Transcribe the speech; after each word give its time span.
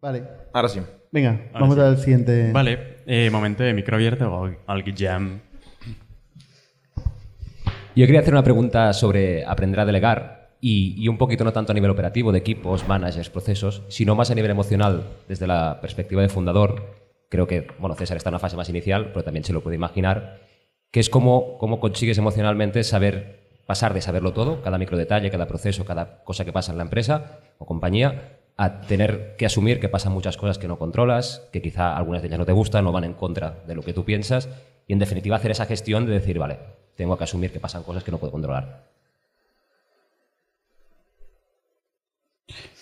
Vale. 0.00 0.24
Ahora 0.52 0.68
sí. 0.68 0.80
Venga, 1.12 1.48
vamos 1.52 1.78
al 1.78 1.98
siguiente. 1.98 2.50
Vale, 2.52 2.96
eh, 3.06 3.30
momento 3.30 3.62
de 3.62 3.72
micro 3.72 3.96
abierto 3.96 4.32
o 4.32 4.50
al, 4.66 4.82
Guillem. 4.82 5.40
Yo 7.94 8.06
quería 8.06 8.20
hacer 8.20 8.32
una 8.34 8.42
pregunta 8.42 8.92
sobre 8.94 9.44
aprender 9.44 9.78
a 9.80 9.84
delegar 9.84 10.56
y, 10.60 10.94
y 10.96 11.08
un 11.08 11.18
poquito 11.18 11.44
no 11.44 11.52
tanto 11.52 11.72
a 11.72 11.74
nivel 11.74 11.90
operativo 11.90 12.32
de 12.32 12.38
equipos, 12.38 12.88
managers, 12.88 13.30
procesos, 13.30 13.82
sino 13.88 14.14
más 14.14 14.30
a 14.30 14.34
nivel 14.34 14.50
emocional 14.50 15.04
desde 15.28 15.46
la 15.46 15.80
perspectiva 15.80 16.22
de 16.22 16.28
fundador. 16.28 16.96
Creo 17.28 17.46
que, 17.46 17.68
bueno, 17.78 17.94
César 17.94 18.16
está 18.16 18.30
en 18.30 18.34
una 18.34 18.40
fase 18.40 18.56
más 18.56 18.68
inicial, 18.70 19.10
pero 19.12 19.22
también 19.22 19.44
se 19.44 19.52
lo 19.52 19.62
puede 19.62 19.76
imaginar, 19.76 20.40
que 20.90 21.00
es 21.00 21.10
cómo, 21.10 21.58
cómo 21.58 21.78
consigues 21.78 22.18
emocionalmente 22.18 22.82
saber 22.84 23.41
pasar 23.72 23.94
de 23.94 24.02
saberlo 24.02 24.34
todo, 24.34 24.60
cada 24.60 24.76
micro 24.76 24.98
detalle, 24.98 25.30
cada 25.30 25.46
proceso, 25.46 25.86
cada 25.86 26.22
cosa 26.24 26.44
que 26.44 26.52
pasa 26.52 26.72
en 26.72 26.76
la 26.76 26.84
empresa 26.84 27.38
o 27.56 27.64
compañía, 27.64 28.36
a 28.58 28.82
tener 28.82 29.34
que 29.38 29.46
asumir 29.46 29.80
que 29.80 29.88
pasan 29.88 30.12
muchas 30.12 30.36
cosas 30.36 30.58
que 30.58 30.68
no 30.68 30.78
controlas, 30.78 31.48
que 31.54 31.62
quizá 31.62 31.96
algunas 31.96 32.20
de 32.20 32.28
ellas 32.28 32.38
no 32.38 32.44
te 32.44 32.52
gustan 32.52 32.86
o 32.86 32.92
van 32.92 33.04
en 33.04 33.14
contra 33.14 33.62
de 33.66 33.74
lo 33.74 33.80
que 33.80 33.94
tú 33.94 34.04
piensas, 34.04 34.50
y 34.86 34.92
en 34.92 34.98
definitiva 34.98 35.36
hacer 35.36 35.52
esa 35.52 35.64
gestión 35.64 36.04
de 36.04 36.12
decir, 36.12 36.38
vale, 36.38 36.58
tengo 36.96 37.16
que 37.16 37.24
asumir 37.24 37.50
que 37.50 37.60
pasan 37.60 37.82
cosas 37.82 38.04
que 38.04 38.10
no 38.10 38.18
puedo 38.18 38.30
controlar. 38.30 38.90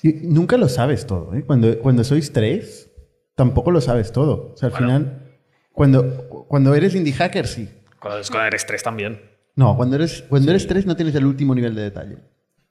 Y 0.02 0.12
nunca 0.24 0.56
lo 0.56 0.68
sabes 0.68 1.06
todo. 1.06 1.32
¿eh? 1.36 1.44
Cuando, 1.46 1.78
cuando 1.78 2.02
sois 2.02 2.32
tres, 2.32 2.90
tampoco 3.36 3.70
lo 3.70 3.80
sabes 3.80 4.10
todo. 4.10 4.54
O 4.54 4.56
sea, 4.56 4.70
al 4.70 4.74
final, 4.74 5.38
cuando, 5.72 6.26
cuando 6.48 6.74
eres 6.74 6.96
indie 6.96 7.12
hacker, 7.12 7.46
sí. 7.46 7.68
Cuando, 8.00 8.26
cuando 8.28 8.48
eres 8.48 8.66
tres 8.66 8.82
también. 8.82 9.29
No, 9.60 9.76
cuando 9.76 9.96
eres, 9.96 10.22
cuando 10.26 10.50
eres 10.52 10.66
tres 10.66 10.86
no 10.86 10.96
tienes 10.96 11.14
el 11.14 11.26
último 11.26 11.54
nivel 11.54 11.74
de 11.74 11.82
detalle. 11.82 12.16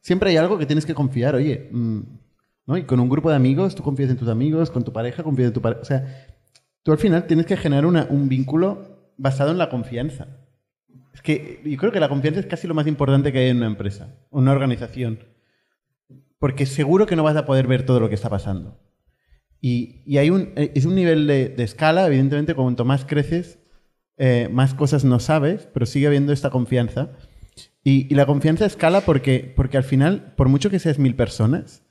Siempre 0.01 0.31
hay 0.31 0.37
algo 0.37 0.57
que 0.57 0.65
tienes 0.65 0.87
que 0.87 0.95
confiar. 0.95 1.35
Oye, 1.35 1.69
mm, 1.71 1.99
¿no? 2.65 2.77
Y 2.77 2.83
con 2.83 2.99
un 2.99 3.07
grupo 3.09 3.29
de 3.29 3.35
amigos, 3.35 3.75
tú 3.75 3.83
confías 3.83 4.09
en 4.09 4.17
tus 4.17 4.27
amigos, 4.27 4.71
con 4.71 4.83
tu 4.83 4.91
pareja, 4.91 5.21
confías 5.21 5.49
en 5.49 5.53
tu 5.53 5.61
pareja. 5.61 5.81
O 5.81 5.85
sea, 5.85 6.27
tú 6.81 6.91
al 6.91 6.97
final 6.97 7.27
tienes 7.27 7.45
que 7.45 7.57
generar 7.57 7.85
una- 7.85 8.07
un 8.09 8.27
vínculo 8.27 9.11
basado 9.17 9.51
en 9.51 9.59
la 9.59 9.69
confianza. 9.69 10.25
Es 11.13 11.21
que 11.21 11.61
yo 11.63 11.77
creo 11.77 11.91
que 11.91 11.99
la 11.99 12.09
confianza 12.09 12.39
es 12.39 12.47
casi 12.47 12.67
lo 12.67 12.73
más 12.73 12.87
importante 12.87 13.31
que 13.31 13.37
hay 13.37 13.49
en 13.49 13.57
una 13.57 13.67
empresa, 13.67 14.15
una 14.31 14.51
organización. 14.51 15.19
Porque 16.39 16.65
seguro 16.65 17.05
que 17.05 17.15
no 17.15 17.21
vas 17.23 17.35
a 17.35 17.45
poder 17.45 17.67
ver 17.67 17.85
todo 17.85 17.99
lo 17.99 18.09
que 18.09 18.15
está 18.15 18.29
pasando. 18.31 18.79
Y, 19.61 20.01
y 20.07 20.17
hay 20.17 20.31
un, 20.31 20.53
eh, 20.55 20.71
es 20.73 20.85
un 20.85 20.95
nivel 20.95 21.27
de, 21.27 21.49
de 21.49 21.63
escala, 21.63 22.07
evidentemente, 22.07 22.55
cuanto 22.55 22.83
más 22.83 23.05
creces, 23.05 23.58
eh, 24.19 24.49
más 24.51 24.73
cosas 24.73 25.05
no 25.05 25.19
sabes, 25.19 25.67
pero 25.73 25.85
sigue 25.85 26.07
habiendo 26.07 26.33
esta 26.33 26.49
confianza. 26.49 27.09
Y, 27.83 28.13
la 28.13 28.25
confianza 28.25 28.65
escala 28.65 29.01
porque, 29.01 29.51
porque 29.55 29.77
al 29.77 29.85
final, 29.85 30.33
por 30.35 30.49
mucho 30.49 30.69
que 30.69 30.77
seas 30.77 30.99
mil 30.99 31.15
personas, 31.15 31.83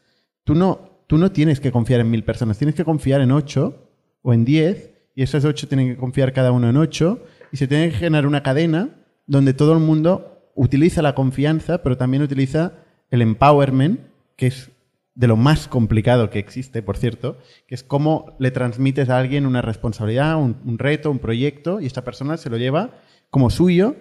tú 0.45 0.55
no, 0.55 1.03
tú 1.07 1.17
no 1.17 1.33
tienes 1.33 1.59
que 1.59 1.73
confiar 1.73 2.01
en 2.01 2.11
mil 2.11 2.25
personas, 2.25 2.59
tienes 2.59 2.75
que 2.75 2.85
confiar 2.85 3.23
en 3.23 3.33
ocho 3.33 3.91
o 4.21 4.35
en 4.35 4.45
diez, 4.45 4.93
y 5.15 5.23
esas 5.23 5.47
ocho 5.47 5.67
tienen 5.69 5.89
que 5.89 5.97
confiar 5.97 6.35
cada 6.35 6.53
uno 6.53 6.69
en 6.69 6.77
ocho, 6.77 7.25
y 7.51 7.57
se 7.57 7.67
tiene 7.67 7.89
que 7.89 7.97
generar 7.97 8.27
una 8.27 8.43
cadena 8.43 8.91
donde 9.27 9.55
todo 9.55 9.73
el 9.73 9.81
mundo 9.81 10.51
utiliza 10.55 11.01
la 11.01 11.15
confianza, 11.15 11.83
pero 11.83 11.97
también 11.97 12.23
utiliza 12.23 12.75
el 13.11 13.23
empowerment, 13.23 14.01
que 14.37 14.49
es 14.49 14.71
de 15.19 15.27
lo 15.27 15.37
más 15.37 15.67
complicado 15.67 16.31
que 16.31 16.39
existe, 16.39 16.81
por 16.81 16.97
cierto, 16.97 17.39
que 17.67 17.75
es 17.75 17.83
cómo 17.83 18.37
le 18.39 18.53
transmites 18.53 19.09
a 19.11 19.19
alguien 19.19 19.47
una 19.47 19.63
responsabilidad, 19.63 20.37
un, 20.37 20.79
reto, 20.79 21.11
un 21.11 21.19
proyecto, 21.19 21.81
y 21.81 21.87
esta 21.87 22.05
persona 22.05 22.37
se 22.37 22.49
lo 22.51 22.57
lleva 22.57 22.93
como 23.29 23.51
suyo 23.51 23.97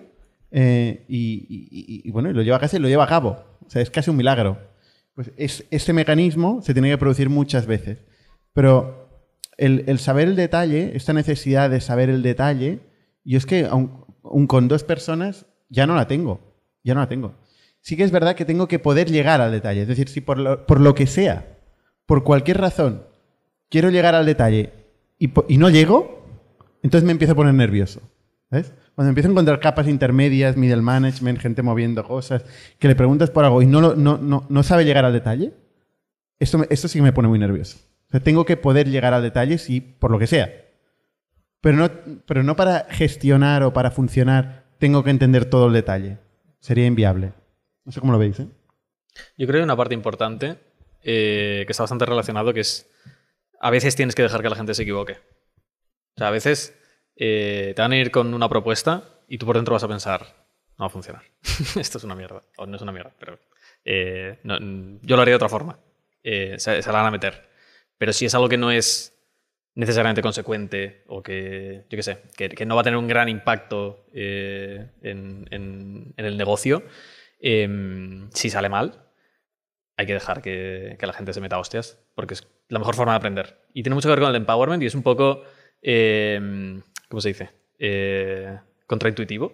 eh, 0.52 1.06
y, 1.08 1.48
y- 1.50 2.02
y- 2.06 2.12
bueno, 2.12 2.32
lo 2.32 2.44
lleva 2.44 2.58
a 2.58 2.80
lo 2.80 2.88
lleva 2.88 3.06
a 3.06 3.08
cabo. 3.08 3.44
O 3.66 3.70
sea, 3.70 3.82
es 3.82 3.90
casi 3.90 4.12
un 4.12 4.18
milagro. 4.18 4.60
Pues 5.16 5.32
es, 5.38 5.66
ese 5.72 5.92
mecanismo 5.92 6.62
se 6.62 6.74
tiene 6.74 6.90
que 6.92 7.00
producir 7.00 7.30
muchas 7.30 7.66
veces. 7.66 7.98
Pero 8.54 9.10
el, 9.58 9.86
el 9.88 9.98
saber 9.98 10.28
el 10.28 10.36
detalle, 10.36 10.92
esta 10.96 11.14
necesidad 11.14 11.72
de 11.72 11.82
saber 11.82 12.12
el 12.12 12.22
detalle, 12.22 12.82
yo 13.24 13.40
es 13.40 13.48
que 13.48 13.66
aun, 13.66 14.06
aun 14.24 14.46
con 14.46 14.68
dos 14.68 14.84
personas 14.84 15.48
ya 15.68 15.88
no 15.88 15.96
la 15.96 16.06
tengo. 16.08 16.40
Ya 16.84 16.94
no 16.94 17.00
la 17.00 17.10
tengo. 17.10 17.34
Sí 17.88 17.96
que 17.96 18.04
es 18.04 18.12
verdad 18.12 18.36
que 18.36 18.44
tengo 18.44 18.68
que 18.68 18.80
poder 18.80 19.10
llegar 19.10 19.40
al 19.40 19.50
detalle. 19.50 19.84
Es 19.84 19.88
decir, 19.88 20.10
si 20.10 20.20
por 20.20 20.38
lo, 20.38 20.94
que 20.94 21.08
sea, 21.08 21.58
por 22.06 22.26
cualquier 22.26 22.58
razón, 22.58 23.04
quiero 23.70 23.90
llegar 23.90 24.14
al 24.14 24.26
detalle 24.26 24.74
y, 25.18 25.58
no 25.58 25.70
llego, 25.70 26.22
entonces 26.84 27.06
me 27.06 27.14
empiezo 27.14 27.32
a 27.32 27.38
poner 27.38 27.54
nervioso. 27.54 28.02
¿Ves? 28.52 28.74
Cuando 28.94 29.08
empiezo 29.08 29.30
a 29.30 29.32
encontrar 29.32 29.62
capas 29.62 29.88
intermedias, 29.88 30.58
middle 30.58 30.82
management, 30.82 31.40
gente 31.40 31.62
moviendo 31.62 32.04
cosas, 32.04 32.44
que 32.78 32.90
le 32.90 32.96
preguntas 32.98 33.30
por 33.30 33.46
algo 33.46 33.62
y 33.62 33.68
no, 33.68 34.64
sabe 34.64 34.84
llegar 34.84 35.06
al 35.06 35.14
detalle, 35.14 35.54
esto, 36.40 36.60
sí 36.90 37.00
que 37.00 37.04
me 37.04 37.14
pone 37.14 37.30
muy 37.30 37.40
nervioso. 37.40 37.78
Tengo 38.22 38.44
que 38.44 38.58
poder 38.58 38.90
llegar 38.90 39.14
al 39.14 39.24
detalle 39.24 39.58
si, 39.60 39.80
por 39.80 40.12
lo 40.12 40.20
que 40.20 40.28
sea. 40.28 40.52
Pero 41.62 41.78
no, 41.78 41.90
pero 42.26 42.44
no 42.44 42.58
para 42.58 42.86
gestionar 42.90 43.64
o 43.64 43.72
para 43.72 43.92
funcionar 43.92 44.66
tengo 44.78 45.06
que 45.06 45.10
entender 45.10 45.46
todo 45.46 45.68
el 45.68 45.74
detalle. 45.74 46.18
Sería 46.60 46.86
inviable. 46.86 47.32
No 47.88 47.94
sé 47.94 48.02
cómo 48.02 48.12
lo 48.12 48.20
veis, 48.20 48.38
¿eh? 48.38 48.48
Yo 49.38 49.48
creo 49.48 49.54
que 49.54 49.58
hay 49.60 49.64
una 49.64 49.78
parte 49.78 49.94
importante 49.94 50.58
eh, 51.02 51.64
que 51.66 51.72
está 51.72 51.84
bastante 51.84 52.06
relacionado, 52.06 52.54
que 52.54 52.60
es 52.60 52.92
a 53.62 53.72
veces 53.72 53.96
tienes 53.96 54.14
que 54.14 54.24
dejar 54.24 54.42
que 54.42 54.50
la 54.50 54.58
gente 54.58 54.74
se 54.74 54.84
equivoque. 54.84 55.14
O 55.14 56.18
sea, 56.18 56.28
a 56.28 56.32
veces 56.32 56.78
eh, 57.16 57.72
te 57.78 57.82
van 57.82 57.94
a 57.94 57.98
ir 57.98 58.12
con 58.12 58.34
una 58.34 58.50
propuesta 58.50 59.22
y 59.30 59.38
tú 59.38 59.46
por 59.46 59.56
dentro 59.56 59.74
vas 59.74 59.86
a 59.86 59.88
pensar, 59.88 60.48
no 60.78 60.84
va 60.84 60.88
a 60.88 60.90
funcionar. 60.90 61.24
Esto 61.80 61.98
es 61.98 62.04
una 62.04 62.14
mierda. 62.14 62.44
O 62.58 62.66
no 62.66 62.76
es 62.76 62.82
una 62.82 62.92
mierda, 62.92 63.16
pero 63.18 63.40
eh, 63.86 64.38
yo 64.44 65.16
lo 65.16 65.22
haría 65.22 65.32
de 65.32 65.38
otra 65.38 65.48
forma. 65.48 65.80
Se, 66.22 66.58
se 66.58 66.92
la 66.92 66.92
van 66.92 67.06
a 67.06 67.12
meter. 67.12 67.48
Pero 67.98 68.12
si 68.12 68.26
es 68.26 68.36
algo 68.36 68.50
que 68.50 68.58
no 68.58 68.70
es 68.70 69.18
necesariamente 69.76 70.22
consecuente 70.22 71.06
o 71.08 71.24
que, 71.24 71.86
yo 71.90 71.96
qué 71.96 72.04
sé, 72.04 72.18
que, 72.36 72.66
no 72.66 72.76
va 72.76 72.82
a 72.82 72.84
tener 72.84 72.98
un 72.98 73.08
gran 73.08 73.30
impacto 73.30 74.06
en 74.12 74.92
el 76.18 76.38
negocio, 76.38 76.84
em, 77.40 78.30
si 78.32 78.50
sale 78.50 78.70
mal, 78.70 79.04
hay 79.98 80.06
que 80.06 80.14
dejar 80.14 80.42
que, 80.42 80.96
que 81.00 81.08
la 81.08 81.14
gente 81.14 81.34
se 81.34 81.42
meta 81.42 81.56
a 81.56 81.60
hostias, 81.60 82.00
porque 82.16 82.34
es 82.36 82.48
la 82.70 82.80
mejor 82.80 82.96
forma 82.96 83.14
de 83.14 83.18
aprender. 83.18 83.62
Y 83.74 83.84
tiene 83.84 83.96
mucho 83.96 84.08
que 84.08 84.12
ver 84.16 84.20
con 84.20 84.30
el 84.30 84.36
empowerment 84.36 84.84
y 84.84 84.86
es 84.86 84.96
un 84.96 85.04
poco, 85.04 85.44
em, 85.82 86.82
¿cómo 87.10 87.22
se 87.22 87.30
dice? 87.30 87.50
Eh, 87.80 88.58
contraintuitivo. 88.86 89.52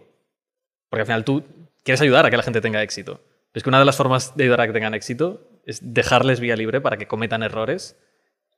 Porque 0.90 1.02
al 1.02 1.06
final 1.08 1.24
tú 1.24 1.44
quieres 1.84 2.02
ayudar 2.02 2.26
a 2.26 2.30
que 2.30 2.38
la 2.38 2.44
gente 2.44 2.62
tenga 2.62 2.82
éxito. 2.84 3.16
Pero 3.52 3.60
es 3.60 3.64
que 3.64 3.70
una 3.70 3.80
de 3.80 3.86
las 3.86 3.96
formas 3.98 4.36
de 4.36 4.44
ayudar 4.44 4.62
a 4.62 4.68
que 4.68 4.74
tengan 4.74 4.94
éxito 4.94 5.50
es 5.66 5.80
dejarles 5.94 6.40
vía 6.40 6.56
libre 6.56 6.82
para 6.82 6.98
que 6.98 7.08
cometan 7.08 7.42
errores 7.44 7.96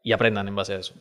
y 0.04 0.12
aprendan 0.12 0.48
en 0.48 0.56
base 0.56 0.74
a 0.74 0.78
eso. 0.80 0.96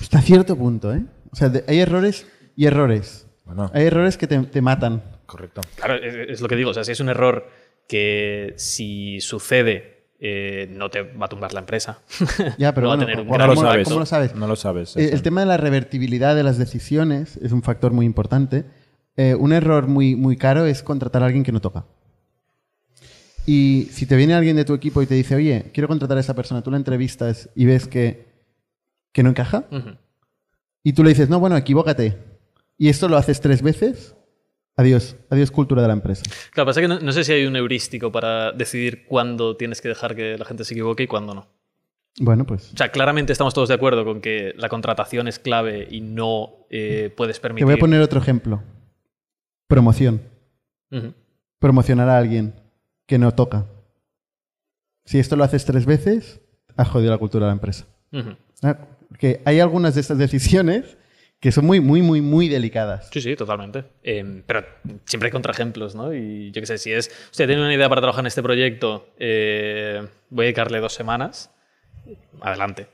Hasta 0.00 0.20
cierto 0.20 0.56
punto, 0.56 0.92
¿eh? 0.92 1.02
O 1.30 1.36
sea, 1.36 1.48
de- 1.48 1.64
hay 1.68 1.80
errores 1.80 2.26
y 2.56 2.66
errores. 2.66 3.26
Bueno, 3.44 3.70
Hay 3.74 3.86
errores 3.86 4.16
que 4.16 4.26
te, 4.26 4.38
te 4.44 4.60
matan. 4.62 5.02
Correcto. 5.32 5.62
Claro, 5.76 5.94
es, 5.96 6.30
es 6.30 6.40
lo 6.40 6.48
que 6.48 6.56
digo. 6.56 6.70
O 6.70 6.74
sea, 6.74 6.84
si 6.84 6.92
es 6.92 7.00
un 7.00 7.08
error 7.08 7.48
que 7.88 8.54
si 8.56 9.20
sucede 9.20 10.04
eh, 10.20 10.68
no 10.70 10.88
te 10.88 11.02
va 11.02 11.26
a 11.26 11.28
tumbar 11.28 11.52
la 11.52 11.58
empresa. 11.60 11.98
Ya, 12.58 12.72
pero 12.72 12.84
no 12.86 12.88
va 12.90 12.94
a 12.94 12.98
tener 13.00 13.18
un 13.18 13.24
¿cómo, 13.26 13.34
gran 13.34 13.48
lo 13.48 13.54
cómo- 13.56 13.66
sabes. 13.66 13.88
cómo 13.88 13.98
lo 14.00 14.06
sabes? 14.06 14.34
No 14.36 14.46
lo 14.46 14.54
sabes. 14.56 14.96
Eh. 14.96 15.10
El 15.12 15.22
tema 15.22 15.40
de 15.40 15.46
la 15.48 15.56
revertibilidad 15.56 16.36
de 16.36 16.44
las 16.44 16.58
decisiones 16.58 17.38
es 17.38 17.50
un 17.50 17.62
factor 17.62 17.92
muy 17.92 18.06
importante. 18.06 18.64
Eh, 19.16 19.34
un 19.34 19.52
error 19.52 19.88
muy, 19.88 20.14
muy 20.14 20.36
caro 20.36 20.64
es 20.64 20.82
contratar 20.84 21.22
a 21.22 21.26
alguien 21.26 21.42
que 21.42 21.50
no 21.52 21.60
toca. 21.60 21.86
Y 23.46 23.88
si 23.90 24.06
te 24.06 24.14
viene 24.16 24.34
alguien 24.34 24.54
de 24.54 24.64
tu 24.64 24.74
equipo 24.74 25.02
y 25.02 25.06
te 25.06 25.14
dice, 25.14 25.34
oye, 25.34 25.70
quiero 25.74 25.88
contratar 25.88 26.16
a 26.16 26.20
esa 26.20 26.34
persona, 26.34 26.62
tú 26.62 26.70
la 26.70 26.76
entrevistas 26.76 27.50
y 27.56 27.64
ves 27.64 27.88
que, 27.88 28.26
que 29.12 29.24
no 29.24 29.30
encaja, 29.30 29.64
y 30.84 30.92
tú 30.92 31.02
le 31.02 31.08
dices, 31.10 31.28
no, 31.28 31.40
bueno, 31.40 31.56
equivócate, 31.56 32.16
y 32.78 32.88
esto 32.88 33.08
lo 33.08 33.16
haces 33.16 33.40
tres 33.40 33.60
veces, 33.62 34.14
adiós, 34.76 35.16
adiós 35.30 35.50
cultura 35.50 35.82
de 35.82 35.88
la 35.88 35.94
empresa. 35.94 36.22
Claro, 36.52 36.66
pasa 36.66 36.80
que 36.80 36.88
no, 36.88 36.98
no 37.00 37.12
sé 37.12 37.24
si 37.24 37.32
hay 37.32 37.46
un 37.46 37.56
heurístico 37.56 38.10
para 38.12 38.52
decidir 38.52 39.04
cuándo 39.06 39.56
tienes 39.56 39.80
que 39.80 39.88
dejar 39.88 40.14
que 40.16 40.36
la 40.38 40.44
gente 40.44 40.64
se 40.64 40.74
equivoque 40.74 41.04
y 41.04 41.06
cuándo 41.06 41.34
no. 41.34 41.46
Bueno, 42.20 42.44
pues 42.44 42.72
O 42.74 42.76
sea, 42.76 42.90
claramente 42.90 43.32
estamos 43.32 43.54
todos 43.54 43.68
de 43.70 43.74
acuerdo 43.74 44.04
con 44.04 44.20
que 44.20 44.52
la 44.58 44.68
contratación 44.68 45.28
es 45.28 45.38
clave 45.38 45.88
y 45.90 46.02
no 46.02 46.66
eh, 46.68 47.12
puedes 47.16 47.36
te 47.36 47.42
permitir. 47.42 47.64
voy 47.64 47.74
a 47.74 47.78
poner 47.78 48.02
otro 48.02 48.20
ejemplo. 48.20 48.62
Promoción. 49.66 50.20
Promocionar 51.58 52.08
a 52.10 52.18
alguien 52.18 52.54
que 53.06 53.18
no 53.18 53.32
toca. 53.32 53.66
Si 55.04 55.18
esto 55.18 55.36
lo 55.36 55.44
haces 55.44 55.64
tres 55.64 55.86
veces, 55.86 56.40
has 56.76 56.88
jodido 56.88 57.10
la 57.12 57.18
cultura 57.18 57.46
de 57.46 57.50
la 57.50 57.54
empresa. 57.54 57.86
¿Ah? 58.62 58.78
Que 59.18 59.40
hay 59.46 59.60
algunas 59.60 59.94
de 59.94 60.02
estas 60.02 60.18
decisiones 60.18 60.98
que 61.42 61.50
son 61.50 61.66
muy, 61.66 61.80
muy, 61.80 62.02
muy, 62.02 62.20
muy 62.20 62.48
delicadas. 62.48 63.08
Sí, 63.12 63.20
sí, 63.20 63.34
totalmente. 63.34 63.82
Eh, 64.04 64.44
pero 64.46 64.64
siempre 65.04 65.26
hay 65.26 65.32
contraejemplos, 65.32 65.96
¿no? 65.96 66.14
Y 66.14 66.52
yo 66.52 66.62
qué 66.62 66.66
sé, 66.66 66.78
si 66.78 66.92
es, 66.92 67.10
hostia, 67.30 67.48
tengo 67.48 67.62
una 67.62 67.74
idea 67.74 67.88
para 67.88 68.00
trabajar 68.00 68.22
en 68.22 68.28
este 68.28 68.44
proyecto, 68.44 69.08
eh, 69.18 70.06
voy 70.30 70.44
a 70.44 70.46
dedicarle 70.46 70.78
dos 70.78 70.94
semanas, 70.94 71.50
adelante. 72.40 72.86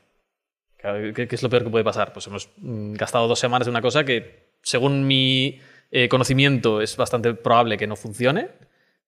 Claro, 0.79 1.13
¿Qué, 1.13 1.29
qué 1.29 1.35
es 1.35 1.43
lo 1.43 1.51
peor 1.51 1.65
que 1.65 1.69
puede 1.69 1.85
pasar? 1.85 2.15
Pues 2.15 2.27
hemos 2.27 2.49
mm, 2.57 2.95
gastado 2.95 3.29
dos 3.29 3.39
semanas 3.39 3.69
en 3.69 3.73
una 3.73 3.83
cosa 3.83 4.05
que, 4.05 4.55
según 4.63 5.07
mi 5.07 5.61
eh, 5.91 6.09
conocimiento, 6.09 6.81
es 6.81 6.97
bastante 6.97 7.35
probable 7.35 7.77
que 7.77 7.87
no 7.87 7.97
funcione, 7.97 8.49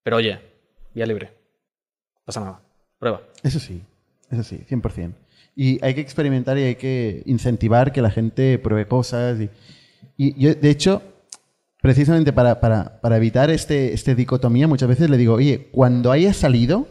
pero 0.03 0.17
oye, 0.17 0.39
vía 0.93 1.07
libre. 1.07 1.33
pasa 2.27 2.41
nada. 2.41 2.61
Prueba. 2.99 3.23
Eso 3.43 3.59
sí, 3.59 3.81
eso 4.31 4.43
sí, 4.43 4.67
100%. 4.69 5.15
Y 5.57 5.85
hay 5.85 5.95
que 5.95 6.01
experimentar 6.01 6.57
y 6.59 6.63
hay 6.63 6.75
que 6.77 7.23
incentivar 7.27 7.93
que 7.93 8.03
la 8.03 8.11
gente 8.11 8.59
pruebe 8.59 8.87
cosas. 8.87 9.39
Y, 9.41 9.51
y 10.17 10.41
yo, 10.41 10.55
de 10.55 10.71
hecho, 10.71 11.03
precisamente 11.83 12.33
para, 12.33 12.61
para, 12.61 13.01
para 13.01 13.17
evitar 13.17 13.51
este, 13.51 13.93
este 13.93 14.15
dicotomía, 14.15 14.69
muchas 14.69 14.89
veces 14.89 15.11
le 15.11 15.17
digo, 15.17 15.35
oye, 15.35 15.69
cuando 15.73 16.13
haya 16.13 16.33
salido, 16.33 16.87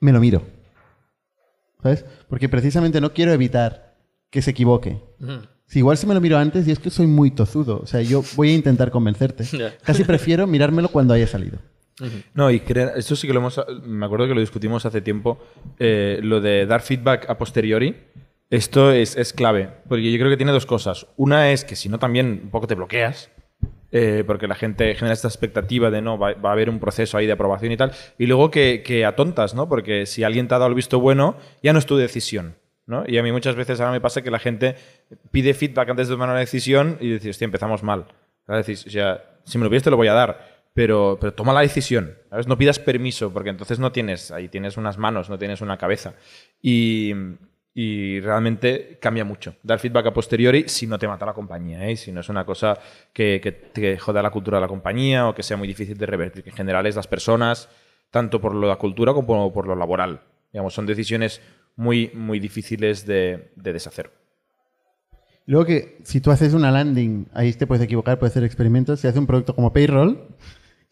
me 0.00 0.12
lo 0.12 0.20
miro. 0.20 0.42
¿Sabes? 1.82 2.04
Porque 2.28 2.48
precisamente 2.48 3.00
no 3.00 3.12
quiero 3.12 3.32
evitar 3.32 3.96
que 4.30 4.42
se 4.42 4.50
equivoque. 4.50 5.00
Ujú. 5.20 5.40
Si 5.66 5.78
igual 5.78 5.96
si 5.96 6.06
me 6.06 6.14
lo 6.14 6.20
miro 6.20 6.36
antes, 6.36 6.66
y 6.66 6.72
es 6.72 6.78
que 6.78 6.90
soy 6.90 7.06
muy 7.06 7.30
tozudo. 7.30 7.80
O 7.80 7.86
sea, 7.86 8.02
yo 8.02 8.24
voy 8.34 8.50
a 8.50 8.54
intentar 8.54 8.90
convencerte. 8.90 9.44
Ya. 9.56 9.76
Casi 9.78 10.04
prefiero 10.04 10.46
mirármelo 10.46 10.88
cuando 10.88 11.14
haya 11.14 11.26
salido. 11.26 11.58
No, 12.34 12.50
y 12.50 12.62
esto 12.96 13.16
sí 13.16 13.26
que 13.26 13.32
lo 13.32 13.40
hemos. 13.40 13.60
Me 13.84 14.06
acuerdo 14.06 14.26
que 14.28 14.34
lo 14.34 14.40
discutimos 14.40 14.84
hace 14.86 15.00
tiempo. 15.00 15.38
eh, 15.78 16.20
lo 16.22 16.40
de 16.40 16.66
dar 16.66 16.82
feedback 16.82 17.28
a 17.28 17.36
posteriori. 17.38 17.96
Esto 18.50 18.90
es, 18.92 19.16
es 19.16 19.32
clave. 19.32 19.70
Porque 19.88 20.10
yo 20.10 20.18
creo 20.18 20.30
que 20.30 20.36
tiene 20.36 20.52
dos 20.52 20.66
cosas. 20.66 21.06
Una 21.16 21.52
es 21.52 21.64
que 21.64 21.76
si 21.76 21.88
no, 21.88 21.98
también 21.98 22.40
un 22.44 22.50
poco 22.50 22.66
te 22.66 22.74
bloqueas. 22.74 23.30
eh, 23.92 24.22
porque 24.26 24.46
la 24.46 24.54
gente 24.54 24.94
genera 24.94 25.12
esta 25.14 25.26
expectativa 25.28 25.90
de 25.90 26.00
no, 26.00 26.16
va, 26.16 26.34
va 26.34 26.50
a 26.50 26.52
haber 26.52 26.70
un 26.70 26.78
proceso 26.78 27.18
ahí 27.18 27.26
de 27.26 27.32
aprobación 27.32 27.72
y 27.72 27.76
tal. 27.76 27.90
Y 28.18 28.26
luego 28.26 28.50
que, 28.50 28.82
que 28.84 29.04
atontas, 29.04 29.54
¿no? 29.54 29.68
Porque 29.68 30.06
si 30.06 30.22
alguien 30.22 30.46
te 30.46 30.54
ha 30.54 30.58
dado 30.58 30.68
el 30.68 30.74
visto 30.76 31.00
bueno, 31.00 31.36
ya 31.62 31.72
no 31.72 31.78
es 31.80 31.86
tu 31.86 31.96
decisión. 31.96 32.54
¿no? 32.86 33.04
Y 33.06 33.18
a 33.18 33.22
mí 33.22 33.30
muchas 33.32 33.54
veces 33.56 33.78
ahora 33.80 33.92
me 33.92 34.00
pasa 34.00 34.22
que 34.22 34.30
la 34.32 34.38
gente 34.40 34.74
pide 35.30 35.54
feedback 35.54 35.90
antes 35.90 36.08
de 36.08 36.14
tomar 36.14 36.28
una 36.28 36.38
decisión 36.40 36.98
y 37.00 37.10
dices, 37.12 37.30
hostia, 37.30 37.44
empezamos 37.44 37.82
mal. 37.84 38.06
¿Sabes? 38.46 38.66
Decís, 38.66 38.86
o 38.86 38.90
sea, 38.90 39.38
si 39.44 39.58
me 39.58 39.64
lo 39.64 39.70
pides 39.70 39.82
te 39.84 39.90
lo 39.90 39.96
voy 39.96 40.08
a 40.08 40.12
dar, 40.12 40.59
pero, 40.74 41.18
pero 41.20 41.34
toma 41.34 41.52
la 41.52 41.60
decisión. 41.60 42.14
¿sabes? 42.28 42.46
No 42.46 42.56
pidas 42.56 42.78
permiso, 42.78 43.32
porque 43.32 43.50
entonces 43.50 43.78
no 43.78 43.92
tienes, 43.92 44.30
ahí 44.30 44.48
tienes 44.48 44.76
unas 44.76 44.98
manos, 44.98 45.28
no 45.28 45.38
tienes 45.38 45.60
una 45.60 45.76
cabeza. 45.76 46.14
Y, 46.62 47.12
realmente 48.22 48.98
cambia 49.00 49.24
mucho. 49.24 49.54
Dar 49.62 49.78
feedback 49.78 50.06
a 50.06 50.12
posteriori 50.12 50.68
si 50.68 50.86
no 50.86 50.98
te 50.98 51.08
mata 51.08 51.24
la 51.24 51.32
compañía, 51.32 51.88
¿eh? 51.88 51.96
si 51.96 52.12
no 52.12 52.20
es 52.20 52.28
una 52.28 52.44
cosa 52.44 52.78
que, 53.12 53.40
que 53.42 53.52
te 53.52 53.96
joda 53.96 54.22
la 54.22 54.30
cultura 54.30 54.58
de 54.58 54.62
la 54.62 54.68
compañía 54.68 55.26
o 55.26 55.34
que 55.34 55.42
sea 55.42 55.56
muy 55.56 55.66
difícil 55.66 55.96
de 55.96 56.04
revertir. 56.04 56.44
En 56.46 56.52
general 56.52 56.84
es 56.84 56.96
las 56.96 57.06
personas, 57.06 57.70
tanto 58.10 58.38
por 58.38 58.54
la 58.54 58.76
cultura 58.76 59.14
como 59.14 59.50
por 59.52 59.66
lo 59.66 59.76
laboral. 59.76 60.20
Digamos, 60.52 60.74
son 60.74 60.84
decisiones 60.84 61.40
muy, 61.76 62.10
muy 62.12 62.38
difíciles 62.38 63.06
de, 63.06 63.50
de 63.56 63.72
deshacer. 63.72 64.10
Luego 65.46 65.64
que 65.64 65.98
si 66.04 66.20
tú 66.20 66.30
haces 66.30 66.52
una 66.52 66.70
landing, 66.70 67.28
ahí 67.32 67.52
te 67.54 67.66
puedes 67.66 67.82
equivocar, 67.82 68.18
puedes 68.18 68.32
hacer 68.32 68.44
experimentos. 68.44 69.00
Si 69.00 69.08
haces 69.08 69.18
un 69.18 69.26
producto 69.26 69.54
como 69.54 69.72
Payroll, 69.72 70.28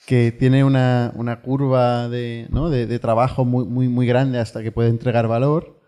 que 0.06 0.32
tiene 0.32 0.64
una, 0.64 1.12
una 1.16 1.40
curva 1.42 2.08
de, 2.08 2.46
¿no? 2.50 2.70
de, 2.70 2.86
de 2.86 2.98
trabajo 2.98 3.44
muy, 3.44 3.64
muy, 3.66 3.88
muy 3.88 4.06
grande 4.06 4.38
hasta 4.38 4.62
que 4.62 4.72
puede 4.72 4.88
entregar 4.90 5.28
valor, 5.28 5.80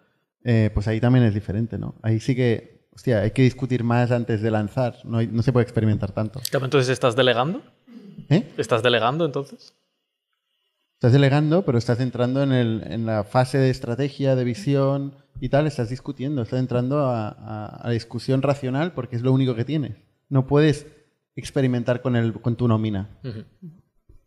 eh, 0.45 0.71
pues 0.75 0.89
ahí 0.89 1.01
también 1.01 1.25
es 1.25 1.35
diferente, 1.35 1.79
¿no? 1.79 1.95
Ahí 2.03 2.21
sí 2.21 2.35
que, 2.35 2.87
hostia, 2.93 3.21
hay 3.21 3.31
que 3.31 3.43
discutir 3.43 3.85
más 3.85 4.11
antes 4.11 4.43
de 4.43 4.51
lanzar. 4.51 4.97
No, 5.05 5.19
hay- 5.19 5.27
no 5.29 5.43
se 5.43 5.53
puede 5.53 5.65
experimentar 5.65 6.13
tanto. 6.13 6.41
Entonces, 6.53 6.89
¿estás 6.89 7.17
delegando? 7.17 7.63
¿Eh? 8.29 8.49
¿Estás 8.59 8.83
delegando 8.83 9.25
entonces? 9.25 9.75
Estás 10.95 11.13
delegando, 11.13 11.65
pero 11.65 11.79
estás 11.79 11.99
entrando 12.01 12.43
en, 12.43 12.53
el, 12.53 12.83
en 12.87 13.07
la 13.07 13.25
fase 13.25 13.57
de 13.59 13.71
estrategia, 13.71 14.37
de 14.37 14.45
visión 14.45 15.15
y 15.41 15.49
tal, 15.49 15.67
estás 15.67 15.89
discutiendo, 15.89 16.43
estás 16.43 16.61
entrando 16.61 16.99
a, 17.07 17.29
a- 17.29 17.67
a 17.77 17.87
la 17.87 17.93
discusión 17.95 18.43
racional 18.43 18.93
porque 18.93 19.17
es 19.17 19.23
lo 19.23 19.33
único 19.33 19.55
que 19.55 19.65
tienes. 19.65 19.97
No 20.29 20.47
puedes 20.47 20.87
experimentar 21.37 22.03
con, 22.03 22.17
el, 22.17 22.35
con 22.35 22.57
tu 22.57 22.69
nómina, 22.69 23.09
Ujú. 23.25 23.45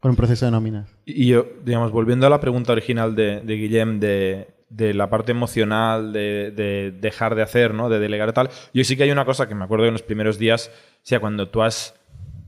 Con 0.04 0.10
un 0.10 0.18
proceso 0.18 0.44
de 0.44 0.52
nóminas. 0.52 0.94
Y 1.06 1.28
yo, 1.28 1.46
digamos, 1.64 1.94
volviendo 1.94 2.28
a 2.28 2.30
la 2.30 2.42
pregunta 2.42 2.74
original 2.74 3.16
de, 3.16 3.40
de 3.40 3.56
Guillem 3.56 4.02
de, 4.02 4.48
de 4.68 4.94
la 4.94 5.10
parte 5.10 5.32
emocional, 5.32 6.12
de, 6.12 6.52
de 6.52 6.92
dejar 6.92 7.36
de 7.36 7.42
hacer, 7.42 7.74
¿no? 7.74 7.88
De 7.88 8.00
delegar 8.00 8.28
y 8.28 8.34
tal. 8.34 8.50
Yo 8.74 8.84
sí 8.84 8.98
que 8.98 9.04
hay 9.04 9.12
una 9.12 9.24
cosa 9.24 9.48
que 9.48 9.56
me 9.56 9.64
acuerdo 9.64 9.86
que 9.86 9.88
en 9.88 9.94
los 9.94 10.04
primeros 10.04 10.38
días, 10.38 10.70
o 10.96 11.00
sea, 11.04 11.22
cuando 11.22 11.48
tú 11.48 11.62
has 11.62 11.96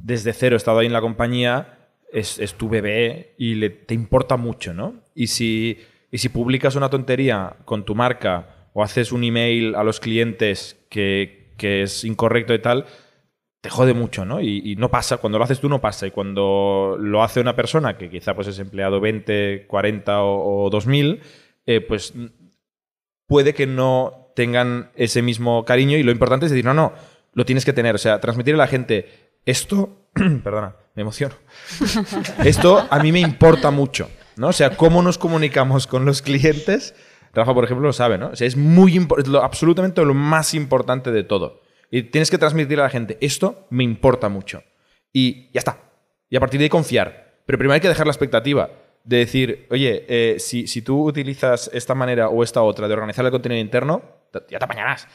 desde 0.03 0.33
cero 0.33 0.57
estado 0.57 0.79
ahí 0.79 0.87
en 0.87 0.91
la 0.91 0.99
compañía, 0.99 1.77
es, 2.11 2.39
es 2.39 2.55
tu 2.55 2.67
bebé 2.67 3.35
y 3.37 3.55
le, 3.55 3.69
te 3.69 3.93
importa 3.93 4.35
mucho, 4.35 4.73
¿no? 4.73 4.95
Y 5.15 5.27
si, 5.27 5.79
y 6.11 6.17
si 6.17 6.27
publicas 6.27 6.75
una 6.75 6.89
tontería 6.89 7.55
con 7.63 7.85
tu 7.85 7.95
marca 7.95 8.67
o 8.73 8.83
haces 8.83 9.13
un 9.13 9.23
email 9.23 9.75
a 9.75 9.85
los 9.85 10.01
clientes 10.01 10.77
que, 10.89 11.53
que 11.55 11.83
es 11.83 12.03
incorrecto 12.03 12.53
y 12.53 12.59
tal, 12.59 12.85
te 13.65 13.71
jode 13.71 13.95
mucho, 13.95 14.25
¿no? 14.25 14.41
Y, 14.41 14.75
no 14.77 14.91
pasa, 14.91 15.17
cuando 15.17 15.39
lo 15.39 15.43
haces 15.43 15.59
tú 15.59 15.67
no 15.69 15.81
pasa. 15.81 16.05
Y 16.05 16.11
cuando 16.11 16.97
lo 16.99 17.23
hace 17.23 17.39
una 17.39 17.55
persona 17.55 17.97
que 17.97 18.11
quizá 18.11 18.35
pues 18.35 18.47
es 18.47 18.59
empleado 18.59 19.01
20, 19.01 19.65
40 19.65 20.21
o, 20.21 20.65
o 20.65 20.69
2000, 20.69 21.19
eh, 21.65 21.81
pues 21.81 22.13
puede 23.25 23.55
que 23.55 23.65
no 23.65 24.29
tengan 24.35 24.91
ese 24.93 25.23
mismo 25.23 25.65
cariño 25.65 25.97
y 25.97 26.03
lo 26.03 26.11
importante 26.11 26.45
es 26.45 26.51
decir, 26.51 26.63
no, 26.63 26.75
no, 26.75 26.93
lo 27.33 27.43
tienes 27.43 27.65
que 27.65 27.73
tener. 27.73 27.95
O 27.95 27.97
sea, 27.97 28.21
transmitir 28.21 28.53
a 28.53 28.57
la 28.57 28.67
gente 28.67 29.33
esto, 29.47 30.09
perdona, 30.43 30.75
me 30.93 31.01
emociono. 31.01 31.33
Esto 32.45 32.85
a 32.87 32.99
mí 32.99 33.11
me 33.11 33.19
importa 33.19 33.71
mucho, 33.71 34.11
¿no? 34.35 34.49
O 34.49 34.53
sea, 34.53 34.77
cómo 34.77 35.01
nos 35.01 35.17
comunicamos 35.17 35.87
con 35.87 36.05
los 36.05 36.21
clientes. 36.21 36.93
Rafa, 37.33 37.55
por 37.55 37.63
ejemplo, 37.63 37.87
lo 37.87 37.93
sabe, 37.93 38.19
¿no? 38.19 38.27
O 38.27 38.35
sea, 38.35 38.45
es 38.45 38.57
muy 38.57 39.07
lo, 39.25 39.41
absolutamente 39.41 40.05
lo 40.05 40.13
más 40.13 40.53
importante 40.53 41.11
de 41.11 41.23
todo. 41.23 41.64
Y 41.91 42.03
tienes 42.03 42.29
que 42.31 42.37
transmitir 42.37 42.79
a 42.79 42.83
la 42.83 42.89
gente, 42.89 43.17
esto 43.21 43.67
me 43.69 43.83
importa 43.83 44.29
mucho. 44.29 44.63
Y 45.13 45.51
ya 45.51 45.59
está. 45.59 45.79
Y 46.29 46.35
a 46.35 46.39
partir 46.39 46.59
de 46.59 46.65
ahí 46.65 46.69
confiar. 46.69 47.41
Pero 47.45 47.57
primero 47.57 47.73
hay 47.75 47.81
que 47.81 47.87
dejar 47.87 48.07
la 48.07 48.11
expectativa 48.11 48.69
de 49.03 49.17
decir, 49.17 49.67
oye, 49.69 50.05
eh, 50.09 50.39
si, 50.39 50.81
tú 50.81 51.03
utilizas 51.07 51.69
esta 51.73 51.93
manera 51.93 52.29
o 52.29 52.43
esta 52.43 52.63
otra 52.63 52.87
de 52.87 52.93
organizar 52.95 53.23
el 53.23 53.31
contenido 53.31 53.61
interno, 53.61 54.01
te- 54.31 54.41
ya 54.49 54.57
te 54.59 54.65
apañarás. 54.65 55.07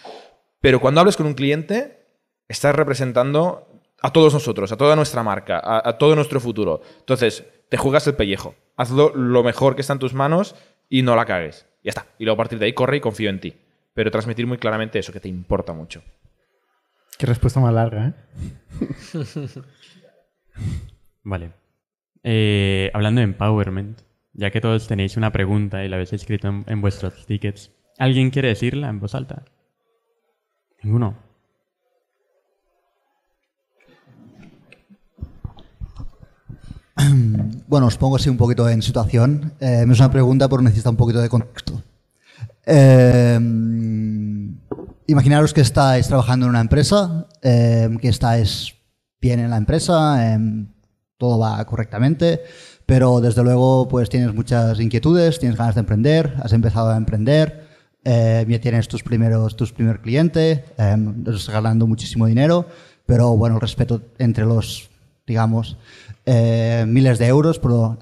Pero 0.60 0.80
cuando 0.80 1.00
hables 1.00 1.16
con 1.16 1.26
un 1.26 1.34
cliente, 1.34 2.06
estás 2.48 2.74
representando 2.74 3.66
a 4.00 4.12
todos 4.12 4.32
nosotros, 4.32 4.70
a 4.72 4.76
toda 4.76 4.94
nuestra 4.96 5.22
marca, 5.24 5.58
a, 5.58 5.86
a 5.88 5.98
todo 5.98 6.14
nuestro 6.14 6.38
futuro. 6.40 6.82
Entonces, 7.00 7.44
te 7.68 7.76
juegas 7.76 8.06
el 8.06 8.14
pellejo. 8.14 8.54
Hazlo 8.76 9.12
lo 9.14 9.42
mejor 9.42 9.74
que 9.74 9.80
está 9.80 9.92
en 9.94 9.98
tus 9.98 10.14
manos 10.14 10.54
y 10.88 11.02
no 11.02 11.16
la 11.16 11.24
cagues. 11.26 11.66
Ya 11.82 11.90
está. 11.90 12.06
Y 12.18 12.24
luego 12.24 12.34
a 12.34 12.44
partir 12.44 12.58
de 12.58 12.66
ahí 12.66 12.72
corre 12.72 12.98
y 12.98 13.00
confío 13.00 13.28
en 13.28 13.40
ti. 13.40 13.56
Pero 13.92 14.10
transmitir 14.10 14.46
muy 14.46 14.58
claramente 14.58 14.98
eso, 15.00 15.12
que 15.12 15.20
te 15.20 15.28
importa 15.28 15.72
mucho. 15.72 16.02
Qué 17.20 17.26
respuesta 17.26 17.60
más 17.60 17.74
larga, 17.74 18.06
¿eh? 18.06 18.14
Vale. 21.22 21.52
Eh, 22.22 22.90
hablando 22.94 23.18
de 23.18 23.24
empowerment, 23.24 24.00
ya 24.32 24.50
que 24.50 24.62
todos 24.62 24.88
tenéis 24.88 25.18
una 25.18 25.30
pregunta 25.30 25.84
y 25.84 25.90
la 25.90 25.96
habéis 25.96 26.14
escrito 26.14 26.48
en, 26.48 26.64
en 26.66 26.80
vuestros 26.80 27.26
tickets, 27.26 27.72
¿alguien 27.98 28.30
quiere 28.30 28.48
decirla 28.48 28.88
en 28.88 29.00
voz 29.00 29.14
alta? 29.14 29.44
Ninguno. 30.82 31.14
Bueno, 37.68 37.86
os 37.86 37.98
pongo 37.98 38.16
así 38.16 38.30
un 38.30 38.38
poquito 38.38 38.66
en 38.66 38.80
situación. 38.80 39.52
Eh, 39.60 39.84
es 39.86 39.98
una 40.00 40.10
pregunta, 40.10 40.48
pero 40.48 40.62
necesita 40.62 40.88
un 40.88 40.96
poquito 40.96 41.20
de 41.20 41.28
contexto. 41.28 41.82
Eh, 42.64 43.38
imaginaros 45.06 45.52
que 45.52 45.60
estáis 45.60 46.08
trabajando 46.08 46.46
en 46.46 46.50
una 46.50 46.60
empresa, 46.60 47.26
eh, 47.42 47.88
que 48.00 48.08
estáis 48.08 48.74
bien 49.20 49.40
en 49.40 49.50
la 49.50 49.56
empresa, 49.56 50.32
em, 50.32 50.68
todo 51.18 51.38
va 51.38 51.64
correctamente, 51.66 52.40
pero 52.86 53.20
desde 53.20 53.42
luego 53.42 53.88
pues 53.88 54.08
tienes 54.08 54.34
muchas 54.34 54.80
inquietudes, 54.80 55.38
tienes 55.38 55.58
ganas 55.58 55.74
de 55.74 55.80
emprender, 55.80 56.34
has 56.42 56.52
empezado 56.52 56.90
a 56.90 56.96
emprender, 56.96 57.68
eh, 58.04 58.46
ya 58.48 58.60
tienes 58.60 58.88
tus 58.88 59.02
primeros 59.02 59.56
tus 59.56 59.72
primer 59.72 60.00
cliente, 60.00 60.64
estás 60.78 61.50
ganando 61.50 61.86
muchísimo 61.86 62.26
dinero, 62.26 62.66
pero 63.04 63.36
bueno, 63.36 63.56
el 63.56 63.60
respeto 63.60 64.02
entre 64.18 64.46
los, 64.46 64.88
digamos, 65.26 65.76
eh, 66.26 66.84
miles 66.86 67.18
de 67.18 67.26
euros, 67.26 67.58
pero 67.58 67.98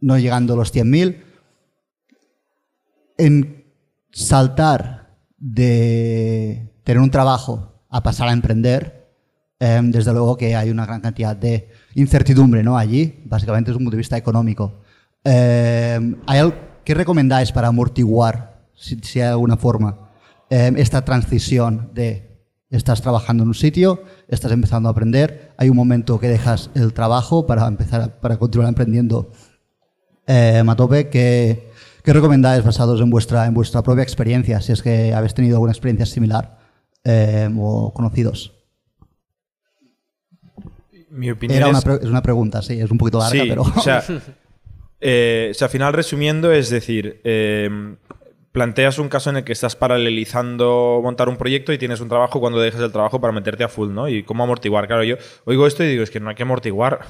no 0.00 0.18
llegando 0.18 0.54
a 0.54 0.56
los 0.56 0.72
100.000. 0.72 1.22
En 3.18 3.64
saltar 4.10 4.99
de 5.40 6.70
tener 6.84 7.00
un 7.02 7.10
trabajo 7.10 7.72
a 7.88 8.02
pasar 8.02 8.28
a 8.28 8.32
emprender, 8.32 9.08
eh, 9.58 9.80
desde 9.84 10.12
luego 10.12 10.36
que 10.36 10.54
hay 10.54 10.70
una 10.70 10.86
gran 10.86 11.00
cantidad 11.00 11.34
de 11.34 11.68
incertidumbre 11.94 12.62
¿no? 12.62 12.78
allí, 12.78 13.22
básicamente 13.24 13.70
desde 13.70 13.78
un 13.78 13.84
punto 13.84 13.96
de 13.96 13.98
vista 13.98 14.16
económico. 14.16 14.80
Eh, 15.24 15.98
¿hay 16.26 16.38
al- 16.38 16.68
¿Qué 16.84 16.94
recomendáis 16.94 17.52
para 17.52 17.68
amortiguar, 17.68 18.64
si, 18.74 18.96
si 19.02 19.20
hay 19.20 19.28
alguna 19.28 19.56
forma, 19.56 20.10
eh, 20.48 20.72
esta 20.76 21.04
transición 21.04 21.90
de 21.94 22.28
estás 22.70 23.02
trabajando 23.02 23.42
en 23.42 23.48
un 23.48 23.54
sitio, 23.54 24.02
estás 24.28 24.50
empezando 24.52 24.88
a 24.88 24.92
aprender, 24.92 25.52
hay 25.58 25.68
un 25.68 25.76
momento 25.76 26.18
que 26.18 26.28
dejas 26.28 26.70
el 26.74 26.92
trabajo 26.94 27.46
para 27.46 27.66
empezar, 27.66 28.00
a- 28.00 28.20
para 28.20 28.38
continuar 28.38 28.68
emprendiendo 28.68 29.30
eh, 30.26 30.62
Matope, 30.64 31.08
¿qué, 31.10 31.70
qué 32.02 32.12
recomendáis 32.12 32.64
basados 32.64 33.00
en 33.00 33.10
vuestra, 33.10 33.46
en 33.46 33.54
vuestra 33.54 33.82
propia 33.82 34.02
experiencia, 34.02 34.60
si 34.60 34.72
es 34.72 34.82
que 34.82 35.12
habéis 35.14 35.34
tenido 35.34 35.56
alguna 35.56 35.72
experiencia 35.72 36.06
similar 36.06 36.58
eh, 37.04 37.48
o 37.58 37.92
conocidos? 37.92 38.52
Mi 41.10 41.30
opinión 41.30 41.56
Era 41.58 41.66
es... 41.66 41.72
una, 41.72 41.80
pre- 41.82 42.04
es 42.04 42.10
una 42.10 42.22
pregunta, 42.22 42.62
sí, 42.62 42.80
es 42.80 42.90
un 42.90 42.98
poquito 42.98 43.18
larga, 43.18 43.42
sí, 43.42 43.48
pero... 43.48 43.62
o 43.62 43.80
sea, 43.80 44.02
Eh, 45.02 45.48
o 45.52 45.54
sea, 45.54 45.64
al 45.64 45.70
final, 45.72 45.94
resumiendo, 45.94 46.52
es 46.52 46.68
decir, 46.68 47.22
eh, 47.24 47.96
planteas 48.52 48.98
un 48.98 49.08
caso 49.08 49.30
en 49.30 49.38
el 49.38 49.44
que 49.44 49.52
estás 49.54 49.74
paralelizando 49.74 51.00
montar 51.02 51.30
un 51.30 51.38
proyecto 51.38 51.72
y 51.72 51.78
tienes 51.78 52.00
un 52.02 52.10
trabajo 52.10 52.38
cuando 52.38 52.60
dejas 52.60 52.82
el 52.82 52.92
trabajo 52.92 53.18
para 53.18 53.32
meterte 53.32 53.64
a 53.64 53.68
full, 53.68 53.94
¿no? 53.94 54.08
Y 54.10 54.24
cómo 54.24 54.44
amortiguar. 54.44 54.86
Claro, 54.88 55.02
yo 55.02 55.16
oigo 55.46 55.66
esto 55.66 55.82
y 55.84 55.88
digo, 55.88 56.02
es 56.02 56.10
que 56.10 56.20
no 56.20 56.28
hay 56.28 56.34
que 56.36 56.42
amortiguar. 56.42 57.00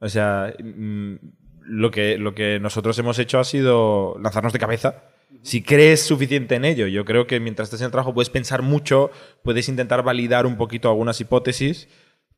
O 0.00 0.08
sea, 0.08 0.52
mm, 0.58 1.14
lo 1.70 1.92
que, 1.92 2.18
lo 2.18 2.34
que 2.34 2.58
nosotros 2.60 2.98
hemos 2.98 3.18
hecho 3.18 3.38
ha 3.38 3.44
sido 3.44 4.16
lanzarnos 4.20 4.52
de 4.52 4.58
cabeza. 4.58 5.04
Si 5.42 5.62
crees 5.62 6.02
suficiente 6.02 6.56
en 6.56 6.64
ello, 6.64 6.88
yo 6.88 7.04
creo 7.04 7.26
que 7.28 7.38
mientras 7.38 7.66
estés 7.66 7.80
en 7.80 7.86
el 7.86 7.90
trabajo 7.92 8.12
puedes 8.12 8.28
pensar 8.28 8.62
mucho, 8.62 9.10
puedes 9.44 9.68
intentar 9.68 10.02
validar 10.02 10.46
un 10.46 10.56
poquito 10.56 10.88
algunas 10.88 11.20
hipótesis, 11.20 11.88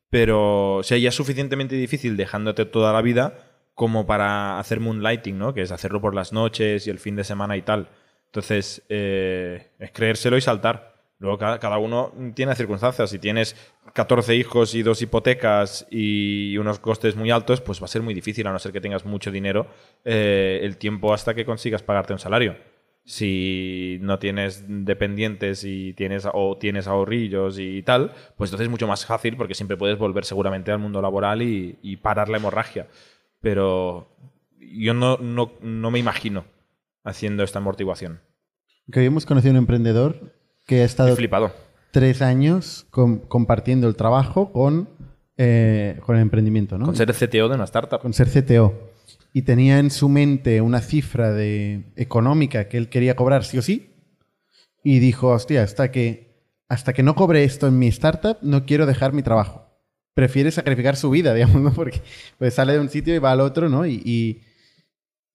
pero 0.09 0.75
o 0.75 0.83
sea, 0.83 0.97
es 0.97 1.15
suficientemente 1.15 1.75
difícil 1.75 2.15
dejándote 2.15 2.65
toda 2.65 2.93
la 2.93 3.01
vida 3.01 3.49
como 3.73 4.05
para 4.05 4.59
hacer 4.59 4.79
moonlighting, 4.79 5.37
¿no? 5.37 5.55
Que 5.55 5.63
es 5.63 5.71
hacerlo 5.71 5.99
por 5.99 6.13
las 6.13 6.31
noches 6.31 6.85
y 6.85 6.91
el 6.91 6.99
fin 6.99 7.15
de 7.15 7.23
semana 7.23 7.57
y 7.57 7.63
tal. 7.63 7.89
Entonces, 8.27 8.83
eh, 8.87 9.71
es 9.79 9.91
creérselo 9.91 10.37
y 10.37 10.41
saltar. 10.41 10.93
Luego 11.17 11.39
cada, 11.39 11.59
cada 11.59 11.79
uno 11.79 12.13
tiene 12.35 12.55
circunstancias. 12.55 13.09
Si 13.09 13.17
tienes 13.17 13.55
14 13.93 14.35
hijos 14.35 14.73
y 14.73 14.81
dos 14.81 15.01
hipotecas 15.01 15.87
y 15.89 16.57
unos 16.57 16.79
costes 16.79 17.15
muy 17.15 17.29
altos, 17.29 17.61
pues 17.61 17.81
va 17.81 17.85
a 17.85 17.89
ser 17.89 18.01
muy 18.01 18.13
difícil, 18.13 18.47
a 18.47 18.51
no 18.51 18.59
ser 18.59 18.71
que 18.71 18.81
tengas 18.81 19.05
mucho 19.05 19.31
dinero, 19.31 19.67
eh, 20.03 20.59
el 20.63 20.77
tiempo 20.77 21.13
hasta 21.13 21.35
que 21.35 21.45
consigas 21.45 21.83
pagarte 21.83 22.13
un 22.13 22.19
salario. 22.19 22.55
Si 23.05 23.99
no 24.01 24.17
tienes 24.17 24.63
dependientes 24.67 25.63
y 25.63 25.93
tienes, 25.93 26.27
o 26.31 26.57
tienes 26.57 26.87
ahorrillos 26.87 27.59
y 27.59 27.83
tal, 27.83 28.11
pues 28.37 28.49
entonces 28.49 28.65
es 28.65 28.71
mucho 28.71 28.87
más 28.87 29.05
fácil 29.05 29.35
porque 29.37 29.55
siempre 29.55 29.77
puedes 29.77 29.97
volver 29.97 30.25
seguramente 30.25 30.71
al 30.71 30.79
mundo 30.79 31.01
laboral 31.01 31.41
y, 31.41 31.77
y 31.81 31.97
parar 31.97 32.29
la 32.29 32.37
hemorragia. 32.37 32.87
Pero 33.41 34.07
yo 34.57 34.93
no, 34.93 35.17
no, 35.17 35.51
no 35.61 35.91
me 35.91 35.99
imagino 35.99 36.45
haciendo 37.03 37.43
esta 37.43 37.59
amortiguación. 37.59 38.21
Que 38.91 39.03
hemos 39.03 39.25
conocido 39.25 39.51
a 39.51 39.53
un 39.53 39.57
emprendedor 39.57 40.33
que 40.65 40.75
ha 40.75 40.83
He 40.83 40.85
estado 40.85 41.15
flipado. 41.15 41.51
Tres 41.93 42.21
años 42.23 42.87
com- 42.89 43.19
compartiendo 43.19 43.87
el 43.87 43.95
trabajo 43.95 44.51
con, 44.51 44.89
eh, 45.37 45.99
con 46.05 46.15
el 46.15 46.23
emprendimiento, 46.23 46.77
¿no? 46.77 46.85
Con 46.87 46.95
ser 46.95 47.13
CTO 47.13 47.47
de 47.47 47.55
una 47.55 47.63
startup. 47.65 47.99
con 48.01 48.13
ser 48.13 48.27
CTO. 48.29 48.73
Y 49.31 49.43
tenía 49.43 49.79
en 49.79 49.89
su 49.91 50.09
mente 50.09 50.59
una 50.61 50.81
cifra 50.81 51.31
de 51.31 51.85
económica 51.95 52.67
que 52.67 52.77
él 52.77 52.89
quería 52.89 53.15
cobrar 53.15 53.43
sí 53.45 53.57
o 53.59 53.61
sí. 53.61 53.91
Y 54.83 54.99
dijo, 54.99 55.29
hostia, 55.29 55.63
hasta 55.63 55.91
que, 55.91 56.43
hasta 56.67 56.93
que 56.93 57.03
no 57.03 57.15
cobre 57.15 57.43
esto 57.43 57.67
en 57.67 57.77
mi 57.79 57.87
startup, 57.87 58.37
no 58.41 58.65
quiero 58.65 58.85
dejar 58.85 59.13
mi 59.13 59.23
trabajo. 59.23 59.69
Prefiere 60.15 60.51
sacrificar 60.51 60.95
su 60.95 61.09
vida, 61.09 61.33
digamos, 61.35 61.61
¿no? 61.61 61.73
Porque 61.73 62.01
pues, 62.37 62.53
sale 62.55 62.73
de 62.73 62.79
un 62.79 62.89
sitio 62.89 63.15
y 63.15 63.19
va 63.19 63.31
al 63.31 63.41
otro, 63.41 63.69
¿no? 63.69 63.85
Y, 63.85 64.01
y, 64.03 64.41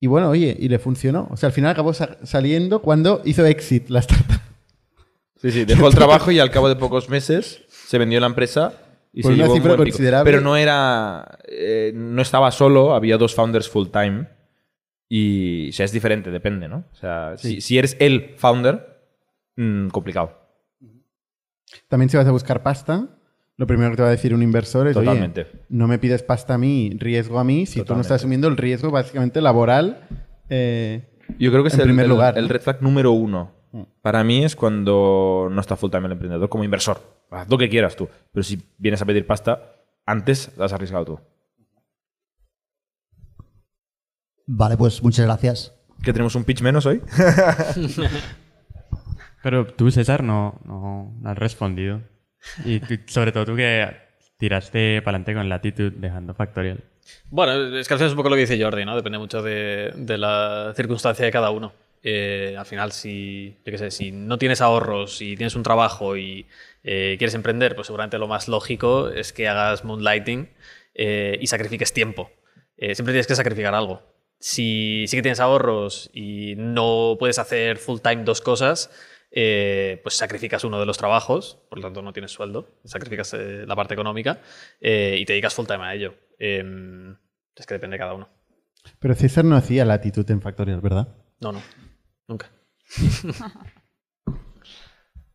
y 0.00 0.06
bueno, 0.06 0.28
oye, 0.30 0.56
y 0.58 0.68
le 0.68 0.78
funcionó. 0.78 1.28
O 1.30 1.36
sea, 1.36 1.48
al 1.48 1.52
final 1.52 1.70
acabó 1.70 1.92
sa- 1.94 2.18
saliendo 2.24 2.82
cuando 2.82 3.22
hizo 3.24 3.44
exit 3.46 3.88
la 3.90 4.00
startup. 4.00 4.37
Sí, 5.38 5.50
sí, 5.52 5.64
dejó 5.64 5.88
el 5.88 5.94
trabajo 5.94 6.30
y 6.30 6.38
al 6.38 6.50
cabo 6.50 6.68
de 6.68 6.76
pocos 6.76 7.08
meses 7.08 7.62
se 7.68 7.96
vendió 7.98 8.18
la 8.20 8.26
empresa 8.26 8.72
y 9.12 9.22
Por 9.22 9.30
se 9.32 9.34
una 9.34 9.44
llevó 9.44 9.54
un 9.54 9.58
cifra 9.60 9.74
buen 9.76 9.84
pico. 9.84 9.94
considerable. 9.96 10.30
Pero 10.30 10.42
no 10.42 10.56
era. 10.56 11.38
eh, 11.48 11.92
no 11.94 12.20
estaba 12.22 12.50
solo, 12.50 12.94
había 12.94 13.16
dos 13.18 13.34
founders 13.34 13.68
full 13.68 13.88
time. 13.88 14.28
Y 15.08 15.70
o 15.70 15.72
sea, 15.72 15.84
es 15.86 15.92
diferente, 15.92 16.30
depende, 16.30 16.68
¿no? 16.68 16.84
O 16.92 16.94
sea, 16.96 17.36
si, 17.38 17.60
si 17.60 17.78
eres 17.78 17.96
el 18.00 18.34
founder, 18.36 19.00
mm, 19.56 19.88
complicado. 19.88 20.32
También 21.88 22.08
si 22.10 22.16
vas 22.16 22.26
a 22.26 22.30
buscar 22.32 22.62
pasta, 22.62 23.06
lo 23.56 23.66
primero 23.66 23.90
que 23.90 23.96
te 23.96 24.02
va 24.02 24.08
a 24.08 24.12
decir 24.12 24.34
un 24.34 24.42
inversor 24.42 24.88
es, 24.88 24.96
oye, 24.96 25.06
Totalmente. 25.06 25.46
no 25.68 25.86
me 25.88 25.98
pides 25.98 26.22
pasta 26.22 26.54
a 26.54 26.58
mí, 26.58 26.92
riesgo 26.98 27.38
a 27.38 27.44
mí, 27.44 27.64
si 27.66 27.74
tú 27.74 27.78
no 27.78 27.84
Totalmente. 27.84 28.02
estás 28.06 28.20
asumiendo 28.20 28.48
el 28.48 28.56
riesgo 28.56 28.90
básicamente 28.90 29.40
laboral. 29.40 30.06
eh, 30.50 31.08
Yo 31.38 31.50
creo 31.50 31.62
que 31.62 31.68
es 31.68 31.74
En 31.74 31.80
el, 31.80 31.86
primer 31.86 32.04
el- 32.04 32.10
lugar, 32.10 32.36
el 32.38 32.44
¿no? 32.44 32.48
red 32.52 32.60
flag 32.60 32.82
número 32.82 33.12
uno. 33.12 33.52
Mm. 33.72 33.82
Para 34.02 34.24
mí 34.24 34.44
es 34.44 34.56
cuando 34.56 35.48
no 35.50 35.60
está 35.60 35.76
full 35.76 35.90
time 35.90 36.06
el 36.06 36.12
emprendedor 36.12 36.48
como 36.48 36.64
inversor. 36.64 37.00
Haz 37.30 37.48
lo 37.50 37.58
que 37.58 37.68
quieras 37.68 37.96
tú. 37.96 38.08
Pero 38.32 38.42
si 38.42 38.60
vienes 38.78 39.02
a 39.02 39.06
pedir 39.06 39.26
pasta, 39.26 39.74
antes 40.06 40.50
la 40.56 40.64
has 40.66 40.72
arriesgado 40.72 41.04
tú. 41.04 41.20
Vale, 44.46 44.76
pues 44.76 45.02
muchas 45.02 45.26
gracias. 45.26 45.74
¿Que 46.02 46.12
tenemos 46.12 46.34
un 46.34 46.44
pitch 46.44 46.62
menos 46.62 46.86
hoy? 46.86 47.02
Pero 49.42 49.66
tú, 49.66 49.90
César, 49.90 50.22
no, 50.22 50.60
no, 50.64 51.12
no 51.20 51.30
has 51.30 51.38
respondido. 51.38 52.00
Y 52.64 52.80
tú- 52.80 52.98
sobre 53.06 53.32
todo 53.32 53.44
tú 53.44 53.56
que 53.56 53.86
tiraste 54.38 55.02
para 55.02 55.16
adelante 55.16 55.34
con 55.34 55.48
Latitude 55.48 55.90
dejando 55.90 56.34
Factorial. 56.34 56.82
Bueno, 57.30 57.76
es 57.76 57.88
que 57.88 57.94
al 57.94 57.98
final 57.98 58.08
es 58.08 58.12
un 58.12 58.16
poco 58.16 58.28
lo 58.30 58.36
que 58.36 58.42
dice 58.42 58.62
Jordi, 58.62 58.84
¿no? 58.84 58.96
Depende 58.96 59.18
mucho 59.18 59.42
de, 59.42 59.92
de 59.96 60.18
la 60.18 60.72
circunstancia 60.76 61.24
de 61.24 61.32
cada 61.32 61.50
uno. 61.50 61.72
Eh, 62.02 62.54
al 62.58 62.66
final, 62.66 62.92
si, 62.92 63.56
yo 63.64 63.72
qué 63.72 63.78
sé, 63.78 63.90
si 63.90 64.12
no 64.12 64.38
tienes 64.38 64.60
ahorros 64.60 65.20
y 65.20 65.36
tienes 65.36 65.56
un 65.56 65.62
trabajo 65.62 66.16
y 66.16 66.46
eh, 66.84 67.16
quieres 67.18 67.34
emprender, 67.34 67.74
pues 67.74 67.86
seguramente 67.86 68.18
lo 68.18 68.28
más 68.28 68.48
lógico 68.48 69.08
es 69.08 69.32
que 69.32 69.48
hagas 69.48 69.84
moonlighting 69.84 70.50
eh, 70.94 71.38
y 71.40 71.46
sacrifiques 71.46 71.92
tiempo. 71.92 72.30
Siempre 72.76 73.12
tienes 73.12 73.26
que 73.26 73.34
sacrificar 73.34 73.74
algo. 73.74 74.02
Si 74.38 75.06
sí 75.08 75.16
que 75.16 75.22
tienes 75.22 75.40
ahorros 75.40 76.10
y 76.12 76.54
no 76.56 77.16
puedes 77.18 77.40
hacer 77.40 77.78
full 77.78 77.98
time 77.98 78.22
dos 78.22 78.40
cosas, 78.40 78.88
eh, 79.30 80.00
pues 80.02 80.14
sacrificas 80.16 80.64
uno 80.64 80.80
de 80.80 80.86
los 80.86 80.96
trabajos, 80.96 81.58
por 81.68 81.78
lo 81.78 81.84
tanto 81.84 82.00
no 82.00 82.12
tienes 82.12 82.30
sueldo, 82.30 82.80
sacrificas 82.84 83.34
eh, 83.34 83.64
la 83.66 83.76
parte 83.76 83.92
económica 83.92 84.40
eh, 84.80 85.16
y 85.18 85.26
te 85.26 85.34
dedicas 85.34 85.54
full 85.54 85.66
time 85.66 85.84
a 85.84 85.94
ello. 85.94 86.14
Em, 86.38 87.14
es 87.54 87.66
que 87.66 87.74
depende 87.74 87.94
de 87.94 87.98
cada 87.98 88.14
uno. 88.14 88.28
pero 88.98 89.14
César 89.14 89.44
no 89.44 89.56
hacía 89.56 89.84
latitud 89.84 90.28
en 90.30 90.40
Factorial, 90.40 90.80
¿verdad? 90.80 91.08
No, 91.40 91.52
no, 91.52 91.60
nunca. 92.28 92.50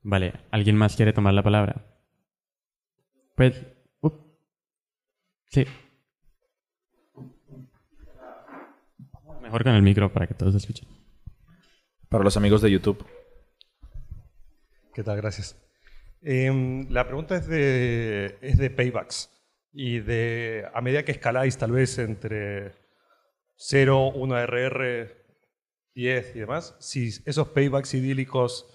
Vale, 0.04 0.34
¿alguien 0.52 0.76
más 0.76 0.96
quiere 0.96 1.14
tomar 1.14 1.34
la 1.34 1.44
palabra? 1.44 1.86
Pues... 3.36 3.62
Sí. 5.48 5.66
Mejor 9.42 9.64
con 9.64 9.76
el 9.76 9.84
micro 9.84 10.12
para 10.12 10.26
que 10.26 10.34
todos 10.34 10.56
escuchen. 10.56 10.88
Para 12.10 12.24
los 12.24 12.38
amigos 12.38 12.62
de 12.62 12.72
YouTube. 12.72 13.06
¿Qué 14.96 15.04
tal? 15.04 15.18
Gracias. 15.18 15.56
Em, 16.22 16.90
la 16.90 17.06
pregunta 17.06 17.36
es 17.36 17.48
de, 17.48 18.38
es 18.42 18.58
de 18.58 18.70
paybacks. 18.72 19.30
Y 19.72 20.00
de 20.00 20.68
a 20.74 20.82
medida 20.82 21.04
que 21.04 21.12
escaláis, 21.12 21.58
tal 21.58 21.72
vez 21.72 21.98
entre 22.00 22.72
0, 23.58 24.12
1 24.16 24.38
RR, 24.48 25.23
10 25.96 26.36
y 26.36 26.40
demás, 26.40 26.76
si 26.80 27.10
esos 27.26 27.50
paybacks 27.50 27.94
idílicos 27.94 28.68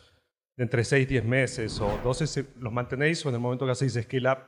de 0.57 0.65
entre 0.65 0.85
6, 0.85 1.09
10 1.09 1.25
meses 1.25 1.81
o 1.81 1.99
12 2.05 2.27
se- 2.27 2.47
los 2.59 2.73
mantenéis 2.73 3.25
o 3.25 3.29
en 3.29 3.35
el 3.37 3.41
momento 3.41 3.65
que 3.67 3.73
hacéis 3.73 3.95
scale 4.01 4.31
up, 4.31 4.39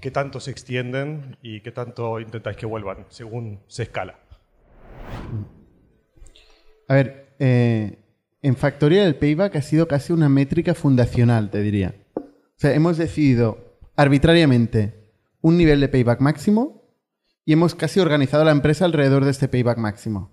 ¿qué 0.00 0.10
tanto 0.10 0.40
se 0.40 0.50
extienden 0.50 1.36
y 1.42 1.60
qué 1.62 1.70
tanto 1.72 2.18
intentáis 2.20 2.56
que 2.56 2.66
vuelvan 2.66 3.06
según 3.08 3.60
se 3.68 3.84
escala? 3.84 4.18
A 6.88 6.94
ver, 6.94 7.34
eh, 7.38 7.98
en 8.42 8.56
Factorial 8.56 9.06
el 9.06 9.16
payback 9.16 9.56
ha 9.56 9.62
sido 9.62 9.86
casi 9.88 10.12
una 10.12 10.28
métrica 10.28 10.74
fundacional, 10.74 11.50
te 11.50 11.60
diría. 11.62 11.94
O 12.16 12.22
sea, 12.56 12.74
hemos 12.74 12.96
decidido 12.98 13.78
arbitrariamente 13.96 15.10
un 15.40 15.56
nivel 15.56 15.80
de 15.80 15.88
payback 15.88 16.20
máximo 16.20 16.82
y 17.44 17.52
hemos 17.52 17.74
casi 17.74 18.00
organizado 18.00 18.44
la 18.44 18.52
empresa 18.52 18.84
alrededor 18.84 19.24
de 19.24 19.30
este 19.30 19.48
payback 19.48 19.78
máximo, 19.78 20.31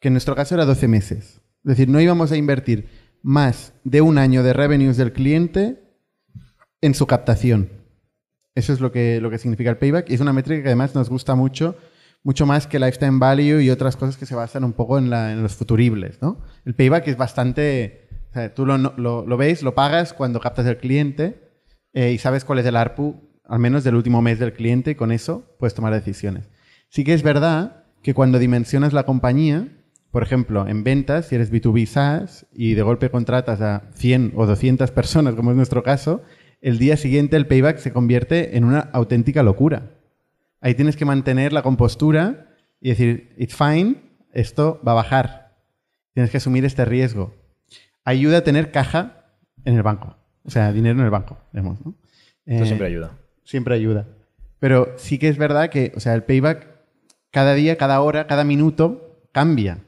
que 0.00 0.08
en 0.08 0.14
nuestro 0.14 0.34
caso 0.34 0.54
era 0.54 0.64
12 0.64 0.88
meses. 0.88 1.40
Es 1.64 1.68
decir, 1.76 1.88
no 1.88 2.00
íbamos 2.00 2.32
a 2.32 2.36
invertir 2.36 2.88
más 3.22 3.74
de 3.84 4.00
un 4.00 4.18
año 4.18 4.42
de 4.42 4.52
revenues 4.52 4.96
del 4.96 5.12
cliente 5.12 5.82
en 6.80 6.94
su 6.94 7.06
captación. 7.06 7.70
Eso 8.54 8.72
es 8.72 8.80
lo 8.80 8.90
que, 8.90 9.20
lo 9.20 9.30
que 9.30 9.38
significa 9.38 9.70
el 9.70 9.76
payback 9.76 10.10
y 10.10 10.14
es 10.14 10.20
una 10.20 10.32
métrica 10.32 10.62
que 10.62 10.68
además 10.68 10.94
nos 10.94 11.08
gusta 11.08 11.34
mucho, 11.34 11.76
mucho 12.24 12.46
más 12.46 12.66
que 12.66 12.80
lifetime 12.80 13.18
value 13.18 13.60
y 13.60 13.70
otras 13.70 13.96
cosas 13.96 14.16
que 14.16 14.26
se 14.26 14.34
basan 14.34 14.64
un 14.64 14.72
poco 14.72 14.98
en, 14.98 15.10
los 15.42 15.54
futuribles. 15.54 16.20
¿no? 16.20 16.38
El 16.64 16.74
payback 16.74 17.06
es 17.08 17.16
bastante... 17.16 18.08
tú 18.56 18.66
lo, 18.66 18.78
lo 18.78 19.36
ves, 19.36 19.62
lo 19.62 19.74
pagas 19.74 20.12
cuando 20.12 20.40
captas 20.40 20.66
el 20.66 20.78
cliente 20.78 21.50
eh, 21.92 22.12
y 22.12 22.18
sabes 22.18 22.44
cuál 22.44 22.60
es 22.60 22.66
el 22.66 22.76
ARPU, 22.76 23.20
al 23.44 23.58
menos 23.58 23.84
del 23.84 23.96
último 23.96 24.22
mes 24.22 24.38
del 24.38 24.52
cliente 24.52 24.92
y 24.92 24.94
con 24.94 25.12
eso 25.12 25.56
puedes 25.58 25.74
tomar 25.74 25.92
decisiones. 25.92 26.48
Sí 26.88 27.04
que 27.04 27.14
es 27.14 27.22
verdad 27.22 27.84
que 28.02 28.14
cuando 28.14 28.38
dimensionas 28.38 28.92
la 28.92 29.04
compañía, 29.04 29.68
por 30.10 30.22
ejemplo, 30.22 30.66
en 30.66 30.82
ventas, 30.82 31.26
si 31.26 31.36
eres 31.36 31.52
B2B 31.52 31.86
SaaS 31.86 32.46
y 32.52 32.74
de 32.74 32.82
golpe 32.82 33.10
contratas 33.10 33.60
a 33.60 33.90
100 33.94 34.32
o 34.34 34.46
200 34.46 34.90
personas, 34.90 35.34
como 35.34 35.50
es 35.50 35.56
nuestro 35.56 35.82
caso, 35.82 36.22
el 36.60 36.78
día 36.78 36.96
siguiente 36.96 37.36
el 37.36 37.46
payback 37.46 37.78
se 37.78 37.92
convierte 37.92 38.56
en 38.56 38.64
una 38.64 38.80
auténtica 38.80 39.42
locura. 39.42 39.92
Ahí 40.60 40.74
tienes 40.74 40.96
que 40.96 41.04
mantener 41.04 41.52
la 41.52 41.62
compostura 41.62 42.56
y 42.80 42.90
decir, 42.90 43.34
it's 43.38 43.54
fine, 43.56 43.96
esto 44.32 44.80
va 44.86 44.92
a 44.92 44.96
bajar. 44.96 45.56
Tienes 46.12 46.30
que 46.30 46.38
asumir 46.38 46.64
este 46.64 46.84
riesgo. 46.84 47.34
Ayuda 48.04 48.38
a 48.38 48.44
tener 48.44 48.72
caja 48.72 49.26
en 49.64 49.76
el 49.76 49.82
banco. 49.82 50.16
O 50.44 50.50
sea, 50.50 50.72
dinero 50.72 50.98
en 50.98 51.04
el 51.04 51.10
banco, 51.10 51.38
digamos, 51.52 51.84
¿no? 51.84 51.94
Esto 52.44 52.64
Eh, 52.64 52.66
siempre 52.66 52.86
ayuda. 52.88 53.18
Siempre 53.44 53.74
ayuda. 53.74 54.08
Pero 54.58 54.92
sí 54.96 55.18
que 55.18 55.28
es 55.28 55.38
verdad 55.38 55.70
que, 55.70 55.92
o 55.96 56.00
sea, 56.00 56.14
el 56.14 56.24
payback 56.24 56.66
cada 57.30 57.54
día, 57.54 57.76
cada 57.76 58.00
hora, 58.00 58.26
cada 58.26 58.44
minuto 58.44 59.28
cambia. 59.32 59.78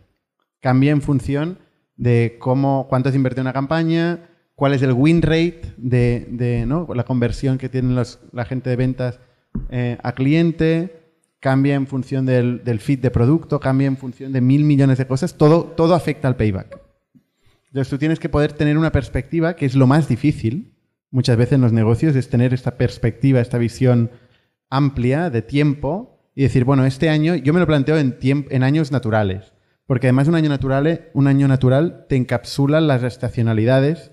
Cambia 0.62 0.92
en 0.92 1.02
función 1.02 1.58
de 1.96 2.38
cómo, 2.38 2.86
cuánto 2.88 3.10
invertido 3.10 3.42
en 3.42 3.48
una 3.48 3.52
campaña, 3.52 4.30
cuál 4.54 4.72
es 4.72 4.80
el 4.80 4.92
win 4.92 5.20
rate 5.20 5.74
de, 5.76 6.26
de, 6.30 6.66
la 6.94 7.04
conversión 7.04 7.58
que 7.58 7.68
tiene 7.68 8.02
la 8.32 8.44
gente 8.46 8.70
de 8.70 8.76
ventas 8.76 9.20
eh, 9.68 9.98
a 10.02 10.12
cliente, 10.12 11.02
cambia 11.40 11.74
en 11.74 11.86
función 11.86 12.24
del, 12.24 12.64
del 12.64 12.80
feed 12.80 13.00
de 13.00 13.10
producto, 13.10 13.60
cambia 13.60 13.86
en 13.88 13.98
función 13.98 14.32
de 14.32 14.40
mil 14.40 14.64
millones 14.64 14.96
de 14.96 15.06
cosas, 15.06 15.36
todo, 15.36 15.64
todo 15.64 15.94
afecta 15.94 16.28
al 16.28 16.36
payback. 16.36 16.80
Entonces 17.66 17.90
tú 17.90 17.98
tienes 17.98 18.18
que 18.18 18.28
poder 18.28 18.52
tener 18.52 18.78
una 18.78 18.92
perspectiva, 18.92 19.56
que 19.56 19.66
es 19.66 19.74
lo 19.74 19.86
más 19.86 20.08
difícil 20.08 20.72
muchas 21.10 21.36
veces 21.36 21.54
en 21.54 21.60
los 21.60 21.72
negocios, 21.72 22.16
es 22.16 22.28
tener 22.28 22.52
esta 22.52 22.76
perspectiva, 22.76 23.40
esta 23.40 23.58
visión 23.58 24.10
amplia 24.70 25.30
de 25.30 25.42
tiempo 25.42 26.18
y 26.34 26.42
decir, 26.42 26.64
bueno, 26.64 26.84
este 26.86 27.10
año 27.10 27.34
yo 27.36 27.52
me 27.52 27.60
lo 27.60 27.66
planteo 27.66 27.98
en, 27.98 28.16
en 28.22 28.62
años 28.62 28.90
naturales, 28.90 29.51
porque 29.86 30.06
además 30.06 30.28
un 30.28 30.34
año 30.34 30.48
natural, 30.48 31.10
un 31.14 31.26
año 31.26 31.48
natural 31.48 32.06
te 32.08 32.16
encapsula 32.16 32.80
las 32.80 33.02
estacionalidades 33.02 34.12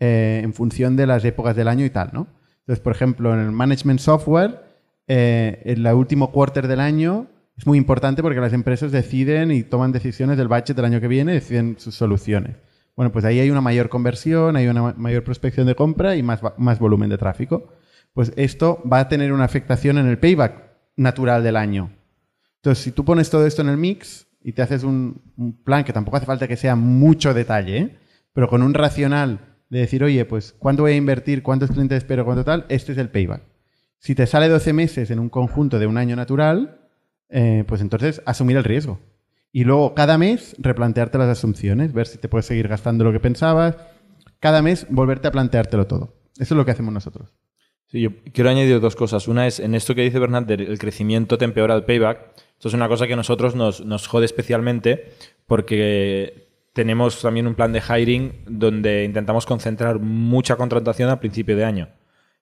eh, 0.00 0.40
en 0.42 0.52
función 0.54 0.96
de 0.96 1.06
las 1.06 1.24
épocas 1.24 1.56
del 1.56 1.68
año 1.68 1.84
y 1.84 1.90
tal, 1.90 2.10
¿no? 2.12 2.28
Entonces, 2.60 2.82
por 2.82 2.92
ejemplo, 2.92 3.34
en 3.34 3.40
el 3.40 3.52
management 3.52 4.00
software, 4.00 4.62
eh, 5.06 5.60
en 5.64 5.86
el 5.86 5.94
último 5.94 6.32
quarter 6.32 6.66
del 6.66 6.80
año 6.80 7.28
es 7.56 7.66
muy 7.66 7.78
importante 7.78 8.22
porque 8.22 8.40
las 8.40 8.52
empresas 8.52 8.90
deciden 8.90 9.50
y 9.52 9.62
toman 9.62 9.92
decisiones 9.92 10.36
del 10.36 10.48
budget 10.48 10.74
del 10.74 10.86
año 10.86 11.00
que 11.00 11.08
viene, 11.08 11.32
deciden 11.32 11.76
sus 11.78 11.94
soluciones. 11.94 12.56
Bueno, 12.96 13.12
pues 13.12 13.24
ahí 13.24 13.38
hay 13.38 13.50
una 13.50 13.60
mayor 13.60 13.88
conversión, 13.88 14.56
hay 14.56 14.66
una 14.66 14.82
ma- 14.82 14.94
mayor 14.96 15.22
prospección 15.24 15.66
de 15.66 15.74
compra 15.74 16.16
y 16.16 16.22
más, 16.22 16.40
más 16.56 16.78
volumen 16.78 17.10
de 17.10 17.18
tráfico. 17.18 17.68
Pues 18.12 18.32
esto 18.36 18.82
va 18.90 19.00
a 19.00 19.08
tener 19.08 19.32
una 19.32 19.44
afectación 19.44 19.98
en 19.98 20.06
el 20.06 20.18
payback 20.18 20.70
natural 20.96 21.42
del 21.44 21.56
año. 21.56 21.90
Entonces, 22.56 22.82
si 22.82 22.92
tú 22.92 23.04
pones 23.04 23.30
todo 23.30 23.46
esto 23.46 23.62
en 23.62 23.68
el 23.68 23.76
mix 23.76 24.26
y 24.44 24.52
te 24.52 24.62
haces 24.62 24.84
un, 24.84 25.22
plan 25.64 25.84
que 25.84 25.94
tampoco 25.94 26.18
hace 26.18 26.26
falta 26.26 26.46
que 26.46 26.56
sea 26.56 26.76
mucho 26.76 27.32
detalle, 27.32 27.96
pero 28.34 28.46
con 28.46 28.62
un 28.62 28.74
racional 28.74 29.40
de 29.70 29.80
decir, 29.80 30.04
oye, 30.04 30.24
pues 30.26 30.54
¿cuánto 30.58 30.82
voy 30.82 30.92
a 30.92 30.96
invertir? 30.96 31.42
¿Cuántos 31.42 31.70
clientes 31.70 31.98
espero? 31.98 32.26
¿Cuánto 32.26 32.44
tal? 32.44 32.66
Este 32.68 32.92
es 32.92 32.98
el 32.98 33.08
payback. 33.08 33.42
Si 33.98 34.14
te 34.14 34.26
sale 34.26 34.50
12 34.50 34.74
meses 34.74 35.10
en 35.10 35.18
un 35.18 35.30
conjunto 35.30 35.78
de 35.78 35.86
un 35.86 35.96
año 35.96 36.14
natural, 36.14 36.78
eh, 37.30 37.64
pues 37.66 37.80
entonces 37.80 38.20
asumir 38.26 38.58
el 38.58 38.64
riesgo. 38.64 39.00
Y 39.50 39.64
luego 39.64 39.94
cada 39.94 40.18
mes 40.18 40.54
replantearte 40.58 41.16
las 41.16 41.28
asunciones, 41.28 41.94
ver 41.94 42.06
si 42.06 42.18
te 42.18 42.28
puedes 42.28 42.44
seguir 42.44 42.68
gastando 42.68 43.02
lo 43.02 43.12
que 43.12 43.20
pensabas. 43.20 43.76
Cada 44.40 44.60
mes 44.60 44.86
volverte 44.90 45.28
a 45.28 45.32
planteártelo 45.32 45.86
todo. 45.86 46.16
Eso 46.38 46.54
es 46.54 46.58
lo 46.58 46.66
que 46.66 46.72
hacemos 46.72 46.92
nosotros. 46.92 47.32
Sí, 47.86 48.02
yo 48.02 48.10
quiero 48.32 48.50
añadir 48.50 48.78
dos 48.80 48.94
cosas. 48.94 49.26
Una 49.26 49.46
es, 49.46 49.58
en 49.58 49.74
esto 49.74 49.94
que 49.94 50.02
dice 50.02 50.18
Bernat, 50.18 50.46
del 50.46 50.62
el 50.62 50.78
crecimiento 50.78 51.38
te 51.38 51.46
empeora 51.46 51.74
el 51.74 51.84
payback. 51.84 52.43
Esto 52.54 52.68
es 52.68 52.74
una 52.74 52.88
cosa 52.88 53.06
que 53.06 53.12
a 53.12 53.16
nosotros 53.16 53.54
nos, 53.54 53.84
nos 53.84 54.06
jode 54.06 54.24
especialmente 54.24 55.12
porque 55.46 56.48
tenemos 56.72 57.20
también 57.22 57.46
un 57.46 57.54
plan 57.54 57.72
de 57.72 57.80
hiring 57.80 58.32
donde 58.46 59.04
intentamos 59.04 59.46
concentrar 59.46 59.98
mucha 60.00 60.56
contratación 60.56 61.08
al 61.10 61.20
principio 61.20 61.56
de 61.56 61.64
año. 61.64 61.88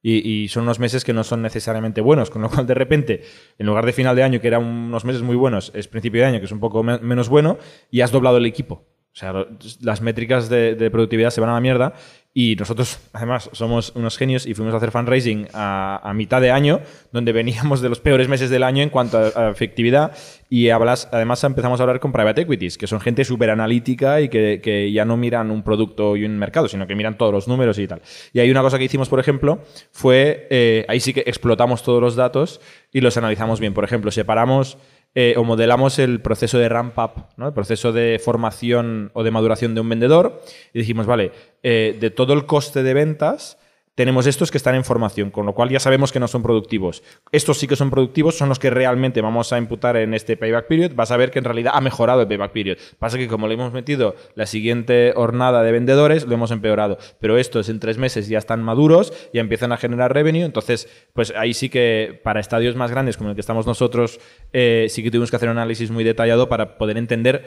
Y, 0.05 0.49
son 0.49 0.65
unos 0.65 0.81
meses 0.81 1.05
que 1.05 1.13
no 1.13 1.23
son 1.23 1.43
necesariamente 1.43 2.01
buenos, 2.01 2.29
con 2.29 2.43
lo 2.43 2.51
cual 2.51 2.67
de 2.67 2.75
repente, 2.75 3.23
en 3.57 3.67
lugar 3.67 3.87
de 3.87 3.93
final 3.93 4.17
de 4.17 4.25
año, 4.25 4.41
que 4.41 4.49
eran 4.49 4.65
unos 4.65 5.05
meses 5.05 5.23
muy 5.23 5.37
buenos, 5.37 5.71
es 5.77 5.87
principio 5.87 6.23
de 6.23 6.27
año, 6.27 6.39
que 6.41 6.47
es 6.47 6.51
un 6.53 6.59
poco 6.59 6.83
me- 6.83 6.99
menos 6.99 7.29
bueno, 7.29 7.57
y 7.89 8.01
has 8.01 8.11
doblado 8.11 8.39
el 8.39 8.47
equipo. 8.47 8.85
O 9.13 9.15
sea, 9.15 9.47
las 9.81 10.01
métricas 10.01 10.49
de 10.49 10.91
productividad 10.91 11.31
se 11.31 11.41
van 11.41 11.51
a 11.51 11.55
la 11.55 11.61
mierda 11.61 11.95
y 12.35 12.57
nosotros, 12.57 12.99
además, 13.13 13.51
somos 13.53 13.93
unos 13.95 14.17
genios 14.17 14.47
y 14.47 14.55
fuimos 14.55 14.73
a 14.73 14.79
hacer 14.79 14.91
fundraising 14.91 15.49
a, 15.53 16.01
a 16.03 16.15
mitad 16.15 16.41
de 16.41 16.51
año, 16.51 16.81
donde 17.13 17.33
veníamos 17.33 17.83
de 17.83 17.91
los 17.91 18.01
peores 18.01 18.29
meses 18.29 18.49
del 18.49 18.63
año 18.63 18.83
en 18.83 18.89
cuanto 18.89 19.19
a, 19.19 19.51
efectividad 19.51 20.17
y 20.49 20.71
hablas, 20.71 21.09
además 21.13 21.45
empezamos 21.45 21.81
a 21.81 21.83
hablar 21.83 22.01
con 22.01 22.13
private 22.13 22.43
equities, 22.43 22.79
que 22.79 22.87
son 22.87 23.01
gente 23.01 23.25
súper 23.25 23.51
analítica 23.51 24.21
y 24.21 24.29
que, 24.29 24.61
que 24.63 24.91
ya 24.93 25.05
no 25.05 25.17
miran 25.17 25.51
un 25.51 25.63
producto 25.63 26.17
y 26.17 26.25
un 26.25 26.39
mercado, 26.39 26.69
sino 26.69 26.87
que 26.87 26.95
miran 26.95 27.19
todos 27.19 27.33
los 27.33 27.49
números 27.49 27.79
y 27.79 27.87
tal. 27.87 28.01
Y 28.33 28.41
hay 28.41 28.51
una 28.51 28.63
cosa 28.63 28.79
que 28.79 28.85
hicimos, 28.85 29.09
por 29.09 29.21
ejemplo, 29.21 29.63
fue, 29.91 30.47
eh, 30.51 30.87
ahí 30.89 31.01
sí 31.01 31.13
que 31.13 31.25
explotamos 31.27 31.83
todos 31.83 32.01
los 32.01 32.17
datos 32.17 32.61
y 32.93 33.01
los 33.01 33.17
analizamos 33.17 33.61
bien. 33.61 33.75
Por 33.75 33.85
ejemplo, 33.85 34.11
separamos 34.11 34.79
eh, 35.15 35.35
o 35.37 35.45
modelamos 35.45 35.99
el 35.99 36.23
proceso 36.23 36.59
de 36.59 36.69
ramp 36.69 36.99
up, 36.99 37.25
¿no? 37.37 37.47
el 37.47 37.53
proceso 37.53 37.93
de 37.93 38.19
formación 38.23 39.11
o 39.13 39.23
de 39.23 39.31
maduración 39.31 39.75
de 39.75 39.83
un 39.83 39.89
vendedor 39.89 40.43
y 40.73 40.79
dijimos, 40.79 41.07
vale, 41.07 41.33
eh, 41.63 41.97
de 42.01 42.11
todo 42.11 42.33
el 42.33 42.47
coste 42.47 42.83
de 42.83 42.95
ventas, 42.95 43.59
tenemos 43.95 44.27
estos 44.27 44.51
que 44.51 44.57
están 44.57 44.75
en 44.75 44.85
formación, 44.85 45.31
con 45.31 45.45
lo 45.45 45.55
cual 45.55 45.69
ya 45.69 45.79
sabemos 45.79 46.13
que 46.13 46.21
no 46.21 46.27
son 46.27 46.43
productivos. 46.43 47.03
Estos 47.31 47.59
sí 47.59 47.67
que 47.67 47.77
son 47.77 47.91
productivos, 47.91 48.39
son 48.39 48.49
los 48.49 48.59
que 48.59 48.71
realmente 48.71 49.21
vamos 49.21 49.53
a 49.53 49.59
imputar 49.59 49.97
en 49.97 50.15
este 50.15 50.37
payback 50.37 50.67
period. 50.67 50.93
Vas 50.95 51.11
a 51.11 51.17
ver 51.19 51.31
que 51.31 51.39
en 51.39 51.45
realidad 51.45 51.73
ha 51.75 51.81
mejorado 51.81 52.23
el 52.23 52.29
payback 52.29 52.53
period. 52.53 52.79
Pasa 52.99 53.19
que 53.19 53.29
como 53.29 53.49
le 53.49 53.55
hemos 53.55 53.73
metido 53.73 54.15
la 54.35 54.47
siguiente 54.47 55.13
hornada 55.15 55.63
de 55.63 55.73
vendedores, 55.73 56.25
lo 56.27 56.35
hemos 56.35 56.51
empeorado. 56.51 56.97
Pero 57.21 57.37
estos 57.37 57.69
en 57.69 57.81
tres 57.81 57.99
meses 57.99 58.29
ya 58.29 58.39
están 58.39 58.63
maduros, 58.63 59.13
ya 59.35 59.43
empiezan 59.43 59.73
a 59.73 59.77
generar 59.77 60.15
revenue. 60.15 60.45
Entonces, 60.45 60.89
pues 61.13 61.33
ahí 61.37 61.53
sí 61.53 61.69
que 61.69 62.19
para 62.25 62.41
estadios 62.41 62.77
más 62.77 62.91
grandes 62.91 63.19
como 63.19 63.31
el 63.31 63.37
que 63.37 63.43
estamos 63.43 63.67
nosotros, 63.67 64.21
eh, 64.55 64.87
sí 64.89 65.03
que 65.03 65.11
tuvimos 65.11 65.31
que 65.31 65.37
hacer 65.37 65.51
un 65.51 65.59
análisis 65.59 65.91
muy 65.91 66.05
detallado 66.05 66.49
para 66.49 66.79
poder 66.79 66.97
entender 66.97 67.47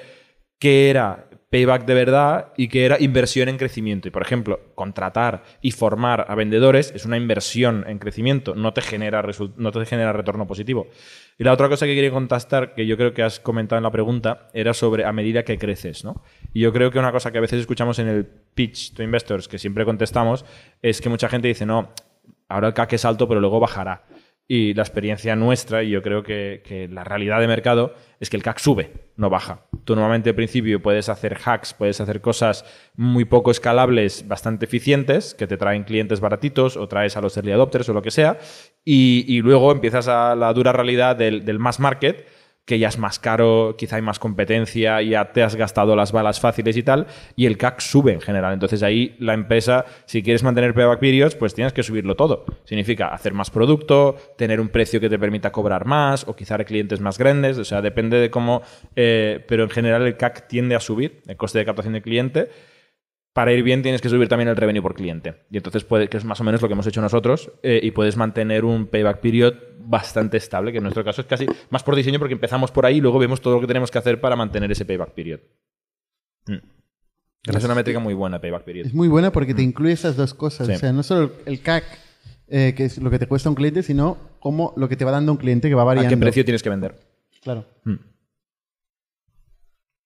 qué 0.60 0.90
era 0.90 1.28
payback 1.56 1.86
de 1.86 1.94
verdad 1.94 2.48
y 2.58 2.68
qué 2.68 2.84
era 2.84 2.98
inversión 3.00 3.48
en 3.48 3.56
crecimiento. 3.56 4.10
Y, 4.10 4.12
por 4.12 4.22
ejemplo, 4.22 4.60
contratar 4.76 5.44
y 5.62 5.72
formar 5.72 6.26
a 6.28 6.36
vendedores 6.36 6.92
es 6.94 7.06
una 7.06 7.16
inversión 7.16 7.86
en 7.88 7.98
crecimiento, 7.98 8.56
no 8.56 8.74
te 8.74 8.82
genera, 8.82 9.24
no 9.56 9.72
te 9.72 9.86
genera 9.86 10.12
retorno 10.12 10.48
positivo. 10.48 10.88
Y 11.38 11.46
la 11.46 11.54
otra 11.54 11.70
cosa 11.70 11.86
que 11.86 11.96
quería 11.96 12.12
contestar, 12.12 12.76
que 12.76 12.86
yo 12.86 12.98
creo 12.98 13.14
que 13.14 13.24
has 13.24 13.40
comentado 13.40 13.78
en 13.78 13.84
la 13.84 13.92
pregunta, 13.92 14.50
era 14.54 14.74
sobre 14.74 15.06
a 15.06 15.14
medida 15.14 15.44
que 15.44 15.58
creces. 15.58 16.04
¿no? 16.04 16.22
Y 16.52 16.60
yo 16.60 16.74
creo 16.74 16.92
que 16.92 17.00
una 17.00 17.14
cosa 17.14 17.32
que 17.32 17.38
a 17.38 17.42
veces 17.42 17.62
escuchamos 17.62 18.00
en 18.00 18.10
el 18.10 18.26
pitch 18.26 18.94
to 18.94 19.02
investors, 19.02 19.48
que 19.48 19.58
siempre 19.58 19.86
contestamos, 19.86 20.44
es 20.82 21.00
que 21.00 21.08
mucha 21.08 21.30
gente 21.30 21.48
dice, 21.48 21.66
no, 21.66 21.94
ahora 22.50 22.68
el 22.68 22.74
CAC 22.74 22.92
es 22.94 23.06
alto, 23.06 23.30
pero 23.30 23.40
luego 23.40 23.62
bajará. 23.62 24.04
Y 24.48 24.76
la 24.76 24.84
experiencia 24.84 25.36
nuestra, 25.36 25.82
y 25.82 25.90
yo 25.90 26.04
creo 26.04 26.22
que, 26.22 26.62
que 26.64 26.88
la 26.88 27.04
realidad 27.04 27.40
de 27.40 27.48
mercado, 27.48 27.96
es 28.20 28.30
que 28.30 28.38
el 28.38 28.44
CAC 28.44 28.60
sube, 28.60 28.92
no 29.18 29.32
baja. 29.32 29.66
Tú 29.86 29.96
normalmente 29.96 30.30
al 30.30 30.36
principio 30.36 30.82
puedes 30.82 31.10
hacer 31.10 31.36
hacks, 31.44 31.74
puedes 31.74 32.00
hacer 32.00 32.22
cosas 32.22 32.64
muy 32.96 33.26
poco 33.26 33.50
escalables, 33.50 34.28
bastante 34.28 34.66
eficientes, 34.66 35.34
que 35.34 35.48
te 35.48 35.58
traen 35.58 35.84
clientes 35.84 36.20
baratitos 36.20 36.78
o 36.78 36.88
traes 36.88 37.18
a 37.18 37.22
los 37.22 37.36
early 37.38 37.54
adopters 37.54 37.90
o 37.90 37.94
lo 37.94 38.04
que 38.04 38.12
sea, 38.12 38.38
y, 38.84 39.26
y 39.28 39.42
luego 39.42 39.72
empiezas 39.72 40.08
a 40.08 40.36
la 40.36 40.54
dura 40.54 40.72
realidad 40.72 41.16
del, 41.16 41.44
del 41.44 41.58
mass 41.58 41.80
market, 41.80 42.28
que 42.66 42.80
ya 42.80 42.88
es 42.88 42.98
más 42.98 43.20
caro, 43.20 43.76
quizá 43.78 43.98
hay 43.98 44.02
más 44.02 44.18
competencia, 44.18 45.02
ya 45.04 45.32
te 45.32 45.44
has 45.44 45.56
gastado 45.56 45.96
las 45.96 46.12
balas 46.12 46.40
fáciles 46.40 46.76
y 46.76 46.82
tal, 46.82 47.06
y 47.36 47.46
el 47.46 47.58
CAC 47.58 47.80
sube 47.80 48.12
en 48.12 48.22
general. 48.22 48.54
Entonces 48.54 48.82
ahí 48.82 49.16
la 49.20 49.36
empresa, 49.36 49.86
si 50.06 50.24
quieres 50.24 50.42
mantener 50.42 50.74
payback 50.74 51.00
periods, 51.00 51.36
pues 51.36 51.54
tienes 51.54 51.74
que 51.74 51.84
subirlo 51.84 52.16
todo. 52.16 52.46
Significa 52.64 53.10
hacer 53.10 53.34
más 53.34 53.52
producto, 53.52 54.16
tener 54.36 54.60
un 54.60 54.70
precio 54.70 55.00
que 55.00 55.10
te 55.10 55.20
permita 55.20 55.52
cobrar 55.52 55.86
más, 55.86 56.28
o 56.28 56.36
quizá 56.36 56.56
clientes 56.64 57.02
más 57.02 57.18
grandes, 57.18 57.58
o 57.58 57.66
sea, 57.66 57.82
depende 57.82 58.18
de 58.18 58.30
cómo, 58.30 58.62
eh, 58.96 59.44
pero 59.48 59.64
en 59.64 59.70
general 59.70 60.04
el 60.04 60.16
CAC 60.16 60.48
tiende 60.48 60.76
a 60.76 60.80
subir, 60.80 61.22
el 61.28 61.36
coste 61.36 61.60
de 61.60 61.66
captación 61.66 61.94
de 61.94 62.02
cliente. 62.02 62.50
Para 63.36 63.52
ir 63.52 63.64
bien 63.64 63.82
tienes 63.82 64.00
que 64.00 64.08
subir 64.08 64.30
también 64.30 64.48
el 64.48 64.56
revenue 64.56 64.82
por 64.82 64.96
cliente. 64.96 65.44
Y 65.52 65.58
entonces 65.58 65.84
puede, 65.84 66.08
que 66.08 66.16
es 66.16 66.24
más 66.24 66.40
o 66.40 66.46
menos 66.46 66.62
lo 66.62 66.70
que 66.70 66.74
hemos 66.74 66.88
hecho 66.88 67.02
nosotros, 67.02 67.52
eh, 67.64 67.82
y 67.84 67.92
puedes 67.92 68.16
mantener 68.16 68.64
un 68.64 68.88
payback 68.88 69.20
period 69.20 69.56
bastante 69.78 70.38
estable, 70.38 70.72
que 70.72 70.78
en 70.78 70.84
nuestro 70.86 71.04
caso 71.04 71.20
es 71.20 71.28
casi 71.28 71.46
más 71.70 71.84
por 71.84 71.98
diseño 71.98 72.18
porque 72.18 72.34
empezamos 72.34 72.72
por 72.72 72.86
ahí 72.86 72.96
y 72.96 73.02
luego 73.02 73.20
vemos 73.20 73.42
todo 73.42 73.56
lo 73.56 73.60
que 73.60 73.68
tenemos 73.68 73.92
que 73.92 73.98
hacer 73.98 74.22
para 74.22 74.38
mantener 74.38 74.72
ese 74.72 74.86
payback 74.86 75.12
period. 75.12 75.42
Mm. 76.48 76.60
Es 77.58 77.64
una 77.66 77.76
métrica 77.76 78.00
muy 78.00 78.14
buena, 78.14 78.40
payback 78.40 78.64
period. 78.64 78.86
Es 78.86 78.94
muy 78.94 79.10
buena 79.10 79.34
porque 79.34 79.54
te 79.54 79.64
incluye 79.64 79.92
esas 79.92 80.16
dos 80.16 80.34
cosas. 80.34 80.68
Sí. 80.68 80.74
O 80.74 80.78
sea, 80.78 80.94
no 80.94 81.04
solo 81.04 81.34
el 81.46 81.60
CAC, 81.60 81.84
eh, 82.48 82.74
que 82.74 82.86
es 82.86 83.00
lo 83.00 83.10
que 83.12 83.20
te 83.20 83.28
cuesta 83.28 83.50
un 83.50 83.56
cliente, 83.56 83.84
sino 83.84 84.18
como 84.40 84.74
lo 84.78 84.88
que 84.88 84.96
te 84.96 85.04
va 85.04 85.12
dando 85.12 85.34
un 85.34 85.38
cliente 85.38 85.68
que 85.68 85.76
va 85.76 85.82
¿A 85.82 85.86
variando. 85.86 86.10
qué 86.10 86.18
precio 86.18 86.46
tienes 86.46 86.64
que 86.64 86.70
vender? 86.70 86.96
Claro. 87.44 87.66
Mm. 87.84 87.96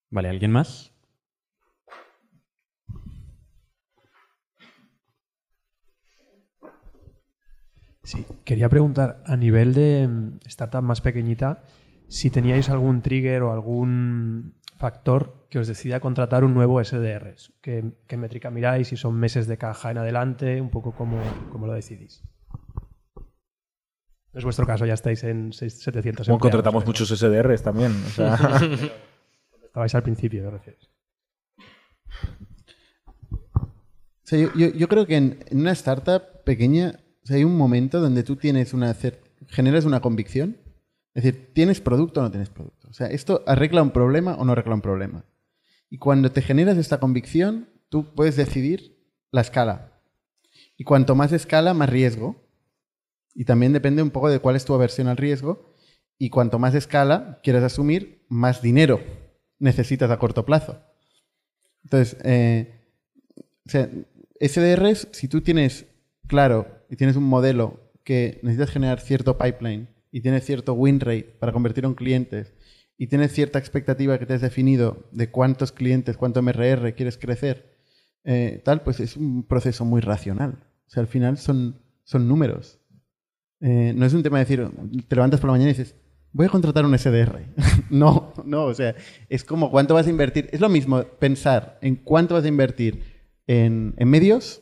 Vale, 0.10 0.30
¿alguien 0.30 0.52
más? 0.52 0.92
Sí, 8.10 8.26
quería 8.44 8.70
preguntar, 8.70 9.22
a 9.28 9.38
nivel 9.38 9.76
de 9.76 10.08
mm, 10.08 10.40
startup 10.48 10.82
más 10.82 11.00
pequeñita, 11.00 11.62
si 12.08 12.32
teníais 12.32 12.68
algún 12.72 13.04
trigger 13.04 13.44
o 13.44 13.52
algún 13.54 14.56
factor 14.78 15.46
que 15.52 15.60
os 15.60 15.68
decida 15.68 16.00
contratar 16.00 16.44
un 16.44 16.56
nuevo 16.56 16.84
SDR. 16.84 17.36
¿Qué, 17.62 17.92
qué 18.08 18.18
métrica 18.18 18.50
miráis? 18.50 18.88
Si 18.88 18.98
son 18.98 19.14
meses 19.14 19.46
de 19.46 19.60
caja 19.60 19.92
en 19.92 20.00
adelante, 20.00 20.60
un 20.60 20.72
poco 20.72 20.94
cómo, 20.94 21.22
cómo 21.52 21.68
lo 21.68 21.74
decidís. 21.74 22.24
No 24.34 24.40
es 24.40 24.44
vuestro 24.44 24.66
caso, 24.66 24.88
ya 24.88 24.96
estáis 24.96 25.24
en 25.24 25.54
seis- 25.54 25.80
700 25.80 26.26
Como 26.26 26.38
empleados, 26.38 26.42
contratamos 26.42 26.84
pero 26.84 26.90
muchos 26.90 27.10
SDRs 27.10 27.62
también. 27.62 27.92
o 27.92 28.10
sea. 28.10 28.34
Estabais 29.66 29.94
al 29.94 30.02
principio, 30.02 30.44
me 30.46 30.50
refieres. 30.50 30.90
O 33.54 34.24
sea, 34.24 34.40
yo, 34.40 34.50
yo- 34.56 34.72
yo 34.74 34.88
creo 34.88 35.06
que 35.06 35.16
en, 35.18 35.44
en 35.48 35.60
una 35.60 35.74
startup 35.74 36.24
pequeña 36.44 37.00
hay 37.32 37.44
un 37.44 37.58
momento 37.58 38.00
donde 38.00 38.24
tú 38.24 38.36
tienes 38.36 38.74
una 38.74 38.96
generas 39.48 39.86
una 39.86 40.02
convicción. 40.02 40.58
Es 41.14 41.24
decir, 41.24 41.52
¿tienes 41.54 41.82
producto 41.82 42.20
o 42.20 42.24
no 42.24 42.32
tienes 42.32 42.50
producto? 42.50 42.88
O 42.90 42.94
sea, 42.94 43.08
¿esto 43.08 43.44
arregla 43.48 43.82
un 43.82 43.92
problema 43.92 44.36
o 44.36 44.46
no 44.46 44.52
arregla 44.52 44.76
un 44.76 44.82
problema? 44.82 45.26
Y 45.90 45.98
cuando 45.98 46.32
te 46.32 46.42
generas 46.42 46.78
esta 46.78 47.00
convicción, 47.00 47.70
tú 47.90 48.14
puedes 48.14 48.36
decidir 48.36 48.98
la 49.32 49.42
escala. 49.42 50.02
Y 50.78 50.84
cuanto 50.84 51.16
más 51.16 51.32
escala, 51.32 51.74
más 51.74 51.90
riesgo. 51.90 52.48
Y 53.34 53.46
también 53.46 53.74
depende 53.74 54.02
un 54.02 54.12
poco 54.12 54.30
de 54.30 54.40
cuál 54.40 54.56
es 54.56 54.66
tu 54.66 54.74
aversión 54.74 55.08
al 55.08 55.18
riesgo. 55.18 55.74
Y 56.18 56.30
cuanto 56.30 56.60
más 56.60 56.76
escala 56.76 57.40
quieres 57.44 57.64
asumir, 57.64 58.26
más 58.30 58.62
dinero 58.62 59.02
necesitas 59.60 60.10
a 60.10 60.18
corto 60.18 60.46
plazo. 60.46 60.82
Entonces, 61.84 62.18
eh, 62.24 62.82
o 63.66 63.70
sea, 63.70 63.90
SDRs, 64.40 65.10
si 65.12 65.28
tú 65.28 65.42
tienes 65.42 65.86
claro 66.30 66.86
y 66.90 66.96
tienes 66.96 67.18
un 67.18 67.26
modelo 67.26 67.92
que 68.06 68.40
necesitas 68.44 68.72
generar 68.72 69.02
cierto 69.02 69.38
pipeline 69.38 69.90
y 70.12 70.22
tienes 70.22 70.46
cierto 70.46 70.74
win 70.74 71.02
rate 71.02 71.36
para 71.40 71.52
convertir 71.52 71.84
en 71.84 71.96
clientes 71.96 72.54
y 72.98 73.08
tienes 73.08 73.34
cierta 73.34 73.60
expectativa 73.60 74.18
que 74.18 74.26
te 74.26 74.34
has 74.34 74.42
definido 74.42 75.08
de 75.12 75.30
cuántos 75.30 75.72
clientes, 75.72 76.18
cuánto 76.18 76.42
MRR 76.42 76.94
quieres 76.96 77.18
crecer, 77.18 77.78
eh, 78.24 78.62
tal, 78.64 78.82
pues 78.84 79.00
es 79.00 79.16
un 79.18 79.44
proceso 79.44 79.86
muy 79.86 80.02
racional. 80.02 80.66
O 80.88 80.90
sea, 80.90 81.02
al 81.02 81.08
final 81.08 81.38
son, 81.38 81.82
son 82.04 82.28
números. 82.28 82.80
Eh, 83.62 83.94
no 83.96 84.06
es 84.06 84.14
un 84.14 84.24
tema 84.24 84.40
de 84.40 84.46
decir, 84.46 84.70
te 85.08 85.16
levantas 85.16 85.40
por 85.40 85.48
la 85.50 85.54
mañana 85.54 85.72
y 85.72 85.74
dices, 85.74 85.96
voy 86.34 86.48
a 86.48 86.50
contratar 86.50 86.86
un 86.86 86.98
SDR. 86.98 87.40
no, 87.90 88.34
no, 88.46 88.66
o 88.66 88.74
sea, 88.74 88.96
es 89.30 89.44
como 89.46 89.72
cuánto 89.72 89.94
vas 89.94 90.08
a 90.08 90.10
invertir. 90.10 90.50
Es 90.52 90.60
lo 90.60 90.70
mismo 90.70 91.04
pensar 91.04 91.80
en 91.82 91.96
cuánto 91.96 92.36
vas 92.36 92.44
a 92.44 92.50
invertir 92.50 93.04
en, 93.48 93.94
en 93.98 94.10
medios 94.10 94.62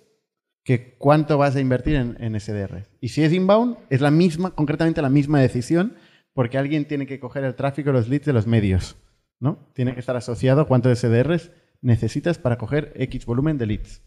que 0.68 0.96
cuánto 0.98 1.38
vas 1.38 1.56
a 1.56 1.62
invertir 1.62 1.96
en, 1.96 2.18
en 2.20 2.38
SDR. 2.38 2.84
Y 3.00 3.08
si 3.08 3.24
es 3.24 3.32
inbound, 3.32 3.78
es 3.90 4.02
la 4.02 4.12
misma, 4.12 4.52
concretamente 4.52 5.02
la 5.02 5.08
misma 5.08 5.40
decisión, 5.40 5.96
porque 6.34 6.58
alguien 6.58 6.84
tiene 6.84 7.08
que 7.08 7.22
coger 7.22 7.46
el 7.46 7.56
tráfico, 7.56 7.94
los 7.94 8.10
leads 8.10 8.26
de 8.26 8.34
los 8.34 8.48
medios. 8.48 8.98
¿no? 9.40 9.72
Tiene 9.74 9.94
que 9.94 10.02
estar 10.02 10.18
asociado 10.18 10.60
a 10.60 10.68
cuántos 10.68 11.00
SDRs 11.00 11.52
necesitas 11.80 12.38
para 12.38 12.58
coger 12.58 12.92
X 12.98 13.26
volumen 13.26 13.58
de 13.58 13.66
leads. 13.66 14.02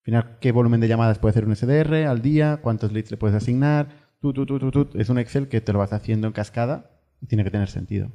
Al 0.00 0.04
final, 0.04 0.38
¿qué 0.38 0.52
volumen 0.52 0.80
de 0.80 0.88
llamadas 0.88 1.18
puede 1.18 1.30
hacer 1.30 1.46
un 1.46 1.56
SDR 1.56 2.06
al 2.06 2.20
día? 2.20 2.58
¿Cuántos 2.60 2.92
leads 2.92 3.10
le 3.10 3.16
puedes 3.16 3.34
asignar? 3.34 4.10
Tú, 4.20 4.34
tú, 4.34 4.44
tú, 4.44 4.58
tú, 4.58 4.70
tú. 4.70 4.98
Es 4.98 5.08
un 5.08 5.18
Excel 5.18 5.48
que 5.48 5.62
te 5.62 5.72
lo 5.72 5.78
vas 5.78 5.94
haciendo 5.94 6.26
en 6.26 6.34
cascada 6.34 6.90
y 7.22 7.26
tiene 7.26 7.42
que 7.42 7.50
tener 7.50 7.68
sentido. 7.70 8.12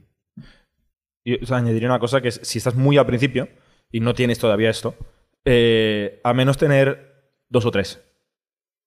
Y 1.24 1.44
o 1.44 1.56
añadiría 1.56 1.90
una 1.90 1.98
cosa 1.98 2.22
que 2.22 2.30
si 2.30 2.60
estás 2.60 2.76
muy 2.76 3.00
al 3.00 3.08
principio 3.08 3.50
y 3.92 4.02
no 4.02 4.14
tienes 4.14 4.38
todavía 4.38 4.70
esto, 4.70 4.94
eh, 5.46 6.22
a 6.24 6.32
menos 6.36 6.60
tener 6.60 7.15
dos 7.56 7.66
o 7.66 7.72
tres. 7.72 8.02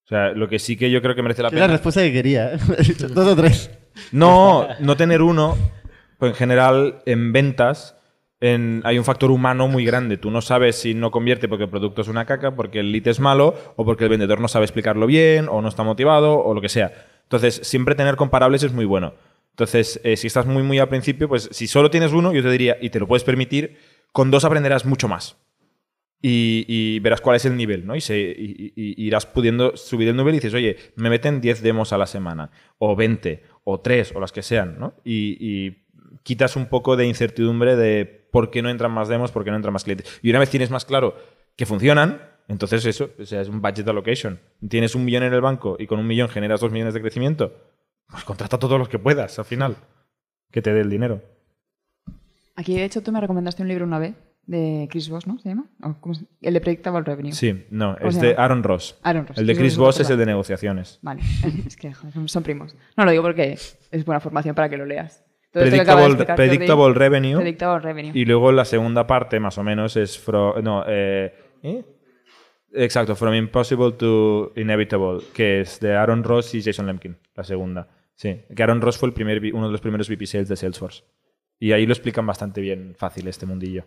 O 0.05 0.09
sea, 0.09 0.29
lo 0.31 0.49
que 0.49 0.59
sí 0.59 0.77
que 0.77 0.91
yo 0.91 1.03
creo 1.03 1.15
que 1.15 1.23
merece 1.23 1.43
la 1.43 1.49
Es 1.49 1.55
la 1.55 1.61
pena. 1.63 1.73
respuesta 1.73 2.01
que 2.03 2.13
quería. 2.13 2.53
¿eh? 2.55 2.59
Dos 3.15 3.27
o 3.27 3.37
tres. 3.37 3.71
No, 4.13 4.67
no 4.81 4.97
tener 4.97 5.21
uno, 5.23 5.57
pues 6.19 6.31
en 6.33 6.37
general 6.37 7.03
en 7.05 7.33
ventas 7.33 7.95
en- 8.41 8.81
hay 8.85 8.97
un 8.99 9.05
factor 9.05 9.31
humano 9.31 9.69
muy 9.69 9.85
grande. 9.85 10.17
Tú 10.17 10.31
no 10.31 10.41
sabes 10.41 10.77
si 10.77 10.95
no 10.95 11.11
convierte 11.11 11.49
porque 11.49 11.65
el 11.65 11.71
producto 11.71 12.01
es 12.03 12.09
una 12.09 12.25
caca, 12.25 12.55
porque 12.55 12.81
el 12.81 12.93
lead 12.93 13.09
es 13.09 13.21
malo, 13.21 13.55
o 13.77 13.85
porque 13.85 14.05
el 14.05 14.11
vendedor 14.11 14.41
no 14.41 14.49
sabe 14.49 14.65
explicarlo 14.65 15.07
bien, 15.07 15.49
o 15.51 15.61
no 15.61 15.69
está 15.69 15.83
motivado, 15.83 16.39
o 16.39 16.55
lo 16.55 16.61
que 16.61 16.69
sea. 16.69 16.93
Entonces, 17.25 17.61
siempre 17.65 17.95
tener 17.97 18.17
comparables 18.17 18.63
es 18.63 18.73
muy 18.73 18.85
bueno. 18.87 19.13
Entonces, 19.51 20.01
eh, 20.05 20.17
si 20.17 20.29
estás 20.29 20.47
muy, 20.47 20.63
muy 20.63 20.79
al 20.79 20.89
principio, 20.89 21.29
pues 21.29 21.49
si 21.53 21.67
solo 21.67 21.91
tienes 21.91 22.13
uno, 22.13 22.33
yo 22.33 22.43
te 22.43 22.51
diría, 22.51 22.77
y 22.81 22.91
te 22.91 23.01
lo 23.01 23.09
puedes 23.09 23.25
permitir, 23.25 23.77
con 24.13 24.31
dos 24.31 24.45
aprenderás 24.45 24.87
mucho 24.87 25.09
más. 25.09 25.37
Y, 26.21 26.99
verás 27.01 27.21
cuál 27.21 27.37
es 27.37 27.45
el 27.45 27.57
nivel, 27.57 27.87
¿no? 27.87 27.95
Y, 27.95 28.01
se, 28.01 28.17
irás 28.17 29.27
pudiendo 29.27 29.77
subir 29.77 30.09
el 30.09 30.17
nivel 30.17 30.35
y 30.35 30.39
dices, 30.39 30.55
oye, 30.55 30.77
me 30.97 31.11
meten 31.11 31.41
10 31.41 31.63
demos 31.63 31.93
a 31.93 31.99
la 31.99 32.07
semana, 32.07 32.51
o 32.79 32.97
20, 32.97 33.43
o 33.65 33.81
3, 33.81 34.13
o 34.17 34.21
las 34.21 34.33
que 34.33 34.43
sean, 34.43 34.79
¿no? 34.79 34.95
Y, 35.05 35.87
quitas 36.23 36.57
un 36.57 36.67
poco 36.67 36.97
de 36.97 37.07
incertidumbre 37.07 37.77
de 37.77 38.05
por 38.33 38.51
qué 38.51 38.61
no 38.63 38.69
entran 38.69 38.91
más 38.91 39.09
demos, 39.09 39.31
por 39.31 39.45
qué 39.45 39.51
no 39.51 39.57
entran 39.57 39.73
más 39.73 39.85
clientes. 39.85 40.19
Y 40.23 40.31
una 40.31 40.41
vez 40.41 40.51
tienes 40.51 40.71
más 40.71 40.85
claro 40.85 41.17
que 41.57 41.65
funcionan, 41.65 42.21
entonces 42.49 42.85
eso, 42.85 43.11
es 43.19 43.49
un 43.49 43.63
budget 43.63 43.87
allocation. 43.89 44.41
Tienes 44.69 44.95
un 44.95 45.05
millón 45.05 45.23
en 45.23 45.33
el 45.33 45.41
banco 45.41 45.77
y 45.79 45.87
con 45.87 45.99
un 45.99 46.07
millón 46.07 46.29
generas 46.29 46.61
dos 46.61 46.73
millones 46.73 46.95
de 46.95 47.01
crecimiento, 47.01 47.55
pues 48.09 48.25
contrata 48.25 48.57
a 48.57 48.59
todos 48.59 48.79
los 48.79 48.89
que 48.89 48.99
puedas 48.99 49.39
al 49.39 49.45
final, 49.45 49.77
que 50.51 50.61
te 50.61 50.73
dé 50.73 50.81
el 50.81 50.91
dinero. 50.91 51.23
Aquí, 52.57 52.75
de 52.75 52.85
hecho, 52.85 53.03
tú 53.03 53.13
me 53.13 53.21
recomendaste 53.21 53.63
un 53.63 53.69
libro 53.69 53.85
una 53.85 53.99
vez 53.99 54.15
de 54.49 54.89
Chris 54.91 55.09
Voss, 55.09 55.27
¿no? 55.27 55.39
¿Se 55.39 55.51
llama? 55.51 55.67
¿O 55.83 55.95
cómo 56.01 56.15
se- 56.15 56.25
El 56.43 56.55
de 56.55 56.61
Predictable 56.61 57.03
Revenue. 57.03 57.33
Sí, 57.33 57.67
no, 57.71 57.95
¿Cómo 57.97 58.11
es 58.11 58.21
de? 58.21 58.35
Aaron 58.37 58.63
Ross. 58.65 58.99
Aaron 59.03 59.27
Ross. 59.27 59.39
El 59.39 59.47
de 59.47 59.55
Chris 59.55 59.77
Voss 59.77 60.01
es 60.01 60.11
el 60.11 60.19
de 60.19 60.27
negociaciones. 60.27 60.99
Vale, 61.03 61.21
es 61.67 61.77
que 61.77 61.93
son 62.27 62.43
primos. 62.43 62.75
No 62.97 63.05
lo 63.05 63.11
digo 63.13 63.23
porque 63.23 63.53
es 63.53 64.05
buena 64.05 64.19
formación 64.21 64.55
para 64.57 64.69
que 64.69 64.77
lo 64.77 64.85
leas. 64.87 65.25
De 65.53 65.61
Predictable, 65.61 66.95
Revenue. 66.95 67.37
Predictable 67.37 67.79
Revenue. 67.81 68.13
Y 68.15 68.25
luego 68.27 68.53
la 68.53 68.65
segunda 68.65 69.07
parte, 69.07 69.39
más 69.41 69.57
o 69.59 69.63
menos, 69.63 69.97
es 69.97 70.19
fro- 70.25 70.61
no, 70.63 70.85
eh, 70.87 71.33
¿eh? 71.63 71.85
Exacto, 72.75 73.17
From 73.17 73.35
Impossible 73.35 73.93
to 73.93 74.53
Inevitable, 74.57 75.21
que 75.33 75.61
es 75.63 75.81
de 75.81 75.95
Aaron 75.97 76.23
Ross 76.23 76.55
y 76.55 76.63
Jason 76.63 76.87
Lemkin, 76.87 77.17
la 77.35 77.45
segunda. 77.45 77.89
Sí, 78.15 78.43
que 78.55 78.63
Aaron 78.63 78.81
Ross 78.83 78.99
fue 78.99 79.09
el 79.09 79.15
primer, 79.15 79.41
uno 79.55 79.67
de 79.67 79.73
los 79.73 79.81
primeros 79.81 80.09
VP 80.09 80.27
Sales 80.27 80.49
de 80.49 80.57
Salesforce. 80.57 81.03
Y 81.59 81.73
ahí 81.73 81.87
lo 81.87 81.93
explican 81.93 82.27
bastante 82.27 82.61
bien, 82.61 82.95
fácil, 82.97 83.27
este 83.27 83.47
mundillo. 83.47 83.85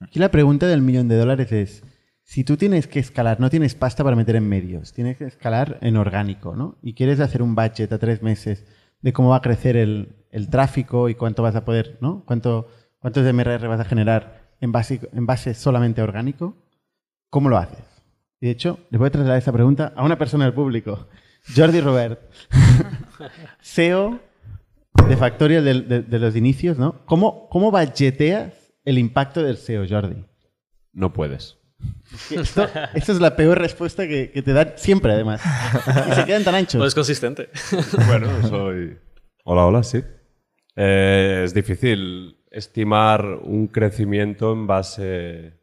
Aquí 0.00 0.18
la 0.18 0.30
pregunta 0.30 0.66
del 0.66 0.82
millón 0.82 1.08
de 1.08 1.16
dólares 1.16 1.52
es, 1.52 1.84
si 2.22 2.44
tú 2.44 2.56
tienes 2.56 2.86
que 2.86 2.98
escalar, 2.98 3.38
no 3.38 3.50
tienes 3.50 3.74
pasta 3.74 4.02
para 4.02 4.16
meter 4.16 4.36
en 4.36 4.48
medios, 4.48 4.92
tienes 4.92 5.18
que 5.18 5.24
escalar 5.24 5.78
en 5.82 5.96
orgánico, 5.96 6.56
¿no? 6.56 6.78
Y 6.82 6.94
quieres 6.94 7.20
hacer 7.20 7.42
un 7.42 7.54
budget 7.54 7.92
a 7.92 7.98
tres 7.98 8.22
meses 8.22 8.64
de 9.02 9.12
cómo 9.12 9.30
va 9.30 9.36
a 9.36 9.42
crecer 9.42 9.76
el, 9.76 10.16
el 10.30 10.48
tráfico 10.48 11.08
y 11.08 11.14
cuánto 11.14 11.42
vas 11.42 11.56
a 11.56 11.64
poder, 11.64 11.98
¿no? 12.00 12.24
Cuánto, 12.24 12.68
¿Cuántos 13.00 13.24
MRR 13.24 13.66
vas 13.66 13.80
a 13.80 13.84
generar 13.84 14.54
en 14.60 14.72
base, 14.72 15.00
en 15.12 15.24
base 15.24 15.54
solamente 15.54 16.02
orgánico? 16.02 16.54
¿Cómo 17.30 17.48
lo 17.48 17.56
haces? 17.56 17.84
Y 18.40 18.46
de 18.46 18.52
hecho, 18.52 18.78
les 18.90 18.98
voy 18.98 19.08
a 19.08 19.10
trasladar 19.10 19.38
esta 19.38 19.52
pregunta 19.52 19.92
a 19.96 20.04
una 20.04 20.18
persona 20.18 20.44
del 20.44 20.52
público. 20.52 21.08
Jordi 21.56 21.80
Robert, 21.80 22.20
CEO 23.62 24.20
de 25.08 25.16
Factorial 25.16 25.64
de, 25.64 26.02
de 26.02 26.18
los 26.18 26.36
inicios, 26.36 26.78
¿no? 26.78 27.06
¿Cómo, 27.06 27.48
cómo 27.48 27.70
budgeteas 27.70 28.59
el 28.84 28.98
impacto 28.98 29.42
del 29.42 29.56
SEO, 29.56 29.84
Jordi? 29.88 30.24
No 30.92 31.12
puedes. 31.12 31.58
Esto, 32.30 32.68
es 32.94 33.20
la 33.20 33.36
peor 33.36 33.58
respuesta 33.58 34.06
que, 34.06 34.30
que 34.30 34.42
te 34.42 34.52
dan 34.52 34.72
siempre, 34.76 35.12
además. 35.12 35.40
Y 36.10 36.12
se 36.14 36.24
quedan 36.26 36.44
tan 36.44 36.54
anchos. 36.54 36.78
No 36.78 36.84
es 36.86 36.94
consistente. 36.94 37.48
Bueno, 38.06 38.28
soy... 38.48 38.98
Hola, 39.44 39.64
hola, 39.66 39.82
sí. 39.82 40.02
Eh, 40.76 41.42
es 41.44 41.54
difícil 41.54 42.36
estimar 42.50 43.24
un 43.42 43.68
crecimiento 43.68 44.52
en 44.52 44.66
base 44.66 45.60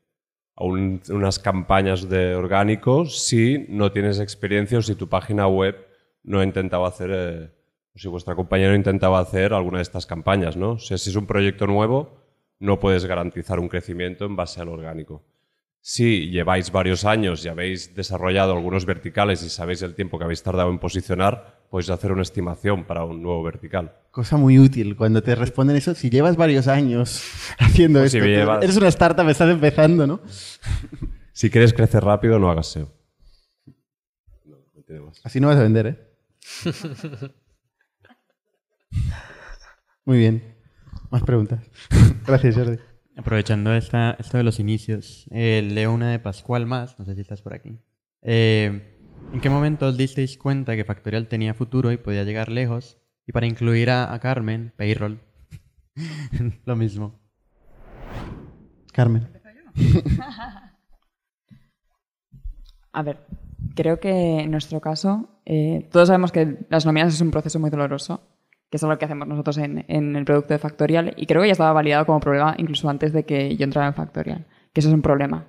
a 0.56 0.64
un- 0.64 1.02
unas 1.10 1.38
campañas 1.38 2.10
de 2.10 2.34
orgánicos 2.36 3.20
si 3.28 3.66
no 3.70 3.92
tienes 3.92 4.20
experiencia 4.20 4.80
o 4.80 4.82
si 4.82 4.96
tu 4.96 5.08
página 5.08 5.48
web 5.48 5.76
no 6.24 6.42
intentaba 6.42 6.88
hacer, 6.88 7.12
eh, 7.14 7.52
o 7.96 8.00
si 8.00 8.08
vuestra 8.08 8.36
compañía 8.36 8.70
no 8.70 8.76
intentaba 8.76 9.20
hacer 9.20 9.54
alguna 9.54 9.78
de 9.78 9.84
estas 9.84 10.06
campañas, 10.08 10.58
¿no? 10.58 10.72
O 10.72 10.80
sea, 10.80 10.98
si 10.98 11.10
es 11.12 11.16
un 11.16 11.28
proyecto 11.28 11.68
nuevo, 11.68 12.27
no 12.60 12.80
puedes 12.80 13.06
garantizar 13.06 13.60
un 13.60 13.68
crecimiento 13.70 14.26
en 14.26 14.36
base 14.36 14.62
al 14.62 14.70
orgánico. 14.70 15.24
Si 15.80 16.30
lleváis 16.32 16.72
varios 16.72 17.06
años 17.06 17.46
y 17.46 17.48
habéis 17.50 17.96
desarrollado 17.96 18.52
algunos 18.54 18.86
verticales 18.86 19.42
y 19.44 19.50
sabéis 19.50 19.82
el 19.84 19.96
tiempo 19.96 20.18
que 20.18 20.26
habéis 20.26 20.44
tardado 20.44 20.70
en 20.70 20.80
posicionar, 20.80 21.66
podéis 21.70 21.90
hacer 21.92 22.12
una 22.12 22.24
estimación 22.24 22.84
para 22.86 23.06
un 23.06 23.22
nuevo 23.22 23.42
vertical. 23.44 23.96
Cosa 24.12 24.36
muy 24.36 24.60
útil 24.60 24.98
cuando 24.98 25.24
te 25.24 25.34
responden 25.36 25.78
eso. 25.78 25.96
Si 25.96 26.10
llevas 26.10 26.36
varios 26.36 26.68
años 26.68 27.24
haciendo 27.60 28.00
Pues 28.00 28.12
si 28.12 28.18
esto, 28.18 28.28
llevas- 28.28 28.64
eres 28.64 28.76
una 28.76 28.90
startup, 28.90 29.30
estás 29.30 29.50
empezando, 29.50 30.06
¿no? 30.08 30.20
Si 31.32 31.52
quieres 31.52 31.72
crecer 31.72 32.04
rápido, 32.04 32.40
no 32.40 32.50
hagas 32.50 32.66
SEO. 32.72 32.92
No, 34.44 34.58
no 34.76 34.82
tiene 34.82 35.02
más. 35.02 35.22
Así 35.24 35.40
no 35.40 35.48
vas 35.50 35.58
a 35.58 35.62
vender, 35.62 35.86
¿eh? 35.86 35.98
Muy 40.06 40.18
bien. 40.18 40.57
Más 41.10 41.24
preguntas. 41.24 41.70
Gracias, 42.28 42.56
Jordi. 42.56 42.78
Aprovechando 43.16 43.74
esta, 43.74 44.16
esto 44.20 44.38
de 44.38 44.44
los 44.44 44.60
inicios, 44.60 45.26
eh, 45.32 45.68
leo 45.68 45.92
una 45.92 46.12
de 46.12 46.20
Pascual 46.20 46.68
más, 46.68 47.00
no 47.00 47.06
sé 47.06 47.16
si 47.16 47.22
estás 47.22 47.42
por 47.42 47.54
aquí. 47.54 47.80
Eh, 48.22 48.94
¿En 49.34 49.42
qué 49.42 49.50
momento 49.50 49.88
os 49.88 49.98
disteis 49.98 50.38
cuenta 50.38 50.76
que 50.76 50.86
Factorial 50.86 51.28
tenía 51.28 51.54
futuro 51.54 51.92
y 51.92 51.98
podía 51.98 52.24
llegar 52.24 52.50
lejos? 52.50 52.98
Y 53.26 53.32
para 53.32 53.48
incluir 53.48 53.90
a, 53.90 54.14
a 54.14 54.20
Carmen, 54.20 54.72
Payroll, 54.78 55.20
lo 56.66 56.76
mismo. 56.76 57.20
Carmen. 58.94 59.28
A 62.94 63.04
ver, 63.04 63.28
creo 63.76 64.00
que 64.00 64.40
en 64.40 64.50
nuestro 64.50 64.82
caso, 64.82 65.42
eh, 65.46 65.88
todos 65.92 66.08
sabemos 66.08 66.32
que 66.32 66.66
las 66.70 66.86
nóminas 66.86 67.14
es 67.14 67.22
un 67.22 67.30
proceso 67.30 67.60
muy 67.60 67.70
doloroso, 67.70 68.22
que 68.70 68.78
es 68.78 68.84
algo 68.84 68.98
que 68.98 69.06
hacemos 69.06 69.28
nosotros 69.28 69.58
en, 69.58 69.86
en 69.88 70.16
el 70.16 70.26
producto 70.26 70.54
de 70.54 70.60
Factorial, 70.60 71.14
y 71.18 71.26
creo 71.26 71.42
que 71.42 71.48
ya 71.48 71.54
estaba 71.54 71.74
validado 71.74 72.06
como 72.06 72.20
problema 72.20 72.56
incluso 72.58 72.90
antes 72.90 73.14
de 73.14 73.24
que 73.24 73.56
yo 73.56 73.64
entrara 73.64 73.88
en 73.88 73.94
Factorial, 73.94 74.46
que 74.74 74.80
eso 74.80 74.90
es 74.90 74.96
un 74.96 75.02
problema. 75.02 75.48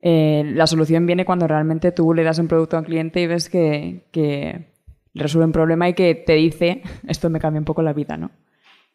Eh, 0.00 0.44
la 0.54 0.66
solución 0.66 1.06
viene 1.06 1.24
cuando 1.24 1.46
realmente 1.48 1.92
tú 1.92 2.14
le 2.14 2.22
das 2.22 2.38
un 2.38 2.48
producto 2.48 2.76
a 2.76 2.80
un 2.80 2.84
cliente 2.84 3.20
y 3.20 3.26
ves 3.26 3.48
que, 3.48 4.06
que 4.12 4.72
resuelve 5.14 5.46
un 5.46 5.52
problema 5.52 5.88
y 5.88 5.94
que 5.94 6.14
te 6.14 6.34
dice, 6.34 6.82
esto 7.08 7.30
me 7.30 7.40
cambia 7.40 7.60
un 7.60 7.64
poco 7.64 7.82
la 7.82 7.92
vida, 7.92 8.16
¿no? 8.16 8.30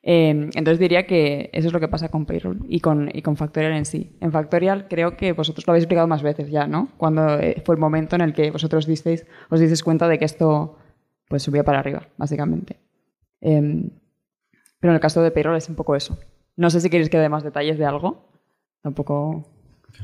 Eh, 0.05 0.49
entonces 0.53 0.79
diría 0.79 1.07
que 1.07 1.49
eso 1.53 1.67
es 1.67 1.73
lo 1.73 1.79
que 1.79 1.87
pasa 1.87 2.09
con 2.09 2.25
Payroll 2.25 2.65
y 2.67 2.81
con, 2.81 3.09
y 3.13 3.21
con 3.21 3.37
Factorial 3.37 3.73
en 3.73 3.85
sí. 3.85 4.17
En 4.19 4.33
Factorial 4.33 4.87
creo 4.89 5.15
que 5.15 5.31
vosotros 5.31 5.65
lo 5.65 5.71
habéis 5.71 5.85
explicado 5.85 6.07
más 6.07 6.21
veces 6.21 6.49
ya, 6.49 6.67
¿no? 6.67 6.89
Cuando 6.97 7.39
eh, 7.39 7.61
fue 7.65 7.75
el 7.75 7.79
momento 7.79 8.15
en 8.15 8.21
el 8.21 8.33
que 8.33 8.51
vosotros 8.51 8.85
disteis, 8.85 9.25
os 9.49 9.61
disteis 9.61 9.81
cuenta 9.81 10.09
de 10.09 10.19
que 10.19 10.25
esto 10.25 10.77
pues 11.29 11.43
subía 11.43 11.63
para 11.63 11.79
arriba, 11.79 12.07
básicamente. 12.17 12.82
Eh, 13.43 13.89
pero 14.79 14.91
en 14.91 14.95
el 14.95 14.99
caso 14.99 15.21
de 15.21 15.31
Payroll 15.31 15.57
es 15.57 15.69
un 15.69 15.75
poco 15.75 15.95
eso. 15.95 16.17
No 16.55 16.69
sé 16.69 16.81
si 16.81 16.89
queréis 16.89 17.09
que 17.09 17.19
dé 17.19 17.29
más 17.29 17.43
detalles 17.43 17.77
de 17.77 17.85
algo. 17.85 18.27
Tampoco 18.81 19.45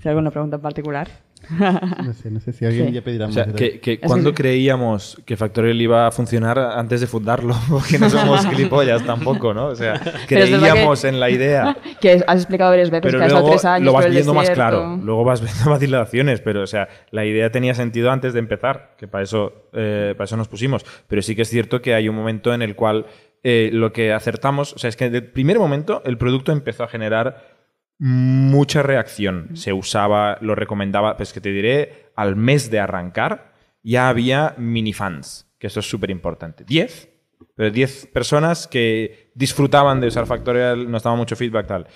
si 0.02 0.08
alguna 0.08 0.32
pregunta 0.32 0.58
en 0.58 0.62
particular. 0.62 1.10
No 1.49 2.13
sé, 2.13 2.30
no 2.30 2.39
sé 2.39 2.52
si 2.54 2.65
alguien 2.65 2.88
Sí. 2.88 2.93
ya 2.93 3.02
pedirá 3.02 3.25
O 3.25 3.28
más. 3.30 3.36
sea, 3.36 3.45
detalles. 3.45 3.71
que, 3.73 3.80
que 3.80 3.99
que- 3.99 4.34
creíamos 4.34 5.21
que 5.25 5.38
Factorial 5.38 5.82
iba 5.82 6.08
a 6.08 6.12
funcionar 6.12 6.60
antes 6.60 7.02
de 7.02 7.08
fundarlo, 7.08 7.56
porque 7.69 7.97
no 7.97 8.10
somos 8.10 8.45
gilipollas 8.49 9.04
tampoco, 9.06 9.54
¿no? 9.54 9.67
O 9.67 9.75
sea, 9.75 9.99
creíamos 10.28 11.02
que- 11.02 11.08
en 11.08 11.19
la 11.19 11.30
idea. 11.30 11.78
que 12.02 12.23
has 12.28 12.36
explicado 12.38 12.71
varias 12.71 12.89
veces 12.89 13.12
Pero 13.12 13.19
que 13.23 13.30
luego 13.32 13.49
tres 13.49 13.65
años 13.65 13.86
lo 13.86 13.93
vas 13.93 14.10
viendo 14.10 14.34
más 14.34 14.49
claro. 14.49 14.97
Luego 15.02 15.23
vas 15.23 15.41
viendo 15.41 15.69
vacilaciones, 15.69 16.41
pero 16.41 16.62
o 16.63 16.67
sea, 16.67 16.88
la 17.12 17.25
idea 17.25 17.52
tenía 17.52 17.73
sentido 17.73 18.12
antes 18.12 18.34
de 18.34 18.39
empezar, 18.39 18.95
que 18.97 19.08
para 19.08 19.23
eso, 19.23 19.69
eh, 19.73 20.13
para 20.17 20.25
eso 20.25 20.38
nos 20.38 20.47
pusimos. 20.47 20.86
Pero 21.08 21.21
sí 21.21 21.36
que 21.36 21.43
es 21.43 21.49
cierto 21.49 21.82
que 21.82 21.93
hay 21.93 22.10
un 22.10 22.15
momento 22.15 22.54
en 22.54 22.62
el 22.62 22.75
cual 22.75 23.06
eh, 23.43 23.69
lo 23.71 23.93
que 23.93 24.12
acertamos, 24.12 24.73
o 24.73 24.78
sea, 24.80 24.89
es 24.89 24.97
que 24.97 25.06
desde 25.06 25.25
el 25.25 25.32
primer 25.32 25.58
momento 25.60 26.02
el 26.06 26.17
producto 26.17 26.52
empezó 26.52 26.84
a 26.84 26.88
generar 26.88 27.59
mucha 27.99 28.81
reacción. 28.81 29.49
Se 29.55 29.73
usaba, 29.73 30.38
lo 30.41 30.55
recomendaba, 30.55 31.17
pues 31.17 31.33
que 31.33 31.41
te 31.41 31.51
diré, 31.51 32.12
al 32.15 32.35
mes 32.35 32.71
de 32.71 32.79
arrancar 32.79 33.53
ya 33.83 34.09
había 34.09 34.55
minifans, 34.57 35.47
que 35.59 35.67
esto 35.67 35.81
es 35.81 35.89
súper 35.89 36.09
importante. 36.09 36.63
10, 36.63 37.09
pero 37.55 37.71
10 37.71 38.07
personas 38.07 38.67
que 38.67 39.31
disfrutaban 39.35 39.99
de 40.01 40.07
usar 40.07 40.25
Factorial, 40.25 40.89
nos 40.89 41.03
daba 41.03 41.15
mucho 41.15 41.35
feedback 41.35 41.67
tal. 41.67 41.88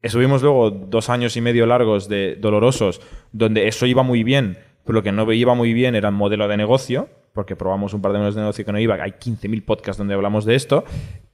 Estuvimos 0.00 0.42
luego 0.42 0.70
dos 0.70 1.08
años 1.08 1.36
y 1.36 1.40
medio 1.40 1.66
largos 1.66 2.08
de 2.08 2.36
dolorosos, 2.36 3.00
donde 3.32 3.66
eso 3.66 3.86
iba 3.86 4.02
muy 4.02 4.22
bien, 4.22 4.58
pero 4.84 4.98
lo 4.98 5.02
que 5.02 5.12
no 5.12 5.30
iba 5.32 5.54
muy 5.54 5.72
bien 5.72 5.96
era 5.96 6.08
el 6.08 6.14
modelo 6.14 6.46
de 6.46 6.56
negocio, 6.56 7.08
porque 7.38 7.54
probamos 7.54 7.94
un 7.94 8.02
par 8.02 8.10
de 8.10 8.18
modelos 8.18 8.34
de 8.34 8.40
negocio 8.40 8.64
que 8.64 8.72
no 8.72 8.80
iba. 8.80 8.96
Hay 8.96 9.12
15.000 9.12 9.64
podcasts 9.64 9.96
donde 9.96 10.12
hablamos 10.12 10.44
de 10.44 10.56
esto, 10.56 10.84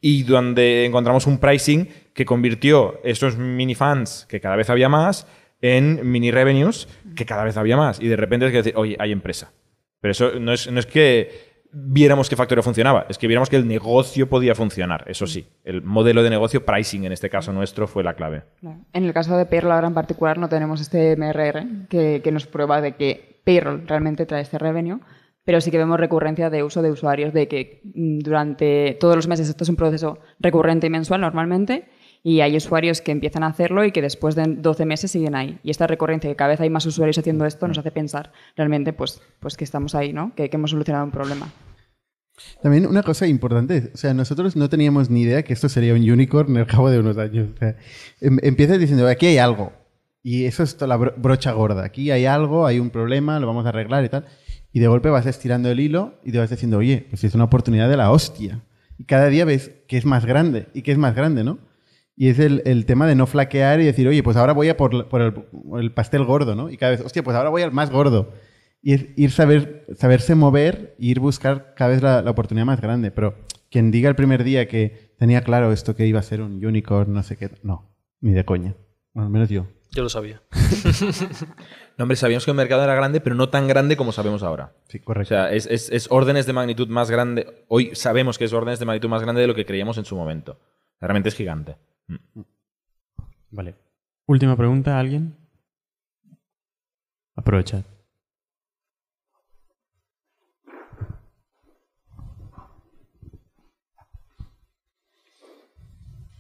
y 0.02 0.24
donde 0.24 0.84
encontramos 0.84 1.26
un 1.26 1.38
pricing 1.38 1.88
que 2.12 2.26
convirtió 2.26 3.00
esos 3.04 3.38
mini 3.38 3.74
fans, 3.74 4.26
que 4.28 4.38
cada 4.38 4.54
vez 4.54 4.68
había 4.68 4.90
más, 4.90 5.26
en 5.62 6.10
mini 6.10 6.30
revenues, 6.30 6.88
que 7.16 7.24
cada 7.24 7.42
vez 7.42 7.56
había 7.56 7.78
más. 7.78 8.00
Y 8.00 8.08
de 8.08 8.16
repente 8.16 8.44
es 8.44 8.52
que 8.52 8.58
decir, 8.58 8.74
oye, 8.76 8.96
hay 8.98 9.12
empresa. 9.12 9.52
Pero 10.02 10.12
eso 10.12 10.38
no 10.38 10.52
es, 10.52 10.70
no 10.70 10.78
es 10.78 10.84
que 10.84 11.54
viéramos 11.72 12.28
que 12.28 12.36
Factorio 12.36 12.62
funcionaba, 12.62 13.06
es 13.08 13.16
que 13.16 13.26
viéramos 13.26 13.48
que 13.48 13.56
el 13.56 13.66
negocio 13.66 14.28
podía 14.28 14.54
funcionar. 14.54 15.06
Eso 15.06 15.26
sí, 15.26 15.46
el 15.64 15.80
modelo 15.80 16.22
de 16.22 16.28
negocio, 16.28 16.66
pricing 16.66 17.04
en 17.04 17.12
este 17.12 17.30
caso 17.30 17.50
nuestro, 17.54 17.86
fue 17.86 18.04
la 18.04 18.12
clave. 18.12 18.42
En 18.92 19.04
el 19.04 19.14
caso 19.14 19.38
de 19.38 19.46
Payroll 19.46 19.72
ahora 19.72 19.86
en 19.86 19.94
particular 19.94 20.36
no 20.36 20.50
tenemos 20.50 20.82
este 20.82 21.16
MRR 21.16 21.88
que, 21.88 22.20
que 22.22 22.30
nos 22.30 22.46
prueba 22.46 22.82
de 22.82 22.92
que 22.92 23.40
Payroll 23.42 23.88
realmente 23.88 24.26
trae 24.26 24.42
este 24.42 24.58
revenue, 24.58 25.00
pero 25.44 25.60
sí 25.60 25.70
que 25.70 25.78
vemos 25.78 25.98
recurrencia 26.00 26.50
de 26.50 26.62
uso 26.62 26.82
de 26.82 26.90
usuarios, 26.90 27.32
de 27.34 27.48
que 27.48 27.82
mm, 27.94 28.18
durante 28.20 28.96
todos 28.98 29.16
los 29.16 29.28
meses 29.28 29.48
esto 29.48 29.64
es 29.64 29.70
un 29.70 29.76
proceso 29.76 30.18
recurrente 30.40 30.86
y 30.86 30.90
mensual 30.90 31.20
normalmente, 31.20 31.86
y 32.22 32.40
hay 32.40 32.56
usuarios 32.56 33.02
que 33.02 33.12
empiezan 33.12 33.42
a 33.42 33.48
hacerlo 33.48 33.84
y 33.84 33.92
que 33.92 34.00
después 34.00 34.34
de 34.34 34.44
12 34.46 34.86
meses 34.86 35.10
siguen 35.10 35.34
ahí. 35.34 35.58
Y 35.62 35.70
esta 35.70 35.86
recurrencia, 35.86 36.30
que 36.30 36.36
cada 36.36 36.48
vez 36.50 36.60
hay 36.60 36.70
más 36.70 36.86
usuarios 36.86 37.18
haciendo 37.18 37.44
esto, 37.44 37.68
nos 37.68 37.76
hace 37.76 37.90
pensar 37.90 38.32
realmente 38.56 38.94
pues, 38.94 39.20
pues 39.40 39.56
que 39.58 39.64
estamos 39.64 39.94
ahí, 39.94 40.14
¿no? 40.14 40.34
que, 40.34 40.48
hemos 40.50 40.70
solucionado 40.70 41.04
un 41.04 41.10
problema. 41.10 41.50
También 42.62 42.86
una 42.86 43.02
cosa 43.02 43.26
importante, 43.26 43.90
o 43.94 43.96
sea, 43.96 44.12
nosotros 44.14 44.56
no 44.56 44.68
teníamos 44.68 45.08
ni 45.10 45.22
idea 45.22 45.42
que 45.44 45.52
esto 45.52 45.68
sería 45.68 45.94
un 45.94 46.00
unicorn 46.10 46.56
al 46.56 46.66
cabo 46.66 46.90
de 46.90 46.98
unos 46.98 47.16
años. 47.18 47.50
O 47.60 47.64
em- 48.20 48.38
empiezas 48.42 48.78
diciendo, 48.78 49.06
aquí 49.06 49.26
hay 49.26 49.38
algo. 49.38 49.72
Y 50.22 50.46
eso 50.46 50.62
es 50.62 50.76
toda 50.76 50.88
la 50.88 50.96
bro- 50.98 51.14
brocha 51.18 51.52
gorda. 51.52 51.84
Aquí 51.84 52.10
hay 52.10 52.24
algo, 52.24 52.66
hay 52.66 52.80
un 52.80 52.88
problema, 52.90 53.38
lo 53.38 53.46
vamos 53.46 53.66
a 53.66 53.68
arreglar 53.68 54.02
y 54.04 54.08
tal. 54.08 54.24
Y 54.74 54.80
de 54.80 54.88
golpe 54.88 55.08
vas 55.08 55.24
estirando 55.24 55.70
el 55.70 55.78
hilo 55.78 56.18
y 56.24 56.32
te 56.32 56.38
vas 56.40 56.50
diciendo, 56.50 56.78
oye, 56.78 57.06
pues 57.08 57.22
es 57.22 57.32
una 57.36 57.44
oportunidad 57.44 57.88
de 57.88 57.96
la 57.96 58.10
hostia. 58.10 58.60
Y 58.98 59.04
cada 59.04 59.28
día 59.28 59.44
ves 59.44 59.70
que 59.86 59.96
es 59.96 60.04
más 60.04 60.26
grande 60.26 60.66
y 60.74 60.82
que 60.82 60.90
es 60.90 60.98
más 60.98 61.14
grande, 61.14 61.44
¿no? 61.44 61.60
Y 62.16 62.26
es 62.26 62.40
el, 62.40 62.60
el 62.64 62.84
tema 62.84 63.06
de 63.06 63.14
no 63.14 63.28
flaquear 63.28 63.80
y 63.80 63.84
decir, 63.84 64.08
oye, 64.08 64.24
pues 64.24 64.36
ahora 64.36 64.52
voy 64.52 64.68
a 64.70 64.76
por, 64.76 65.08
por 65.08 65.20
el, 65.20 65.34
el 65.80 65.92
pastel 65.92 66.24
gordo, 66.24 66.56
¿no? 66.56 66.70
Y 66.70 66.76
cada 66.76 66.90
vez, 66.90 67.02
hostia, 67.02 67.22
pues 67.22 67.36
ahora 67.36 67.50
voy 67.50 67.62
al 67.62 67.70
más 67.70 67.90
gordo. 67.90 68.32
Y 68.82 68.94
es 68.94 69.06
ir 69.14 69.30
saber, 69.30 69.86
saberse 69.96 70.34
mover 70.34 70.96
e 70.98 71.06
ir 71.06 71.20
buscar 71.20 71.74
cada 71.76 71.90
vez 71.90 72.02
la, 72.02 72.20
la 72.22 72.32
oportunidad 72.32 72.66
más 72.66 72.80
grande. 72.80 73.12
Pero 73.12 73.36
quien 73.70 73.92
diga 73.92 74.08
el 74.08 74.16
primer 74.16 74.42
día 74.42 74.66
que 74.66 75.14
tenía 75.20 75.42
claro 75.42 75.70
esto 75.70 75.94
que 75.94 76.08
iba 76.08 76.18
a 76.18 76.24
ser 76.24 76.40
un 76.40 76.64
unicorn, 76.64 77.12
no 77.12 77.22
sé 77.22 77.36
qué, 77.36 77.48
no, 77.62 77.94
ni 78.20 78.32
de 78.32 78.44
coña. 78.44 78.74
Bueno, 79.12 79.26
al 79.26 79.32
menos 79.32 79.48
yo. 79.50 79.68
Yo 79.92 80.02
lo 80.02 80.08
sabía. 80.08 80.42
No, 81.96 82.02
hombre, 82.04 82.16
sabíamos 82.16 82.44
que 82.44 82.50
el 82.50 82.56
mercado 82.56 82.82
era 82.82 82.94
grande, 82.96 83.20
pero 83.20 83.36
no 83.36 83.48
tan 83.50 83.68
grande 83.68 83.96
como 83.96 84.10
sabemos 84.12 84.42
ahora. 84.42 84.72
Sí, 84.88 84.98
O 84.98 85.04
correcto. 85.04 85.28
sea, 85.28 85.52
es, 85.52 85.66
es- 85.66 85.90
es 85.90 86.10
órdenes 86.10 86.44
de 86.46 86.52
magnitud 86.52 86.88
más 86.88 87.10
grande. 87.10 87.64
Hoy 87.68 87.94
sabemos 87.94 88.36
que 88.36 88.44
es 88.46 88.52
órdenes 88.52 88.80
de 88.80 88.84
magnitud 88.86 89.08
más 89.08 89.22
grande 89.22 89.40
de 89.40 89.46
lo 89.46 89.54
que 89.54 89.64
creíamos 89.64 89.96
en 89.98 90.04
su 90.04 90.16
momento. 90.16 90.58
Realmente 91.00 91.28
es 91.28 91.34
gigante. 91.36 91.76
Mm. 92.08 92.16
Vale. 93.50 93.74
Última 94.26 94.56
pregunta, 94.56 94.98
¿alguien? 94.98 95.36
Aprovecha. 97.36 97.84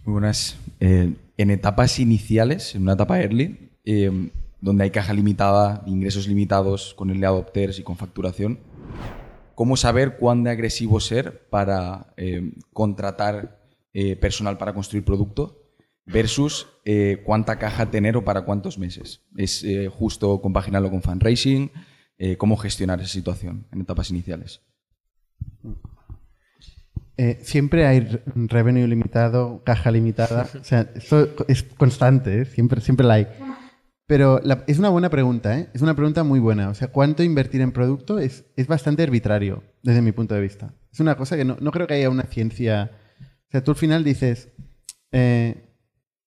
Muy 0.04 0.12
buenas. 0.12 0.56
Eh, 0.80 1.14
en 1.36 1.50
etapas 1.50 1.98
iniciales, 1.98 2.74
en 2.74 2.82
una 2.82 2.92
etapa 2.92 3.20
early, 3.20 3.70
eh, 3.84 4.30
donde 4.64 4.84
hay 4.84 4.90
caja 4.90 5.12
limitada, 5.12 5.82
ingresos 5.84 6.26
limitados 6.26 6.94
con 6.94 7.10
early 7.10 7.26
adopters 7.26 7.78
y 7.78 7.82
con 7.82 7.96
facturación, 7.96 8.60
¿cómo 9.54 9.76
saber 9.76 10.16
cuán 10.16 10.42
de 10.42 10.50
agresivo 10.50 11.00
ser 11.00 11.46
para 11.50 12.14
eh, 12.16 12.52
contratar 12.72 13.60
eh, 13.92 14.16
personal 14.16 14.56
para 14.56 14.72
construir 14.72 15.04
producto 15.04 15.60
versus 16.06 16.66
eh, 16.86 17.22
cuánta 17.26 17.58
caja 17.58 17.90
tener 17.90 18.16
o 18.16 18.24
para 18.24 18.46
cuántos 18.46 18.78
meses? 18.78 19.20
¿Es 19.36 19.62
eh, 19.64 19.88
justo 19.88 20.40
compaginarlo 20.40 20.90
con 20.90 21.02
fundraising? 21.02 21.70
Eh, 22.16 22.38
¿Cómo 22.38 22.56
gestionar 22.56 23.00
esa 23.00 23.10
situación 23.12 23.66
en 23.70 23.82
etapas 23.82 24.08
iniciales? 24.08 24.62
Eh, 27.18 27.38
siempre 27.42 27.86
hay 27.86 28.00
re- 28.00 28.22
revenue 28.34 28.86
limitado, 28.88 29.62
caja 29.62 29.90
limitada. 29.90 30.48
O 30.58 30.64
sea, 30.64 30.90
esto 30.94 31.28
es 31.48 31.64
constante, 31.76 32.40
¿eh? 32.40 32.44
siempre, 32.46 32.80
siempre 32.80 33.06
la 33.06 33.14
hay. 33.14 33.26
Pero 34.06 34.40
la- 34.44 34.64
es 34.66 34.78
una 34.78 34.90
buena 34.90 35.08
pregunta, 35.08 35.58
¿eh? 35.58 35.70
Es 35.72 35.80
una 35.82 35.94
pregunta 35.94 36.24
muy 36.24 36.38
buena. 36.40 36.68
O 36.68 36.74
sea, 36.74 36.88
¿cuánto 36.88 37.22
invertir 37.22 37.60
en 37.62 37.72
producto? 37.72 38.18
Es, 38.18 38.44
es 38.56 38.66
bastante 38.66 39.02
arbitrario, 39.02 39.62
desde 39.82 40.02
mi 40.02 40.12
punto 40.12 40.34
de 40.34 40.40
vista. 40.42 40.74
Es 40.92 41.00
una 41.00 41.16
cosa 41.16 41.36
que 41.36 41.44
no, 41.44 41.56
no 41.60 41.70
creo 41.70 41.86
que 41.86 41.94
haya 41.94 42.10
una 42.10 42.24
ciencia... 42.24 42.90
O 43.48 43.50
sea, 43.50 43.64
tú 43.64 43.70
al 43.70 43.76
final 43.76 44.04
dices, 44.04 44.48
eh, 45.12 45.74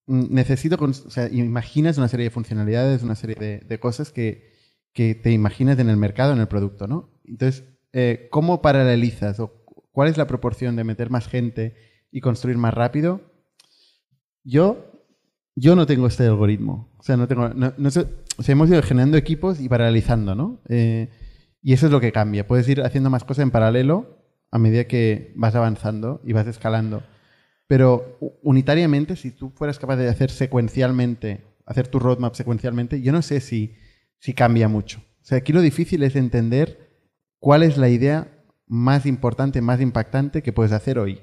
mm, 0.07 0.33
necesito... 0.33 0.77
cons- 0.77 1.05
O 1.05 1.09
sea, 1.11 1.29
imaginas 1.31 1.97
una 1.99 2.07
serie 2.07 2.25
de 2.25 2.29
funcionalidades, 2.31 3.03
una 3.03 3.15
serie 3.15 3.35
de, 3.39 3.59
de 3.59 3.79
cosas 3.79 4.11
que, 4.11 4.53
que 4.93 5.13
te 5.13 5.31
imaginas 5.31 5.77
en 5.77 5.89
el 5.89 5.97
mercado, 5.97 6.33
en 6.33 6.39
el 6.39 6.47
producto, 6.47 6.87
¿no? 6.87 7.11
Entonces, 7.25 7.63
eh, 7.93 8.27
¿cómo 8.31 8.61
paralelizas 8.63 9.39
o 9.39 9.63
cuál 9.91 10.09
es 10.09 10.17
la 10.17 10.25
proporción 10.27 10.75
de 10.75 10.83
meter 10.83 11.11
más 11.11 11.27
gente 11.27 11.75
y 12.11 12.21
construir 12.21 12.57
más 12.57 12.73
rápido? 12.73 13.21
Yo, 14.43 14.96
yo 15.59 15.75
no 15.75 15.85
tengo 15.87 16.05
este 16.07 16.23
algoritmo. 16.25 16.87
O 16.97 17.03
sea, 17.03 17.17
no 17.17 17.27
tengo, 17.27 17.49
no- 17.49 17.73
o 17.77 17.89
sea, 18.43 18.53
hemos 18.53 18.69
ido 18.69 18.81
generando 18.83 19.17
equipos 19.17 19.59
y 19.59 19.67
paralelizando, 19.67 20.35
¿no? 20.35 20.61
Eh, 20.69 21.09
y 21.63 21.73
eso 21.73 21.87
es 21.87 21.91
lo 21.91 21.99
que 21.99 22.11
cambia. 22.11 22.45
Puedes 22.47 22.69
ir 22.69 22.81
haciendo 22.83 23.09
más 23.09 23.23
cosas 23.23 23.41
en 23.43 23.51
paralelo 23.51 24.19
a 24.51 24.59
medida 24.59 24.85
que 24.85 25.33
vas 25.35 25.55
avanzando 25.55 26.21
y 26.23 26.33
vas 26.33 26.45
escalando. 26.45 27.01
Pero 27.65 28.17
unitariamente, 28.43 29.15
si 29.15 29.31
tú 29.31 29.49
fueras 29.49 29.79
capaz 29.79 29.95
de 29.97 30.07
hacer 30.07 30.29
secuencialmente, 30.29 31.41
hacer 31.65 31.87
tu 31.87 31.99
roadmap 31.99 32.35
secuencialmente, 32.35 33.01
yo 33.01 33.11
no 33.11 33.21
sé 33.23 33.39
si, 33.41 33.73
si 34.19 34.33
cambia 34.33 34.67
mucho. 34.67 34.99
O 35.21 35.25
sea, 35.25 35.39
aquí 35.39 35.51
lo 35.53 35.61
difícil 35.61 36.03
es 36.03 36.15
entender 36.15 36.87
cuál 37.39 37.63
es 37.63 37.77
la 37.77 37.89
idea 37.89 38.31
más 38.67 39.05
importante, 39.07 39.61
más 39.61 39.81
impactante 39.81 40.43
que 40.43 40.53
puedes 40.53 40.71
hacer 40.71 40.99
hoy. 40.99 41.21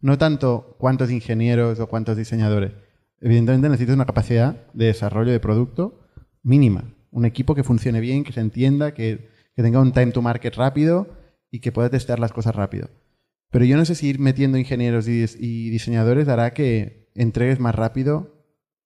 No 0.00 0.18
tanto 0.18 0.76
cuántos 0.78 1.10
ingenieros 1.10 1.78
o 1.78 1.86
cuántos 1.86 2.16
diseñadores. 2.16 2.72
Evidentemente 3.20 3.68
necesitas 3.68 3.94
una 3.94 4.06
capacidad 4.06 4.66
de 4.72 4.86
desarrollo 4.86 5.32
de 5.32 5.40
producto 5.40 6.08
mínima. 6.42 6.94
Un 7.10 7.24
equipo 7.24 7.54
que 7.54 7.64
funcione 7.64 8.00
bien, 8.00 8.24
que 8.24 8.32
se 8.32 8.40
entienda, 8.40 8.94
que, 8.94 9.28
tenga 9.56 9.80
un 9.80 9.92
time 9.92 10.12
to 10.12 10.22
market 10.22 10.54
rápido 10.54 11.06
y 11.50 11.60
que 11.60 11.70
pueda 11.70 11.90
testear 11.90 12.18
las 12.18 12.32
cosas 12.32 12.54
rápido. 12.54 12.88
Pero 13.50 13.66
yo 13.66 13.76
no 13.76 13.84
sé 13.84 13.94
si 13.94 14.08
ir 14.08 14.18
metiendo 14.18 14.56
ingenieros 14.56 15.06
y 15.06 15.70
diseñadores 15.70 16.28
hará 16.28 16.54
que 16.54 17.10
entregues 17.14 17.60
más 17.60 17.74
rápido 17.74 18.40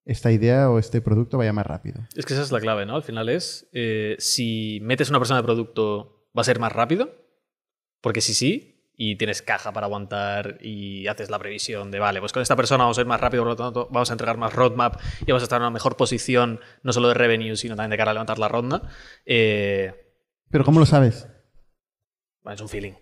esta 0.05 0.31
idea 0.31 0.69
o 0.69 0.79
este 0.79 1.01
producto 1.01 1.37
vaya 1.37 1.51
más 1.51 1.65
rápido. 1.65 2.01
Es 2.15 2.25
que 2.25 2.33
esa 2.33 2.43
es 2.43 2.51
la 2.51 2.59
clave, 2.59 2.85
¿no? 2.85 2.95
Al 2.95 3.03
final 3.03 3.27
es, 3.27 3.67
eh, 3.73 4.15
si 4.19 4.79
metes 4.83 5.09
una 5.09 5.19
persona 5.19 5.41
de 5.41 5.45
producto, 5.45 6.29
¿va 6.37 6.41
a 6.41 6.45
ser 6.45 6.59
más 6.59 6.71
rápido? 6.71 7.09
Porque 8.01 8.21
si 8.21 8.33
sí, 8.35 8.74
y 8.97 9.15
tienes 9.17 9.41
caja 9.41 9.71
para 9.73 9.87
aguantar 9.87 10.57
y 10.61 11.07
haces 11.07 11.29
la 11.29 11.37
previsión 11.39 11.91
de, 11.91 11.99
vale, 11.99 12.19
pues 12.19 12.31
con 12.31 12.41
esta 12.41 12.55
persona 12.55 12.83
vamos 12.85 12.97
a 12.97 13.01
ir 13.01 13.07
más 13.07 13.19
rápido, 13.19 13.43
por 13.43 13.49
lo 13.51 13.55
tanto 13.55 13.87
vamos 13.91 14.09
a 14.09 14.13
entregar 14.13 14.37
más 14.37 14.53
roadmap 14.53 14.95
y 15.21 15.25
vamos 15.31 15.43
a 15.43 15.45
estar 15.45 15.57
en 15.57 15.63
una 15.63 15.71
mejor 15.71 15.97
posición, 15.97 16.59
no 16.83 16.93
solo 16.93 17.09
de 17.09 17.13
revenue, 17.13 17.55
sino 17.57 17.75
también 17.75 17.91
de 17.91 17.97
cara 17.97 18.11
a 18.11 18.13
levantar 18.13 18.39
la 18.39 18.47
ronda. 18.47 18.81
Eh, 19.25 19.93
Pero 20.49 20.63
¿cómo 20.63 20.79
lo 20.79 20.85
sabes? 20.85 21.27
es 22.49 22.61
un 22.61 22.69
feeling. 22.69 22.93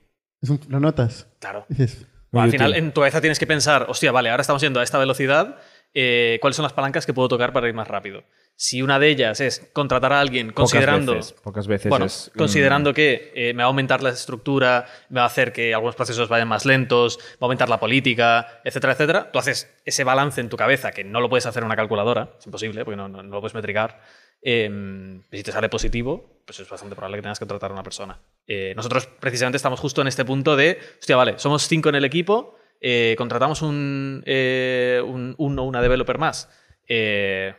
Es 0.41 0.49
un- 0.49 0.59
¿Lo 0.69 0.79
notas? 0.79 1.27
Claro. 1.39 1.65
Dices, 1.69 2.07
Bueno, 2.31 2.45
al 2.45 2.51
final, 2.51 2.73
en 2.75 2.91
tu 2.93 3.01
cabeza 3.01 3.21
tienes 3.21 3.37
que 3.39 3.45
pensar, 3.47 3.85
hostia, 3.89 4.11
vale, 4.11 4.29
ahora 4.29 4.41
estamos 4.41 4.61
yendo 4.61 4.79
a 4.79 4.83
esta 4.83 4.97
velocidad, 4.97 5.57
eh, 5.93 6.39
¿cuáles 6.41 6.55
son 6.55 6.63
las 6.63 6.73
palancas 6.73 7.05
que 7.05 7.13
puedo 7.13 7.27
tocar 7.27 7.53
para 7.53 7.67
ir 7.67 7.73
más 7.75 7.87
rápido? 7.87 8.23
Si 8.55 8.81
una 8.81 8.99
de 8.99 9.09
ellas 9.09 9.41
es 9.41 9.69
contratar 9.73 10.13
a 10.13 10.19
alguien 10.21 10.51
considerando... 10.51 11.13
Pocas 11.13 11.25
veces, 11.31 11.41
pocas 11.41 11.67
veces 11.67 11.89
bueno, 11.89 12.05
es, 12.05 12.31
considerando 12.37 12.93
que 12.93 13.31
eh, 13.35 13.53
me 13.53 13.57
va 13.63 13.63
a 13.63 13.67
aumentar 13.67 14.01
la 14.03 14.09
estructura, 14.11 14.85
me 15.09 15.17
va 15.19 15.23
a 15.23 15.27
hacer 15.27 15.51
que 15.51 15.73
algunos 15.73 15.95
procesos 15.95 16.29
vayan 16.29 16.47
más 16.47 16.65
lentos, 16.65 17.17
va 17.33 17.37
a 17.41 17.45
aumentar 17.45 17.67
la 17.67 17.79
política, 17.79 18.61
etcétera, 18.63 18.93
etcétera. 18.93 19.31
Tú 19.31 19.39
haces 19.39 19.69
ese 19.85 20.03
balance 20.03 20.39
en 20.39 20.49
tu 20.49 20.55
cabeza 20.55 20.91
que 20.91 21.03
no 21.03 21.19
lo 21.19 21.29
puedes 21.29 21.45
hacer 21.45 21.61
en 21.63 21.65
una 21.65 21.75
calculadora, 21.75 22.35
es 22.39 22.45
imposible 22.45 22.85
porque 22.85 22.95
no, 22.95 23.09
no- 23.09 23.23
no 23.23 23.29
lo 23.35 23.39
puedes 23.41 23.55
metricar. 23.55 23.99
Eh, 24.41 24.69
y 25.31 25.37
si 25.37 25.43
te 25.43 25.51
sale 25.51 25.67
positivo, 25.69 26.41
pues 26.45 26.59
es 26.59 26.69
bastante 26.69 26.95
probable 26.95 27.17
que 27.17 27.21
tengas 27.23 27.39
que 27.39 27.43
contratar 27.45 27.71
a 27.71 27.73
una 27.73 27.83
persona. 27.83 28.19
Eh, 28.45 28.73
nosotros 28.75 29.07
precisamente 29.19 29.55
estamos 29.57 29.79
justo 29.79 30.01
en 30.01 30.07
este 30.07 30.25
punto 30.25 30.55
de, 30.55 30.79
hostia, 30.99 31.15
vale, 31.15 31.39
somos 31.39 31.67
cinco 31.67 31.89
en 31.89 31.95
el 31.95 32.05
equipo, 32.05 32.55
eh, 32.81 33.15
contratamos 33.17 33.61
un, 33.61 34.21
eh, 34.25 35.01
un, 35.05 35.33
un 35.37 35.59
o 35.59 35.63
una 35.63 35.81
developer 35.81 36.17
más. 36.17 36.49
Eh, 36.87 37.55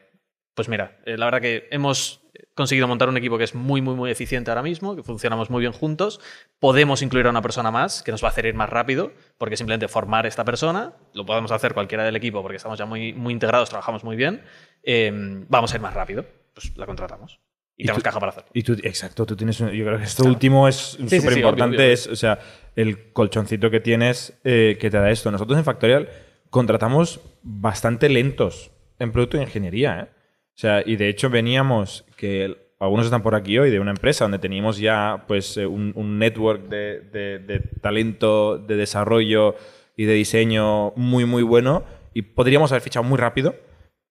pues 0.54 0.68
mira, 0.68 0.98
eh, 1.06 1.16
la 1.16 1.26
verdad 1.26 1.40
que 1.40 1.68
hemos 1.70 2.20
conseguido 2.54 2.86
montar 2.88 3.08
un 3.08 3.16
equipo 3.16 3.36
que 3.38 3.44
es 3.44 3.54
muy, 3.54 3.80
muy, 3.82 3.94
muy 3.94 4.10
eficiente 4.10 4.50
ahora 4.50 4.62
mismo, 4.62 4.94
que 4.96 5.02
funcionamos 5.02 5.50
muy 5.50 5.60
bien 5.60 5.72
juntos. 5.72 6.20
Podemos 6.60 7.02
incluir 7.02 7.26
a 7.26 7.30
una 7.30 7.42
persona 7.42 7.70
más 7.70 8.02
que 8.02 8.12
nos 8.12 8.22
va 8.22 8.28
a 8.28 8.30
hacer 8.30 8.46
ir 8.46 8.54
más 8.54 8.68
rápido, 8.70 9.12
porque 9.38 9.56
simplemente 9.56 9.88
formar 9.88 10.26
esta 10.26 10.44
persona, 10.44 10.92
lo 11.14 11.26
podemos 11.26 11.50
hacer 11.52 11.74
cualquiera 11.74 12.04
del 12.04 12.16
equipo 12.16 12.42
porque 12.42 12.56
estamos 12.56 12.78
ya 12.78 12.86
muy, 12.86 13.12
muy 13.12 13.32
integrados, 13.32 13.68
trabajamos 13.70 14.04
muy 14.04 14.16
bien. 14.16 14.42
eh, 14.84 15.10
vamos 15.48 15.72
a 15.72 15.76
ir 15.76 15.80
más 15.82 15.94
rápido, 15.94 16.24
pues 16.54 16.76
la 16.76 16.86
contratamos. 16.86 17.40
Y, 17.76 17.82
Y 17.82 17.86
tenemos 17.86 18.02
tú- 18.02 18.04
caja 18.04 18.20
para 18.20 18.30
hacerlo. 18.30 18.50
Y 18.54 18.62
tú, 18.62 18.72
exacto, 18.84 19.26
tú 19.26 19.34
tienes. 19.34 19.58
un- 19.60 19.70
Yo 19.70 19.84
creo 19.84 19.98
que 19.98 20.04
esto 20.04 20.22
último 20.24 20.68
es 20.68 20.76
sí, 20.76 21.08
sí, 21.08 21.20
súper 21.20 21.38
importante. 21.38 21.92
Es, 21.92 22.06
o 22.06 22.14
sea, 22.14 22.38
el 22.76 23.12
colchoncito 23.12 23.68
que 23.70 23.80
tienes 23.80 24.38
eh, 24.44 24.76
que 24.80 24.90
te 24.90 24.96
da 24.98 25.10
esto. 25.10 25.30
Nosotros 25.32 25.58
en 25.58 25.64
Factorial 25.64 26.08
contratamos 26.50 27.20
bastante 27.42 28.08
lentos 28.08 28.70
en 29.00 29.10
producto 29.10 29.38
de 29.38 29.42
ingeniería. 29.44 30.00
¿eh? 30.00 30.06
O 30.54 30.58
sea, 30.58 30.82
y 30.86 30.96
de 30.96 31.08
hecho 31.08 31.30
veníamos, 31.30 32.04
que 32.16 32.56
algunos 32.78 33.06
están 33.06 33.22
por 33.22 33.34
aquí 33.34 33.58
hoy, 33.58 33.70
de 33.70 33.80
una 33.80 33.90
empresa 33.90 34.24
donde 34.24 34.38
teníamos 34.38 34.78
ya 34.78 35.24
pues 35.26 35.56
eh, 35.56 35.66
un, 35.66 35.92
un 35.96 36.18
network 36.18 36.68
de, 36.68 37.00
de- 37.00 37.58
talento, 37.80 38.58
de 38.58 38.76
desarrollo 38.76 39.56
y 39.96 40.04
de 40.04 40.14
diseño 40.14 40.92
muy, 40.96 41.24
muy 41.24 41.42
bueno. 41.42 41.84
Y 42.14 42.22
podríamos 42.22 42.70
haber 42.70 42.82
fichado 42.82 43.02
muy 43.04 43.18
rápido. 43.18 43.56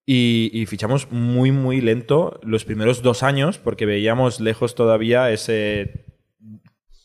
Y, 0.06 0.50
y 0.52 0.66
fichamos 0.66 1.10
muy, 1.12 1.52
muy 1.54 1.80
lento 1.80 2.42
los 2.44 2.66
primeros 2.66 3.02
dos 3.02 3.24
años 3.24 3.58
porque 3.58 3.86
veíamos 3.86 4.42
lejos 4.42 4.76
todavía 4.76 5.32
ese 5.32 6.04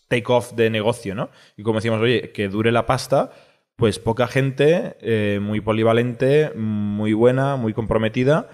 take-off 0.09 0.55
de 0.55 0.69
negocio, 0.71 1.15
¿no? 1.15 1.31
Y 1.57 1.63
como 1.63 1.79
decíamos, 1.79 2.01
oye, 2.01 2.33
que 2.33 2.49
dure 2.49 2.73
la 2.73 2.87
pasta, 2.87 3.31
pues 3.77 4.01
poca 4.01 4.27
gente, 4.27 4.97
eh, 5.01 5.39
muy 5.41 5.61
polivalente, 5.61 6.51
muy 6.57 7.13
buena, 7.13 7.55
muy 7.55 7.73
comprometida 7.73 8.49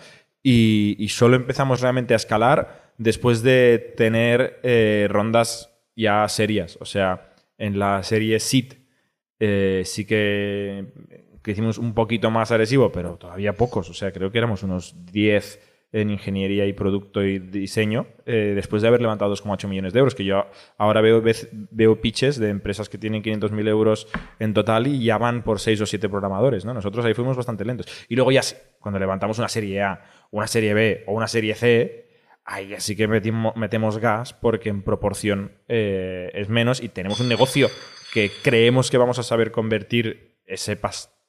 y, 0.46 1.08
solo 1.08 1.36
empezamos 1.36 1.80
realmente 1.80 2.12
a 2.12 2.18
escalar 2.18 2.92
después 2.98 3.42
de 3.42 3.94
tener 3.96 4.60
eh, 4.62 5.06
rondas 5.10 5.74
ya 5.96 6.28
serias. 6.28 6.76
O 6.80 6.84
sea, 6.84 7.34
en 7.56 7.78
la 7.78 8.02
serie 8.02 8.38
SIT 8.38 8.74
eh, 9.40 9.82
sí 9.86 10.04
que, 10.04 10.92
que 11.42 11.50
hicimos 11.50 11.78
un 11.78 11.94
poquito 11.94 12.30
más 12.30 12.50
agresivo, 12.52 12.92
pero 12.92 13.16
todavía 13.16 13.54
pocos. 13.54 13.88
O 13.88 13.94
sea, 13.94 14.12
creo 14.12 14.30
que 14.30 14.38
éramos 14.38 14.62
unos 14.62 14.94
10 15.10 15.73
en 15.94 16.10
ingeniería 16.10 16.66
y 16.66 16.72
producto 16.72 17.22
y 17.22 17.38
diseño, 17.38 18.08
eh, 18.26 18.52
después 18.56 18.82
de 18.82 18.88
haber 18.88 19.00
levantado 19.00 19.32
2,8 19.32 19.68
millones 19.68 19.92
de 19.92 20.00
euros, 20.00 20.16
que 20.16 20.24
yo 20.24 20.44
ahora 20.76 21.00
veo, 21.00 21.22
veo 21.70 22.00
pitches 22.00 22.36
de 22.40 22.48
empresas 22.48 22.88
que 22.88 22.98
tienen 22.98 23.22
500.000 23.22 23.68
euros 23.68 24.08
en 24.40 24.54
total 24.54 24.88
y 24.88 25.04
ya 25.04 25.18
van 25.18 25.44
por 25.44 25.60
6 25.60 25.82
o 25.82 25.86
7 25.86 26.08
programadores. 26.08 26.64
¿no? 26.64 26.74
Nosotros 26.74 27.04
ahí 27.04 27.14
fuimos 27.14 27.36
bastante 27.36 27.64
lentos. 27.64 27.86
Y 28.08 28.16
luego 28.16 28.32
ya 28.32 28.40
cuando 28.80 28.98
levantamos 28.98 29.38
una 29.38 29.48
serie 29.48 29.82
A, 29.82 30.04
una 30.32 30.48
serie 30.48 30.74
B 30.74 31.04
o 31.06 31.12
una 31.12 31.28
serie 31.28 31.54
C, 31.54 32.08
ahí 32.44 32.70
ya 32.70 32.80
sí 32.80 32.96
que 32.96 33.06
metemos 33.06 33.98
gas 33.98 34.34
porque 34.34 34.70
en 34.70 34.82
proporción 34.82 35.52
eh, 35.68 36.32
es 36.34 36.48
menos 36.48 36.82
y 36.82 36.88
tenemos 36.88 37.20
un 37.20 37.28
negocio 37.28 37.68
que 38.12 38.32
creemos 38.42 38.90
que 38.90 38.98
vamos 38.98 39.20
a 39.20 39.22
saber 39.22 39.52
convertir 39.52 40.40
ese 40.44 40.74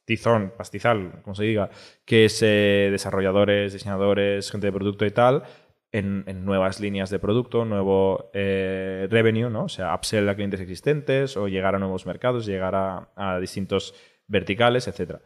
pastizón, 0.05 0.53
pastizal, 0.55 1.21
como 1.23 1.33
se 1.33 1.43
diga, 1.45 1.69
que 2.05 2.25
es 2.25 2.39
eh, 2.43 2.89
desarrolladores, 2.91 3.73
diseñadores, 3.73 4.51
gente 4.51 4.67
de 4.67 4.71
producto 4.73 5.03
y 5.05 5.09
tal, 5.11 5.43
en, 5.91 6.23
en 6.27 6.45
nuevas 6.45 6.79
líneas 6.79 7.09
de 7.09 7.17
producto, 7.17 7.65
nuevo 7.65 8.29
eh, 8.33 9.07
revenue, 9.09 9.49
¿no? 9.49 9.63
O 9.63 9.69
sea, 9.69 9.95
upsell 9.95 10.29
a 10.29 10.35
clientes 10.35 10.59
existentes 10.59 11.35
o 11.37 11.47
llegar 11.47 11.73
a 11.73 11.79
nuevos 11.79 12.05
mercados, 12.05 12.45
llegar 12.45 12.75
a, 12.75 13.09
a 13.15 13.39
distintos 13.39 13.95
verticales, 14.27 14.87
etcétera. 14.87 15.21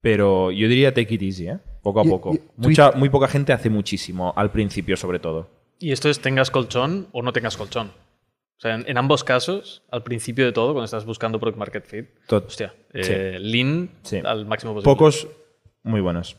Pero 0.00 0.50
yo 0.50 0.66
diría 0.68 0.92
take 0.92 1.14
it 1.14 1.22
easy, 1.22 1.48
¿eh? 1.48 1.58
Poco 1.82 2.00
a 2.00 2.04
Y- 2.04 2.08
poco. 2.08 2.34
y- 2.34 2.40
Mucha, 2.56 2.90
muy 2.92 3.10
poca 3.10 3.28
gente 3.28 3.52
hace 3.52 3.70
muchísimo, 3.70 4.32
al 4.36 4.50
principio 4.50 4.96
sobre 4.96 5.20
todo. 5.20 5.48
Y 5.78 5.92
esto 5.92 6.08
es 6.10 6.18
tengas 6.20 6.50
colchón 6.50 7.06
o 7.12 7.22
no 7.22 7.32
tengas 7.32 7.56
colchón. 7.56 7.92
O 8.56 8.60
sea, 8.60 8.74
en, 8.76 8.84
en 8.88 8.96
ambos 8.98 9.24
casos, 9.24 9.82
al 9.90 10.02
principio 10.04 10.44
de 10.44 10.52
todo, 10.52 10.72
cuando 10.72 10.84
estás 10.84 11.04
buscando 11.04 11.38
product 11.40 11.58
market 11.58 11.84
fit, 11.86 12.06
Tot- 12.28 12.46
hostia, 12.46 12.72
Sí. 12.92 13.00
eh, 13.12 13.38
lean 13.40 13.90
Sí. 14.02 14.18
al 14.24 14.46
máximo 14.46 14.72
posible. 14.74 14.92
Pocos 14.92 15.28
muy 15.82 16.00
buenos. 16.00 16.36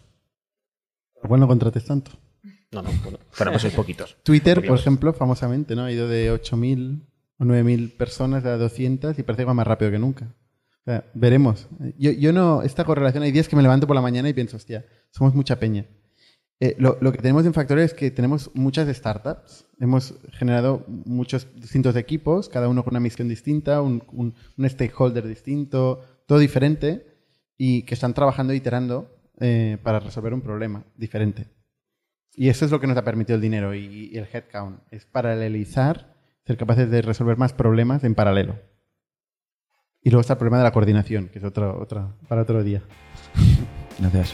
igual 1.23 1.39
no 1.39 1.47
contrates 1.47 1.85
tanto. 1.85 2.11
No, 2.71 2.81
no, 2.81 2.89
bueno. 3.03 3.19
Pero 3.37 3.51
pues 3.51 3.63
hay 3.65 3.71
poquitos. 3.71 4.15
Twitter, 4.23 4.65
por 4.65 4.77
ejemplo, 4.77 5.11
famosamente, 5.13 5.75
¿no? 5.75 5.83
Ha 5.85 5.91
ido 5.91 6.07
de 6.07 6.31
8.000 6.31 7.01
o 7.39 7.43
9.000 7.45 7.95
personas 7.97 8.45
a 8.45 8.57
200 8.57 9.17
y 9.17 9.23
parece 9.23 9.41
que 9.41 9.45
va 9.47 9.53
más 9.53 9.67
rápido 9.67 9.91
que 9.91 9.99
nunca. 9.99 10.25
O 10.25 10.83
sea, 10.85 11.03
veremos. 11.15 11.67
Yo, 11.97 12.11
yo 12.11 12.31
no, 12.31 12.61
esta 12.61 12.83
correlación, 12.85 13.23
hay 13.23 13.31
días 13.31 13.47
que 13.47 13.55
me 13.55 13.63
levanto 13.63 13.87
por 13.87 13.95
la 13.95 14.01
mañana 14.01 14.29
y 14.29 14.33
pienso, 14.33 14.55
hostia, 14.57 14.85
somos 15.09 15.33
mucha 15.33 15.57
peña. 15.59 15.85
Eh, 16.61 16.75
lo, 16.79 16.97
lo 17.01 17.11
que 17.11 17.17
tenemos 17.17 17.45
en 17.45 17.53
Factorial 17.53 17.85
es 17.85 17.93
que 17.93 18.11
tenemos 18.11 18.49
muchas 18.53 18.87
startups. 18.95 19.65
Hemos 19.79 20.15
generado 20.31 20.85
muchos 20.87 21.47
distintos 21.55 21.95
equipos, 21.97 22.47
cada 22.47 22.69
uno 22.69 22.83
con 22.83 22.93
una 22.93 23.01
misión 23.01 23.27
distinta, 23.27 23.81
un, 23.81 24.03
un- 24.13 24.33
un 24.57 24.69
stakeholder 24.69 25.27
distinto, 25.27 26.01
todo 26.27 26.39
diferente, 26.39 27.05
y 27.57 27.83
que 27.83 27.93
están 27.93 28.13
trabajando 28.13 28.53
iterando 28.53 29.11
eh, 29.39 29.77
para 29.83 29.99
resolver 29.99 30.33
un 30.33 30.41
problema 30.41 30.85
diferente. 30.95 31.47
Y 32.33 32.49
eso 32.49 32.65
es 32.65 32.71
lo 32.71 32.79
que 32.79 32.87
nos 32.87 32.97
ha 32.97 33.03
permitido 33.03 33.35
el 33.35 33.41
dinero 33.41 33.73
y, 33.75 34.09
y 34.13 34.17
el 34.17 34.27
headcount. 34.31 34.79
Es 34.91 35.05
paralelizar, 35.05 36.15
ser 36.45 36.57
capaces 36.57 36.89
de 36.89 37.01
resolver 37.01 37.37
más 37.37 37.53
problemas 37.53 38.03
en 38.03 38.15
paralelo. 38.15 38.59
Y 40.01 40.09
luego 40.09 40.21
está 40.21 40.33
el 40.33 40.39
problema 40.39 40.57
de 40.59 40.63
la 40.65 40.71
coordinación, 40.71 41.29
que 41.29 41.39
es 41.39 41.45
otro, 41.45 41.81
otra, 41.81 42.13
para 42.27 42.41
otro 42.43 42.63
día. 42.63 42.81
Gracias. 43.99 44.33